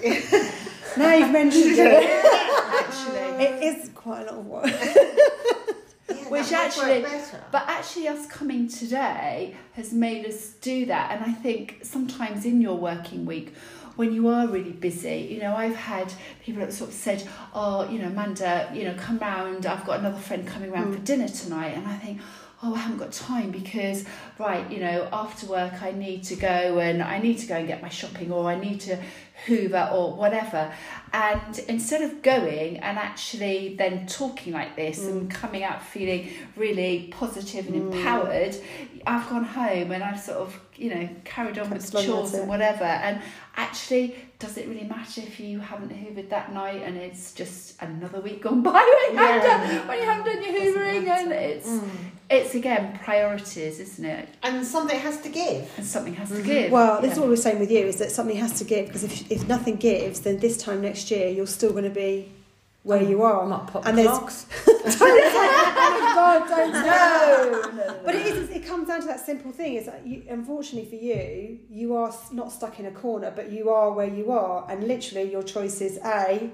Now 0.98 1.14
you've 1.16 1.32
mentioned 1.32 1.76
it, 1.78 2.24
actually. 2.86 3.46
it 3.46 3.64
is 3.64 3.90
quite 3.96 4.22
a 4.22 4.26
lot 4.26 4.36
of 4.36 4.46
work. 4.46 4.66
yeah, 4.68 6.30
Which 6.30 6.50
that 6.50 6.76
might 6.78 7.02
work 7.04 7.12
actually- 7.12 7.40
But 7.52 7.64
actually, 7.68 8.08
us 8.08 8.26
coming 8.28 8.68
today 8.68 9.56
has 9.74 9.92
made 9.94 10.26
us 10.26 10.50
do 10.62 10.86
that. 10.86 11.12
And 11.12 11.24
I 11.26 11.34
think 11.34 11.80
sometimes 11.84 12.46
in 12.46 12.62
your 12.62 12.76
working 12.78 13.26
week, 13.26 13.56
when 13.96 14.14
you 14.14 14.28
are 14.28 14.48
really 14.48 14.72
busy, 14.72 15.28
you 15.32 15.40
know, 15.40 15.56
I've 15.56 15.76
had 15.76 16.12
people 16.44 16.62
that 16.62 16.74
sort 16.74 16.90
of 16.92 16.96
said, 16.96 17.28
Oh, 17.54 17.88
you 17.90 18.00
know, 18.00 18.08
Amanda, 18.08 18.70
you 18.74 18.84
know, 18.86 18.94
come 18.96 19.18
round. 19.20 19.66
I've 19.66 19.86
got 19.86 20.00
another 20.00 20.20
friend 20.20 20.48
coming 20.48 20.72
round 20.72 20.94
for 20.96 21.02
dinner 21.02 21.28
tonight. 21.28 21.76
And 21.78 21.88
I 21.88 21.98
think, 21.98 22.20
Oh, 22.66 22.74
I 22.74 22.80
haven't 22.80 22.98
got 22.98 23.12
time 23.12 23.52
because, 23.52 24.06
right, 24.40 24.72
you 24.72 24.80
know, 24.80 25.10
after 25.12 25.48
work 25.48 25.84
I 25.84 25.92
need 25.92 26.24
to 26.26 26.36
go 26.38 26.80
and 26.80 27.04
I 27.04 27.20
need 27.20 27.40
to 27.40 27.46
go 27.46 27.56
and 27.56 27.68
get 27.68 27.82
my 27.82 27.90
shopping 27.90 28.32
or 28.32 28.50
I 28.50 28.58
need 28.58 28.80
to 28.82 28.98
hoover 29.46 29.90
or 29.92 30.14
whatever. 30.16 30.74
And 31.12 31.60
instead 31.68 32.02
of 32.02 32.22
going 32.22 32.78
and 32.78 32.98
actually 32.98 33.76
then 33.76 34.08
talking 34.08 34.54
like 34.54 34.78
this 34.78 35.06
and 35.06 35.30
coming 35.30 35.64
out 35.64 35.84
feeling 35.84 36.30
really 36.56 37.10
positive 37.12 37.68
and 37.68 37.76
empowered, 37.76 38.56
I've 39.06 39.30
gone 39.30 39.44
home 39.44 39.92
and 39.92 40.02
I've 40.02 40.22
sort 40.22 40.38
of, 40.38 40.58
you 40.78 40.96
know, 40.96 41.10
carried 41.26 41.60
on 41.60 41.68
Kept 41.68 41.94
with 41.94 42.06
chores 42.06 42.34
and 42.34 42.48
whatever. 42.48 42.86
And 42.86 43.22
actually, 43.58 44.16
does 44.44 44.58
it 44.58 44.68
really 44.68 44.84
matter 44.84 45.22
if 45.22 45.40
you 45.40 45.58
haven't 45.60 45.90
hoovered 45.90 46.28
that 46.30 46.54
night 46.54 46.82
and 46.84 46.98
it's 46.98 47.32
just 47.34 47.82
another 47.82 48.20
week 48.20 48.42
gone 48.42 48.62
by 48.70 48.74
when 48.74 49.18
you, 49.18 49.18
haven't, 49.18 49.70
done, 49.70 49.88
when 49.88 50.00
you 50.00 50.06
haven't 50.06 50.26
done 50.26 50.44
your 50.44 50.62
hoovering? 50.62 51.08
And 51.08 51.32
it's, 51.32 51.70
mm. 51.70 51.90
it's 52.30 52.54
again 52.54 53.00
priorities, 53.02 53.80
isn't 53.80 54.04
it? 54.06 54.28
and 54.44 54.66
something 54.66 55.00
has 55.00 55.22
to 55.22 55.30
give. 55.30 55.72
And 55.78 55.86
something 55.86 56.16
has 56.16 56.28
to 56.30 56.36
mm-hmm. 56.36 56.46
give. 56.46 56.72
Well, 56.72 57.00
this 57.00 57.08
Yeah. 57.08 57.14
is 57.14 57.20
what 57.20 57.28
we 57.28 57.32
we're 57.32 57.38
saying 57.38 57.60
with 57.60 57.72
you 57.72 57.86
is 57.86 57.96
that 57.98 58.12
something 58.12 58.36
has 58.36 58.58
to 58.60 58.66
give 58.66 58.88
because 58.88 59.06
if, 59.06 59.32
if 59.32 59.48
nothing 59.48 59.78
gives, 59.78 60.20
then 60.20 60.40
this 60.40 60.58
time 60.58 60.82
next 60.82 61.10
year 61.10 61.30
you're 61.30 61.48
still 61.48 61.72
going 61.72 61.86
to 61.86 61.90
be 61.90 62.30
where 62.84 63.02
you 63.02 63.24
are. 63.24 63.48
Not 63.48 63.68
pop 63.68 63.86
And 63.86 63.98
there's- 63.98 64.18
clocks. 64.18 64.46
oh 64.68 66.14
God, 66.16 66.48
don't 66.50 66.74
No, 66.74 67.62
no, 67.76 67.94
no, 67.94 68.00
But 68.06 68.16
it 68.16 68.26
is. 68.28 68.50
It 68.50 68.66
comes 68.66 68.88
down 68.88 69.02
to 69.02 69.08
that 69.08 69.20
simple 69.26 69.52
thing. 69.52 69.76
Is 69.76 69.86
that 69.88 70.06
you, 70.06 70.24
unfortunately 70.30 70.90
for 70.90 70.96
you, 71.04 71.60
you 71.70 71.96
are 71.96 72.14
not 72.32 72.52
stuck 72.52 72.80
in 72.80 72.86
a 72.86 72.92
corner, 72.92 73.32
but 73.36 73.52
you 73.52 73.70
are 73.70 73.92
where 73.92 74.08
you 74.08 74.32
are, 74.32 74.66
and 74.70 74.84
literally 74.88 75.32
your 75.32 75.44
choice 75.44 75.82
is 75.82 75.98
A 76.06 76.50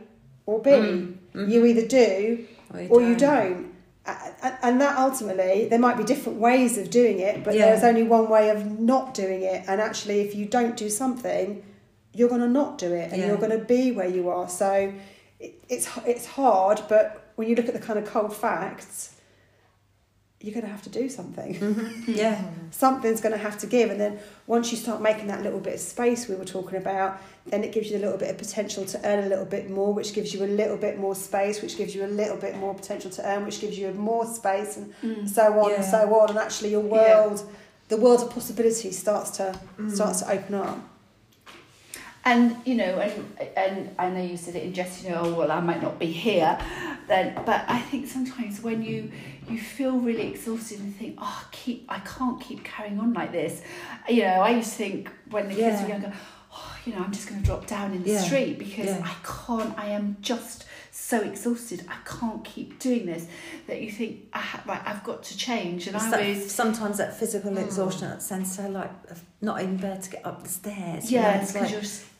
or 0.45 0.61
B. 0.61 0.69
Mm-hmm. 0.71 1.49
You 1.49 1.65
either 1.65 1.87
do 1.87 2.45
or 2.89 3.01
you 3.01 3.15
don't. 3.15 3.73
A- 4.05 4.11
a- 4.43 4.59
And 4.65 4.79
that 4.81 4.97
ultimately, 4.97 5.67
there 5.67 5.79
might 5.79 5.97
be 5.97 6.03
different 6.03 6.39
ways 6.39 6.77
of 6.77 6.89
doing 6.89 7.19
it, 7.19 7.43
but 7.43 7.53
Yeah. 7.55 7.65
there's 7.67 7.83
only 7.83 8.03
one 8.03 8.29
way 8.29 8.49
of 8.49 8.79
not 8.79 9.13
doing 9.13 9.41
it. 9.43 9.63
And 9.67 9.79
actually, 9.81 10.21
if 10.21 10.33
you 10.35 10.45
don't 10.45 10.75
do 10.77 10.89
something, 10.89 11.63
you're 12.13 12.29
going 12.29 12.41
to 12.41 12.47
not 12.47 12.77
do 12.77 12.91
it, 12.93 13.11
and 13.11 13.21
Yeah. 13.21 13.27
you're 13.27 13.37
going 13.37 13.51
to 13.59 13.63
be 13.63 13.91
where 13.91 14.07
you 14.07 14.29
are. 14.29 14.49
So 14.49 14.91
it, 15.39 15.53
it's 15.69 15.89
it's 16.05 16.25
hard, 16.25 16.81
but 16.89 17.31
when 17.35 17.47
you 17.47 17.55
look 17.55 17.67
at 17.67 17.73
the 17.73 17.79
kind 17.79 17.97
of 17.99 18.05
cold 18.05 18.35
facts, 18.35 19.15
you're 20.41 20.53
going 20.53 20.65
to 20.65 20.71
have 20.71 20.81
to 20.83 20.89
do 20.89 21.09
something 21.09 22.03
Yeah. 22.07 22.41
something's 22.71 23.19
going 23.19 23.33
to 23.33 23.37
have 23.37 23.57
to 23.57 23.67
give 23.67 23.89
and 23.91 23.99
then 23.99 24.19
once 24.47 24.71
you 24.71 24.77
start 24.77 25.01
making 25.01 25.27
that 25.27 25.43
little 25.43 25.59
bit 25.59 25.73
of 25.73 25.79
space 25.81 26.29
we 26.29 26.35
were 26.35 26.45
talking 26.45 26.77
about 26.77 27.21
then 27.47 27.61
it 27.65 27.73
gives 27.73 27.89
you 27.91 27.97
a 27.97 27.99
little 27.99 28.17
bit 28.17 28.29
of 28.29 28.37
potential 28.37 28.85
to 28.85 29.05
earn 29.05 29.25
a 29.25 29.27
little 29.27 29.43
bit 29.43 29.69
more 29.69 29.93
which 29.93 30.13
gives 30.13 30.33
you 30.33 30.41
a 30.45 30.47
little 30.47 30.77
bit 30.77 30.97
more 30.97 31.13
space 31.13 31.61
which 31.61 31.75
gives 31.75 31.93
you 31.93 32.05
a 32.05 32.07
little 32.21 32.37
bit 32.37 32.55
more 32.55 32.73
potential 32.73 33.11
to 33.11 33.21
earn 33.29 33.43
which 33.45 33.59
gives 33.59 33.77
you 33.77 33.91
more 33.91 34.25
space 34.25 34.77
and 34.77 35.29
so 35.29 35.59
on 35.59 35.73
and 35.73 35.83
so 35.83 35.97
on 36.21 36.29
and 36.29 36.39
actually 36.39 36.71
your 36.71 36.85
Yeah. 36.85 36.91
world 37.25 37.51
the 37.89 37.97
world 37.97 38.21
of 38.21 38.29
possibility 38.29 38.91
starts 38.93 39.31
to 39.31 39.59
Mm. 39.77 39.93
starts 39.93 40.21
to 40.21 40.31
open 40.31 40.55
up 40.55 40.79
And 42.25 42.55
you 42.65 42.75
know, 42.75 42.99
and 42.99 43.49
and 43.55 43.95
I 43.97 44.09
know 44.09 44.21
you 44.21 44.35
said 44.37 44.55
it 44.55 44.63
in 44.63 44.73
jest, 44.73 45.03
you 45.03 45.09
know, 45.11 45.21
oh 45.23 45.33
well, 45.35 45.51
I 45.51 45.59
might 45.61 45.81
not 45.81 45.97
be 45.99 46.07
here, 46.07 46.57
then. 47.07 47.33
But 47.45 47.63
I 47.67 47.79
think 47.79 48.07
sometimes 48.07 48.61
when 48.61 48.81
you 48.83 49.11
you 49.49 49.57
feel 49.59 49.93
really 49.97 50.27
exhausted 50.27 50.79
and 50.79 50.93
think, 50.95 51.15
oh, 51.19 51.47
keep, 51.51 51.85
I 51.89 51.99
can't 51.99 52.39
keep 52.39 52.63
carrying 52.63 52.99
on 52.99 53.13
like 53.13 53.31
this. 53.31 53.63
You 54.07 54.23
know, 54.23 54.41
I 54.41 54.49
used 54.51 54.71
to 54.71 54.75
think 54.77 55.09
when 55.31 55.47
the 55.47 55.55
kids 55.55 55.79
Yeah. 55.79 55.83
were 55.83 55.89
younger, 55.89 56.13
oh, 56.53 56.77
you 56.85 56.93
know, 56.93 56.99
I'm 57.03 57.11
just 57.11 57.27
going 57.27 57.39
to 57.41 57.45
drop 57.47 57.65
down 57.65 57.93
in 57.93 58.03
the 58.03 58.11
Yeah. 58.11 58.21
street 58.21 58.59
because 58.59 58.85
Yeah. 58.87 59.01
I 59.03 59.15
can't. 59.25 59.73
I 59.79 59.87
am 59.87 60.17
just 60.21 60.65
so 60.99 61.21
exhausted. 61.21 61.83
I 61.87 61.95
can't 62.05 62.43
keep 62.43 62.77
doing 62.79 63.05
this. 63.05 63.25
That 63.67 63.81
you 63.81 63.91
think, 63.91 64.27
I 64.33 64.39
ha- 64.39 64.63
right, 64.67 64.81
I've 64.85 65.03
got 65.03 65.23
to 65.23 65.37
change. 65.37 65.87
And 65.87 65.95
It's 65.95 66.05
I 66.05 66.11
that, 66.11 66.27
was. 66.37 66.51
sometimes 66.51 66.97
that 66.97 67.17
physical 67.17 67.51
Mm. 67.51 67.63
exhaustion 67.65 68.09
that 68.09 68.21
sense 68.21 68.55
so 68.55 68.67
like 68.69 68.91
of 69.09 69.23
not 69.41 69.61
even 69.61 69.77
be 69.77 69.87
able 69.87 70.01
to 70.01 70.09
get 70.09 70.25
up 70.25 70.43
the 70.43 70.49
stairs. 70.49 71.11
you 71.11 71.17
know, 71.19 71.23
Yeah, 71.27 71.41
it's 71.41 71.53
because 71.53 71.71
like 71.71 71.71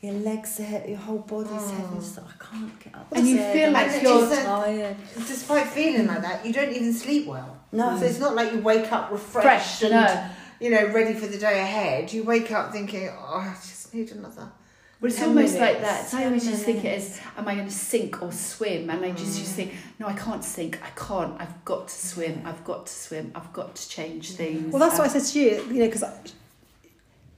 you're 0.01 0.11
your 0.13 0.21
legs 0.21 0.59
are 0.59 0.63
heavy, 0.63 0.89
your 0.91 0.97
whole 0.99 1.19
body's 1.19 1.51
Mm. 1.51 1.77
heavy. 1.77 1.97
It's 1.97 2.17
like, 2.17 2.25
I 2.41 2.45
can't 2.55 2.79
get 2.83 2.95
up. 2.95 3.07
And 3.11 3.27
you 3.27 3.35
stairs, 3.35 3.53
feel 3.53 3.67
I'm 3.67 3.73
like 3.73 4.01
you're- 4.01 4.35
tired. 4.35 4.95
Despite 5.27 5.67
feeling 5.67 6.07
like 6.07 6.21
that, 6.21 6.45
you 6.45 6.53
don't 6.53 6.71
even 6.71 6.93
sleep 6.93 7.27
well. 7.27 7.57
No. 7.71 7.97
So 7.99 8.05
it's 8.05 8.19
not 8.19 8.33
like 8.35 8.53
you 8.53 8.59
wake 8.59 8.91
up 8.91 9.11
refreshed 9.11 9.79
fresh, 9.79 9.83
and 9.83 9.91
no. 9.91 10.25
you 10.61 10.69
know 10.71 10.87
ready 10.93 11.13
for 11.13 11.27
the 11.27 11.37
day 11.37 11.59
ahead. 11.61 12.11
You 12.13 12.23
wake 12.23 12.51
up 12.51 12.71
thinking, 12.71 13.09
"Oh, 13.11 13.39
I 13.39 13.53
just 13.55 13.93
need 13.93 14.11
another." 14.11 14.51
But 15.01 15.11
it's 15.11 15.21
almost 15.21 15.53
minutes, 15.53 15.59
like 15.61 15.81
that. 15.81 16.07
So 16.09 16.17
I 16.17 16.25
always 16.25 16.43
just 16.45 16.65
think 16.65 16.83
it 16.83 16.97
is, 16.97 17.21
am 17.37 17.47
I 17.47 17.55
going 17.55 17.67
to 17.67 17.73
sink 17.73 18.21
or 18.21 18.33
swim? 18.33 18.89
And 18.89 19.05
I 19.05 19.11
just 19.11 19.39
used 19.39 19.51
to 19.51 19.55
think, 19.55 19.73
no, 19.97 20.07
I 20.07 20.13
can't 20.13 20.43
sink. 20.43 20.77
I 20.83 20.89
can't. 20.89 21.39
I've 21.39 21.63
got 21.63 21.87
to 21.87 21.95
swim. 21.95 22.41
I've 22.45 22.63
got 22.65 22.85
to 22.87 22.91
swim. 22.93 23.31
I've 23.33 23.53
got 23.53 23.75
to 23.75 23.87
change 23.89 24.31
things. 24.31 24.73
well 24.73 24.79
that's 24.81 24.95
Um, 24.99 25.05
what 25.05 25.15
I 25.15 25.19
said 25.19 25.31
to 25.33 25.39
you 25.39 25.51
you 25.73 25.79
know 25.79 25.85
because 25.85 26.03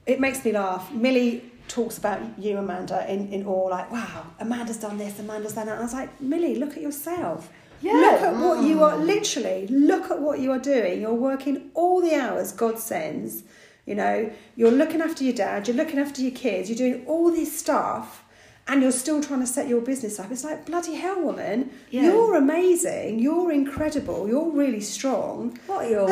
it 0.06 0.18
makes 0.20 0.44
me 0.44 0.50
laugh 0.52 0.92
Millie 0.92 1.50
talks 1.68 1.98
about 1.98 2.20
you 2.38 2.58
Amanda 2.58 3.10
in, 3.12 3.32
in 3.32 3.46
awe 3.46 3.68
like 3.68 3.90
wow 3.92 4.26
Amanda's 4.40 4.78
done 4.78 4.98
this 4.98 5.18
Amanda's 5.20 5.52
done 5.54 5.66
that 5.66 5.72
and 5.74 5.80
I 5.80 5.84
was 5.84 5.94
like 5.94 6.20
Millie 6.20 6.56
look 6.56 6.70
at 6.76 6.82
yourself 6.82 7.48
Yeah. 7.80 7.92
Look 7.92 8.20
at 8.22 8.34
what 8.36 8.64
you 8.64 8.82
are 8.82 8.94
Mm. 8.96 9.06
literally 9.06 9.66
look 9.68 10.10
at 10.10 10.20
what 10.20 10.40
you 10.40 10.50
are 10.50 10.58
doing. 10.58 11.00
You're 11.00 11.14
working 11.30 11.70
all 11.74 12.00
the 12.00 12.14
hours 12.14 12.52
God 12.52 12.78
sends, 12.78 13.42
You 13.86 13.94
know, 13.96 14.30
you're 14.56 14.70
looking 14.70 15.00
after 15.00 15.24
your 15.24 15.34
dad, 15.34 15.66
you're 15.66 15.76
looking 15.76 15.98
after 15.98 16.22
your 16.22 16.30
kids, 16.30 16.68
you're 16.70 16.76
doing 16.78 17.04
all 17.06 17.30
this 17.32 17.58
stuff, 17.58 18.24
and 18.68 18.80
you're 18.80 18.92
still 18.92 19.20
trying 19.20 19.40
to 19.40 19.46
set 19.46 19.66
your 19.66 19.80
business 19.80 20.20
up. 20.20 20.30
It's 20.30 20.44
like, 20.44 20.66
bloody 20.66 20.94
hell, 20.94 21.20
woman, 21.20 21.70
Yeah. 21.90 22.02
you're 22.02 22.36
amazing, 22.36 23.18
you're 23.18 23.50
incredible, 23.50 24.28
you're 24.28 24.50
really 24.52 24.80
strong. 24.80 25.58
What 25.66 25.84
are 25.86 25.88
you 25.90 25.98
all? 26.00 26.08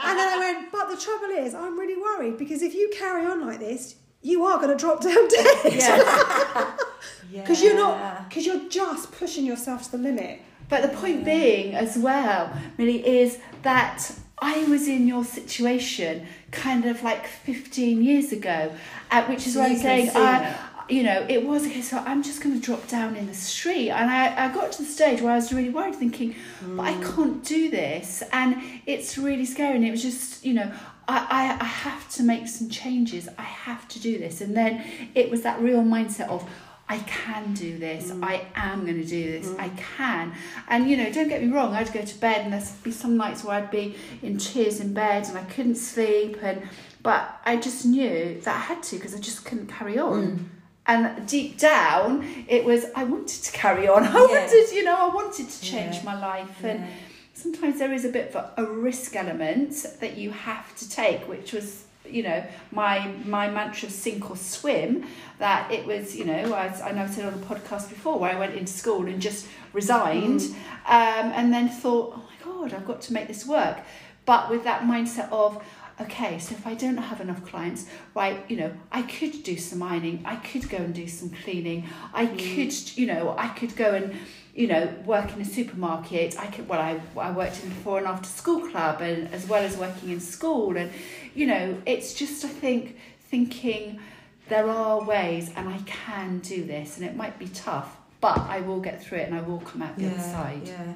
And 0.00 0.18
then 0.18 0.28
I 0.28 0.36
went, 0.38 0.72
but 0.72 0.88
the 0.88 0.96
trouble 0.96 1.28
is, 1.44 1.54
I'm 1.54 1.78
really 1.78 2.00
worried 2.00 2.36
because 2.38 2.62
if 2.62 2.74
you 2.74 2.90
carry 2.96 3.24
on 3.26 3.46
like 3.46 3.60
this, 3.60 3.94
you 4.22 4.44
are 4.44 4.56
going 4.58 4.70
to 4.70 4.76
drop 4.76 5.00
down 5.02 5.28
dead. 5.28 5.72
Yeah. 5.72 6.76
Because 7.30 7.62
you're 7.62 7.76
not, 7.76 8.28
because 8.28 8.46
you're 8.46 8.68
just 8.70 9.12
pushing 9.12 9.44
yourself 9.44 9.82
to 9.84 9.90
the 9.92 9.98
limit. 9.98 10.40
But 10.70 10.80
the 10.82 10.88
point 10.88 11.24
being, 11.26 11.74
as 11.74 11.96
well, 11.98 12.50
Millie, 12.78 13.06
is 13.06 13.38
that 13.62 14.10
I 14.40 14.64
was 14.64 14.88
in 14.88 15.06
your 15.06 15.24
situation 15.24 16.26
kind 16.50 16.84
of 16.86 17.02
like 17.02 17.26
15 17.26 18.02
years 18.02 18.32
ago, 18.32 18.72
uh, 19.10 19.24
which 19.24 19.46
is 19.46 19.54
So 19.54 19.60
why 19.60 19.68
I'm 19.68 19.76
saying, 19.76 20.10
I, 20.14 20.56
you 20.88 21.02
know, 21.02 21.26
it 21.28 21.46
was 21.46 21.66
okay, 21.66 21.82
so 21.82 21.98
I'm 21.98 22.22
just 22.22 22.42
going 22.42 22.58
to 22.58 22.64
drop 22.64 22.86
down 22.88 23.16
in 23.16 23.26
the 23.26 23.34
street. 23.34 23.90
And 23.90 24.10
I, 24.10 24.46
I 24.46 24.52
got 24.52 24.72
to 24.72 24.82
the 24.82 24.88
stage 24.88 25.20
where 25.20 25.32
I 25.32 25.36
was 25.36 25.52
really 25.52 25.70
worried, 25.70 25.96
thinking, 25.96 26.34
but 26.62 26.82
I 26.82 26.92
can't 27.02 27.44
do 27.44 27.70
this. 27.70 28.22
And 28.32 28.62
it's 28.86 29.18
really 29.18 29.44
scary. 29.44 29.76
And 29.76 29.84
it 29.84 29.90
was 29.90 30.02
just, 30.02 30.44
you 30.44 30.54
know, 30.54 30.72
I, 31.06 31.56
I, 31.58 31.62
I 31.62 31.64
have 31.66 32.08
to 32.12 32.22
make 32.22 32.48
some 32.48 32.70
changes. 32.70 33.28
I 33.38 33.42
have 33.42 33.86
to 33.88 34.00
do 34.00 34.18
this. 34.18 34.40
And 34.40 34.56
then 34.56 34.84
it 35.14 35.30
was 35.30 35.42
that 35.42 35.60
real 35.60 35.82
mindset 35.82 36.28
of, 36.28 36.48
I 36.90 36.98
can 37.00 37.52
do 37.54 37.78
this. 37.78 38.10
Mm. 38.10 38.24
I 38.24 38.46
am 38.54 38.82
going 38.86 38.96
to 39.02 39.04
do 39.06 39.30
this. 39.32 39.48
Mm. 39.48 39.60
I 39.60 39.68
can. 39.70 40.32
And, 40.68 40.88
you 40.88 40.96
know, 40.96 41.12
don't 41.12 41.28
get 41.28 41.42
me 41.42 41.48
wrong, 41.52 41.74
I'd 41.74 41.92
go 41.92 42.02
to 42.02 42.18
bed 42.18 42.42
and 42.42 42.52
there'd 42.52 42.82
be 42.82 42.90
some 42.92 43.16
nights 43.16 43.44
where 43.44 43.56
I'd 43.56 43.70
be 43.70 43.96
in 44.22 44.38
tears 44.38 44.80
in 44.80 44.94
bed 44.94 45.26
and 45.28 45.36
I 45.36 45.42
couldn't 45.44 45.76
sleep. 45.76 46.38
and 46.42 46.62
But 47.02 47.40
I 47.44 47.56
just 47.56 47.84
knew 47.84 48.40
that 48.42 48.54
I 48.56 48.58
had 48.58 48.82
to 48.84 48.96
because 48.96 49.14
I 49.14 49.18
just 49.18 49.44
couldn't 49.44 49.66
carry 49.68 49.98
on. 49.98 50.22
Mm. 50.38 50.44
And 50.86 51.28
deep 51.28 51.58
down, 51.58 52.26
it 52.48 52.64
was, 52.64 52.86
I 52.96 53.04
wanted 53.04 53.42
to 53.44 53.52
carry 53.52 53.86
on. 53.86 54.02
I 54.06 54.12
Yeah. 54.12 54.40
wanted, 54.40 54.72
you 54.72 54.84
know, 54.84 54.96
I 54.96 55.14
wanted 55.14 55.48
to 55.50 55.60
change 55.60 55.96
Yeah. 55.96 56.04
my 56.04 56.18
life. 56.18 56.64
And 56.64 56.80
Yeah. 56.80 56.86
sometimes 57.34 57.78
there 57.78 57.92
is 57.92 58.06
a 58.06 58.08
bit 58.08 58.34
of 58.34 58.50
a 58.56 58.64
risk 58.72 59.14
element 59.14 59.84
that 60.00 60.16
you 60.16 60.30
have 60.30 60.74
to 60.76 60.88
take, 60.88 61.28
which 61.28 61.52
was, 61.52 61.84
you 62.10 62.22
know, 62.22 62.44
my 62.72 63.12
my 63.24 63.50
mantra 63.50 63.88
of 63.88 63.92
sink 63.94 64.30
or 64.30 64.36
swim. 64.36 65.06
That 65.38 65.70
it 65.70 65.86
was, 65.86 66.16
you 66.16 66.24
know, 66.24 66.54
as 66.54 66.80
I 66.80 66.90
know 66.92 67.02
I've 67.02 67.10
said 67.10 67.24
on 67.24 67.34
a 67.34 67.44
podcast 67.44 67.88
before, 67.88 68.18
where 68.18 68.32
I 68.32 68.38
went 68.38 68.54
into 68.54 68.72
school 68.72 69.06
and 69.06 69.20
just 69.20 69.46
resigned, 69.72 70.42
um, 70.86 71.32
and 71.34 71.52
then 71.52 71.68
thought, 71.68 72.14
oh 72.16 72.28
my 72.28 72.52
god, 72.52 72.74
I've 72.74 72.86
got 72.86 73.00
to 73.02 73.12
make 73.12 73.28
this 73.28 73.46
work. 73.46 73.78
But 74.24 74.50
with 74.50 74.64
that 74.64 74.82
mindset 74.82 75.30
of, 75.32 75.62
okay, 76.00 76.38
so 76.38 76.54
if 76.54 76.66
I 76.66 76.74
don't 76.74 76.96
have 76.96 77.20
enough 77.20 77.44
clients, 77.46 77.86
right, 78.14 78.44
you 78.48 78.56
know, 78.56 78.72
I 78.92 79.02
could 79.02 79.42
do 79.42 79.56
some 79.56 79.82
ironing, 79.82 80.22
I 80.24 80.36
could 80.36 80.68
go 80.68 80.78
and 80.78 80.94
do 80.94 81.06
some 81.08 81.30
cleaning, 81.30 81.86
I 82.12 82.26
could, 82.26 82.74
you 82.98 83.06
know, 83.06 83.34
I 83.38 83.48
could 83.48 83.74
go 83.74 83.94
and, 83.94 84.14
you 84.54 84.66
know, 84.66 84.92
work 85.06 85.32
in 85.34 85.40
a 85.40 85.44
supermarket. 85.44 86.38
I 86.38 86.46
could, 86.46 86.68
well, 86.68 86.80
I, 86.80 87.00
I 87.18 87.30
worked 87.30 87.62
in 87.62 87.70
before 87.70 87.98
and 87.98 88.06
after 88.06 88.28
school 88.28 88.68
club, 88.68 89.00
and 89.00 89.32
as 89.32 89.46
well 89.46 89.62
as 89.62 89.76
working 89.76 90.10
in 90.10 90.20
school, 90.20 90.76
and 90.76 90.90
you 91.38 91.46
know, 91.46 91.80
it's 91.86 92.14
just 92.14 92.44
I 92.44 92.48
think 92.48 92.96
thinking 93.30 94.00
there 94.48 94.68
are 94.68 95.04
ways, 95.04 95.50
and 95.56 95.68
I 95.68 95.78
can 95.86 96.38
do 96.40 96.64
this, 96.64 96.96
and 96.96 97.06
it 97.06 97.14
might 97.14 97.38
be 97.38 97.48
tough, 97.48 97.96
but 98.20 98.38
I 98.38 98.60
will 98.62 98.80
get 98.80 99.02
through 99.02 99.18
it, 99.18 99.26
and 99.28 99.34
I 99.34 99.42
will 99.42 99.60
come 99.60 99.82
out 99.82 99.96
the 99.96 100.06
other 100.08 100.18
side. 100.18 100.62
Yeah. 100.64 100.94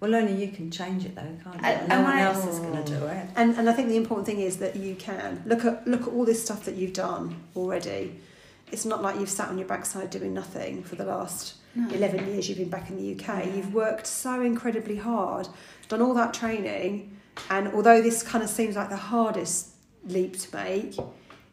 Well, 0.00 0.14
only 0.14 0.34
you 0.42 0.50
can 0.52 0.70
change 0.70 1.04
it 1.04 1.14
though, 1.14 1.22
can't 1.42 1.56
you? 1.56 1.60
And- 1.68 1.88
no 1.88 1.94
and 1.96 2.04
one 2.04 2.16
I- 2.16 2.22
else 2.22 2.46
is 2.46 2.58
going 2.58 2.82
to 2.84 2.90
do 2.98 3.06
it. 3.06 3.26
And 3.36 3.56
and 3.58 3.68
I 3.68 3.72
think 3.74 3.88
the 3.88 3.96
important 3.96 4.26
thing 4.26 4.40
is 4.40 4.56
that 4.58 4.76
you 4.76 4.94
can 4.94 5.42
look 5.46 5.64
at 5.64 5.86
look 5.86 6.02
at 6.02 6.08
all 6.08 6.24
this 6.24 6.42
stuff 6.42 6.64
that 6.64 6.76
you've 6.76 6.92
done 6.94 7.36
already. 7.54 8.18
It's 8.72 8.84
not 8.84 9.02
like 9.02 9.18
you've 9.20 9.30
sat 9.30 9.48
on 9.48 9.58
your 9.58 9.68
backside 9.68 10.10
doing 10.10 10.32
nothing 10.34 10.82
for 10.82 10.96
the 10.96 11.04
last 11.04 11.54
No. 11.76 11.88
11 11.94 12.26
years 12.28 12.48
you've 12.48 12.58
been 12.58 12.68
back 12.68 12.88
in 12.90 12.96
the 12.96 13.12
UK. 13.14 13.44
Yeah. 13.46 13.54
You've 13.54 13.72
worked 13.74 14.06
so 14.06 14.40
incredibly 14.40 14.96
hard, 14.96 15.46
done 15.88 16.02
all 16.02 16.14
that 16.14 16.32
training, 16.34 17.15
and 17.50 17.68
although 17.68 18.00
this 18.02 18.22
kind 18.22 18.42
of 18.44 18.50
seems 18.50 18.76
like 18.76 18.88
the 18.88 18.96
hardest 18.96 19.68
leap 20.04 20.38
to 20.38 20.54
make, 20.56 20.96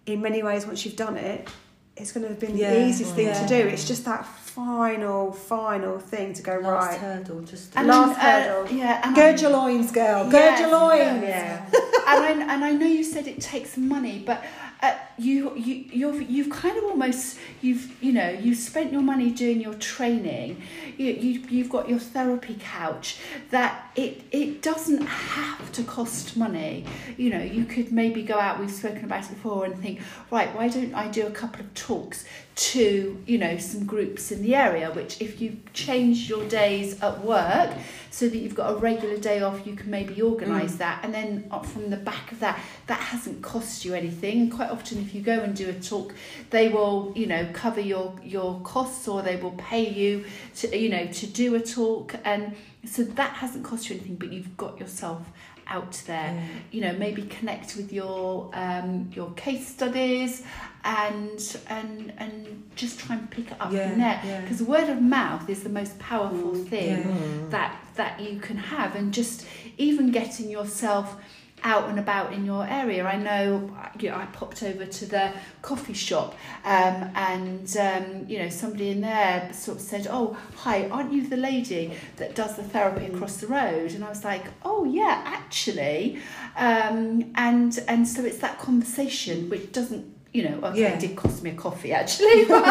in 0.06 0.22
many 0.22 0.44
ways, 0.44 0.66
once 0.66 0.86
you've 0.86 0.96
done 0.96 1.18
it, 1.18 1.48
it's 1.96 2.12
going 2.12 2.24
to 2.24 2.30
have 2.30 2.40
been 2.40 2.58
Yeah, 2.58 2.72
the 2.74 2.88
easiest 2.88 3.14
thing 3.16 3.28
yeah. 3.28 3.42
to 3.42 3.48
do. 3.48 3.56
It's 3.68 3.88
just 3.88 4.06
that 4.06 4.26
final, 4.26 5.32
final 5.32 6.00
thing 6.00 6.34
to 6.34 6.42
go 6.42 6.58
Last 6.60 6.92
right. 6.92 7.00
hurdle, 7.00 7.42
just. 7.42 7.74
And 7.76 7.88
Last 7.88 8.20
then, 8.20 8.50
uh, 8.50 8.56
hurdle. 8.56 8.76
yeah, 8.78 9.02
and 9.04 9.16
Gird 9.16 9.36
I- 9.38 9.42
your 9.42 9.52
loins, 9.52 9.92
girl. 9.92 10.24
Gird 10.26 10.34
Yes, 10.34 10.60
your 10.62 10.72
loins. 10.72 11.24
Yeah. 11.24 11.66
and 11.72 11.74
I, 12.08 12.54
and 12.54 12.64
I 12.66 12.72
know 12.72 12.86
you 12.88 13.04
said 13.04 13.28
it 13.28 13.40
takes 13.42 13.78
money, 13.78 14.24
but 14.26 14.44
uh, 14.84 14.98
you 15.18 15.56
you 15.56 15.86
you've 15.92 16.30
you've 16.30 16.50
kind 16.50 16.78
of 16.78 16.84
almost 16.84 17.38
you've 17.62 17.96
you 18.04 18.12
know 18.12 18.30
you've 18.30 18.58
spent 18.58 18.92
your 18.92 19.02
money 19.02 19.32
doing 19.32 19.62
your 19.62 19.76
training. 19.76 20.62
You, 20.98 21.14
you 21.14 21.40
you've 21.50 21.70
got 21.70 21.88
your 21.88 22.00
therapy 22.00 22.58
couch. 22.60 23.18
That 23.52 23.92
it 23.96 24.24
it 24.32 24.62
doesn't 24.62 25.06
have 25.06 25.72
to 25.72 25.84
cost 25.84 26.36
money. 26.36 26.86
You 27.16 27.30
know 27.30 27.42
you 27.42 27.64
could 27.64 27.94
maybe 27.94 28.24
go 28.24 28.38
out. 28.38 28.60
We've 28.60 28.70
spoken 28.70 29.06
about 29.06 29.24
it 29.24 29.30
before 29.30 29.64
and 29.64 29.80
think 29.82 30.02
right. 30.30 30.54
Why 30.54 30.68
don't 30.68 30.94
I 30.94 31.08
do 31.08 31.28
a 31.28 31.32
couple 31.32 31.62
of 31.62 31.74
talks 31.76 32.26
to 32.56 33.24
you 33.26 33.38
know 33.38 33.58
some 33.58 33.86
groups 33.86 34.34
in 34.34 34.42
the 34.42 34.54
area? 34.54 34.92
Which 34.92 35.22
if 35.22 35.40
you 35.40 35.60
change 35.72 36.28
your 36.28 36.46
days 36.50 37.02
at 37.02 37.24
work 37.24 37.72
so 38.12 38.28
that 38.28 38.38
you've 38.38 38.56
got 38.56 38.74
a 38.74 38.76
regular 38.76 39.18
day 39.18 39.42
off, 39.42 39.66
you 39.66 39.78
can 39.78 39.90
maybe 39.90 40.22
organise 40.22 40.76
that, 40.76 41.00
and 41.04 41.14
then 41.14 41.50
from 41.64 41.90
the 41.90 41.98
back 41.98 42.34
of 42.34 42.42
that, 42.42 42.60
that 42.88 43.00
hasn't 43.00 43.42
cost 43.42 43.86
you 43.86 43.94
anything. 43.94 44.50
Quite 44.50 44.73
often, 44.74 44.96
if 45.06 45.10
you 45.16 45.22
go 45.22 45.38
and 45.46 45.56
do 45.56 45.70
a 45.70 45.74
talk, 45.74 46.14
they 46.50 46.68
will, 46.76 47.14
you 47.16 47.28
know, 47.28 47.44
cover 47.54 47.80
your 47.94 48.08
your 48.36 48.60
costs, 48.62 49.08
or 49.08 49.22
they 49.22 49.38
will 49.44 49.58
pay 49.72 49.86
you 50.02 50.26
to, 50.58 50.78
you 50.78 50.90
know, 50.90 51.06
to 51.20 51.26
do 51.28 51.56
a 51.56 51.62
talk, 51.62 52.16
and 52.26 52.56
so 52.86 53.04
that 53.20 53.34
hasn't 53.42 53.64
cost 53.64 53.90
you 53.90 53.96
anything, 53.96 54.16
but 54.16 54.32
you've 54.34 54.58
got 54.58 54.80
yourself 54.80 55.22
out 55.68 55.94
there. 56.08 56.32
Yeah. 56.36 56.46
You 56.72 56.82
know, 56.82 56.94
maybe 57.06 57.22
connect 57.38 57.78
with 57.78 57.94
your 57.94 58.50
um, 58.54 59.10
your 59.16 59.32
case 59.46 59.66
studies, 59.68 60.44
and 60.84 61.40
and 61.68 62.14
and 62.18 62.64
just 62.76 63.00
try 63.00 63.16
and 63.16 63.30
pick 63.30 63.52
it 63.52 63.58
up 63.62 63.72
Yeah, 63.72 63.90
from 63.90 64.00
there 64.00 64.22
yeah. 64.26 64.42
because 64.42 64.62
word 64.62 64.90
of 64.90 65.02
mouth 65.02 65.50
is 65.50 65.64
the 65.64 65.70
most 65.70 65.98
powerful 66.00 66.54
thing 66.56 66.98
Yeah. 67.08 67.50
that 67.56 67.72
that 67.96 68.20
you 68.20 68.40
can 68.40 68.58
have 68.58 68.96
and 68.96 69.14
just 69.14 69.46
even 69.78 70.12
getting 70.12 70.50
yourself 70.50 71.16
out 71.64 71.90
and 71.90 71.98
about 72.00 72.34
in 72.34 72.46
your 72.46 72.66
area. 72.68 73.06
I 73.06 73.18
know, 73.18 73.72
you 74.00 74.10
know 74.10 74.18
I 74.18 74.26
popped 74.28 74.64
over 74.64 74.86
to 74.86 75.06
the 75.06 75.32
coffee 75.62 75.94
shop 75.94 76.36
um, 76.66 77.10
and 77.16 77.78
um, 77.78 78.26
you 78.28 78.40
know 78.40 78.50
somebody 78.50 78.90
in 78.90 79.02
there 79.02 79.50
sort 79.54 79.78
of 79.78 79.84
said, 79.84 80.08
"Oh, 80.10 80.38
hi, 80.58 80.88
aren't 80.90 81.14
you 81.14 81.28
the 81.28 81.38
lady 81.38 81.94
that 82.18 82.36
does 82.36 82.56
the 82.58 82.64
therapy 82.64 83.06
across 83.06 83.38
the 83.38 83.48
road?" 83.48 83.92
And 83.92 84.04
I 84.04 84.10
was 84.10 84.24
like, 84.24 84.46
"Oh 84.64 84.84
yeah, 84.86 85.22
actually," 85.26 86.20
um, 86.58 87.32
and 87.36 87.78
and 87.88 88.08
so 88.08 88.24
it's 88.26 88.40
that 88.40 88.60
conversation 88.60 89.50
which 89.50 89.72
doesn't. 89.72 90.12
You 90.34 90.50
know, 90.50 90.60
okay, 90.70 90.82
Yeah. 90.82 90.94
it 90.96 91.00
did 91.00 91.16
cost 91.16 91.44
me 91.44 91.52
a 91.52 91.54
coffee 91.54 91.94
actually, 91.94 92.46
but, 92.48 92.64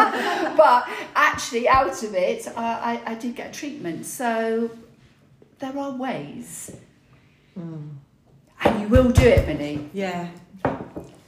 but 0.57 0.85
actually 1.15 1.69
out 1.69 2.03
of 2.03 2.13
it, 2.13 2.45
I, 2.57 3.01
I, 3.07 3.11
I 3.11 3.15
did 3.15 3.37
get 3.37 3.53
treatment. 3.53 4.05
So 4.05 4.69
there 5.59 5.77
are 5.77 5.91
ways. 5.95 6.75
And 8.65 8.81
you 8.81 8.87
will 8.87 9.09
do 9.11 9.23
it, 9.23 9.47
Minnie. 9.47 9.89
Yeah. 9.93 10.27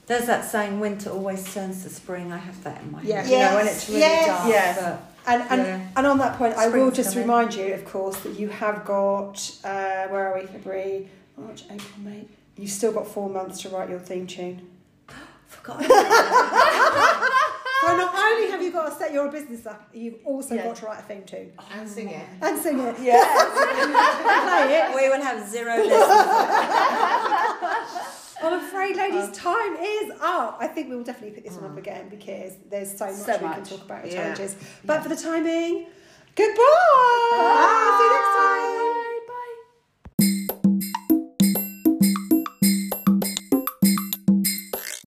There's 0.06 0.26
that 0.26 0.44
saying, 0.44 0.78
winter 0.78 1.10
always 1.10 1.52
turns 1.52 1.82
to 1.82 1.90
spring. 1.90 2.32
I 2.32 2.38
have 2.38 2.62
that 2.64 2.80
in 2.82 2.92
my 2.92 3.02
Yeah. 3.02 3.22
head. 3.22 3.30
You 3.30 3.38
know, 3.40 3.54
when 3.56 3.66
it's 3.66 3.88
really 3.88 4.00
yes. 4.00 4.26
dark. 4.26 4.48
Yes. 4.48 4.78
But 4.80 5.02
And, 5.28 5.42
and, 5.50 5.62
Yeah. 5.66 5.80
and 5.96 6.06
on 6.06 6.18
that 6.18 6.38
point, 6.38 6.54
I 6.54 6.68
will 6.68 6.92
just 6.92 7.10
coming. 7.14 7.26
remind 7.28 7.54
you, 7.54 7.74
of 7.74 7.84
course, 7.84 8.16
that 8.20 8.38
you 8.38 8.48
have 8.48 8.84
got, 8.84 9.50
uh, 9.64 10.06
where 10.06 10.28
are 10.32 10.38
we, 10.38 10.46
February, 10.46 11.08
March, 11.36 11.64
April, 11.64 11.98
May. 12.04 12.26
You've 12.56 12.70
still 12.70 12.92
got 12.92 13.08
four 13.08 13.28
months 13.28 13.60
to 13.62 13.68
write 13.70 13.90
your 13.90 13.98
theme 13.98 14.28
tune. 14.28 14.68
forgot 15.48 15.84
about 15.84 15.88
that. 15.98 17.52
So 17.86 17.96
not 17.96 18.14
only 18.14 18.50
have 18.50 18.62
you 18.62 18.72
got 18.72 18.88
to 18.90 18.94
set 18.96 19.12
your 19.12 19.30
business 19.30 19.66
up, 19.66 19.88
you've 19.92 20.16
also 20.24 20.54
Yeah. 20.54 20.64
got 20.64 20.76
to 20.76 20.86
write 20.86 20.98
a 20.98 21.02
theme 21.02 21.24
tune. 21.24 21.52
Oh, 21.58 21.64
and 21.74 21.88
sing 21.88 22.08
it. 22.08 22.26
And 22.42 22.58
sing 22.58 22.78
it. 22.80 22.96
Yeah. 23.00 23.22
Play 24.66 24.76
it. 24.76 24.94
we 24.94 25.08
will 25.08 25.22
have 25.22 25.46
zero 25.48 25.76
listeners. 25.76 26.00
I'm 28.42 28.52
afraid, 28.52 28.96
ladies, 28.96 29.28
uh. 29.28 29.32
time 29.32 29.76
is 29.80 30.10
up. 30.20 30.58
I 30.60 30.66
think 30.66 30.90
we 30.90 30.96
will 30.96 31.04
definitely 31.04 31.34
pick 31.36 31.44
this 31.44 31.54
one 31.54 31.64
up 31.64 31.74
mm. 31.76 31.78
again 31.78 32.08
because 32.08 32.52
there's 32.68 32.96
so 32.96 33.06
much 33.06 33.14
So 33.14 33.32
we 33.32 33.38
can 33.54 33.64
talk 33.64 33.82
about 33.82 34.02
with 34.02 34.12
Yeah. 34.12 34.34
challenges. 34.34 34.56
But 34.84 35.02
for 35.02 35.08
the 35.08 35.16
time 35.16 35.44
being, 35.44 35.86
goodbye. 36.34 37.96
See 37.98 38.04
you 38.04 38.12
next 38.12 38.36
time. 38.36 38.85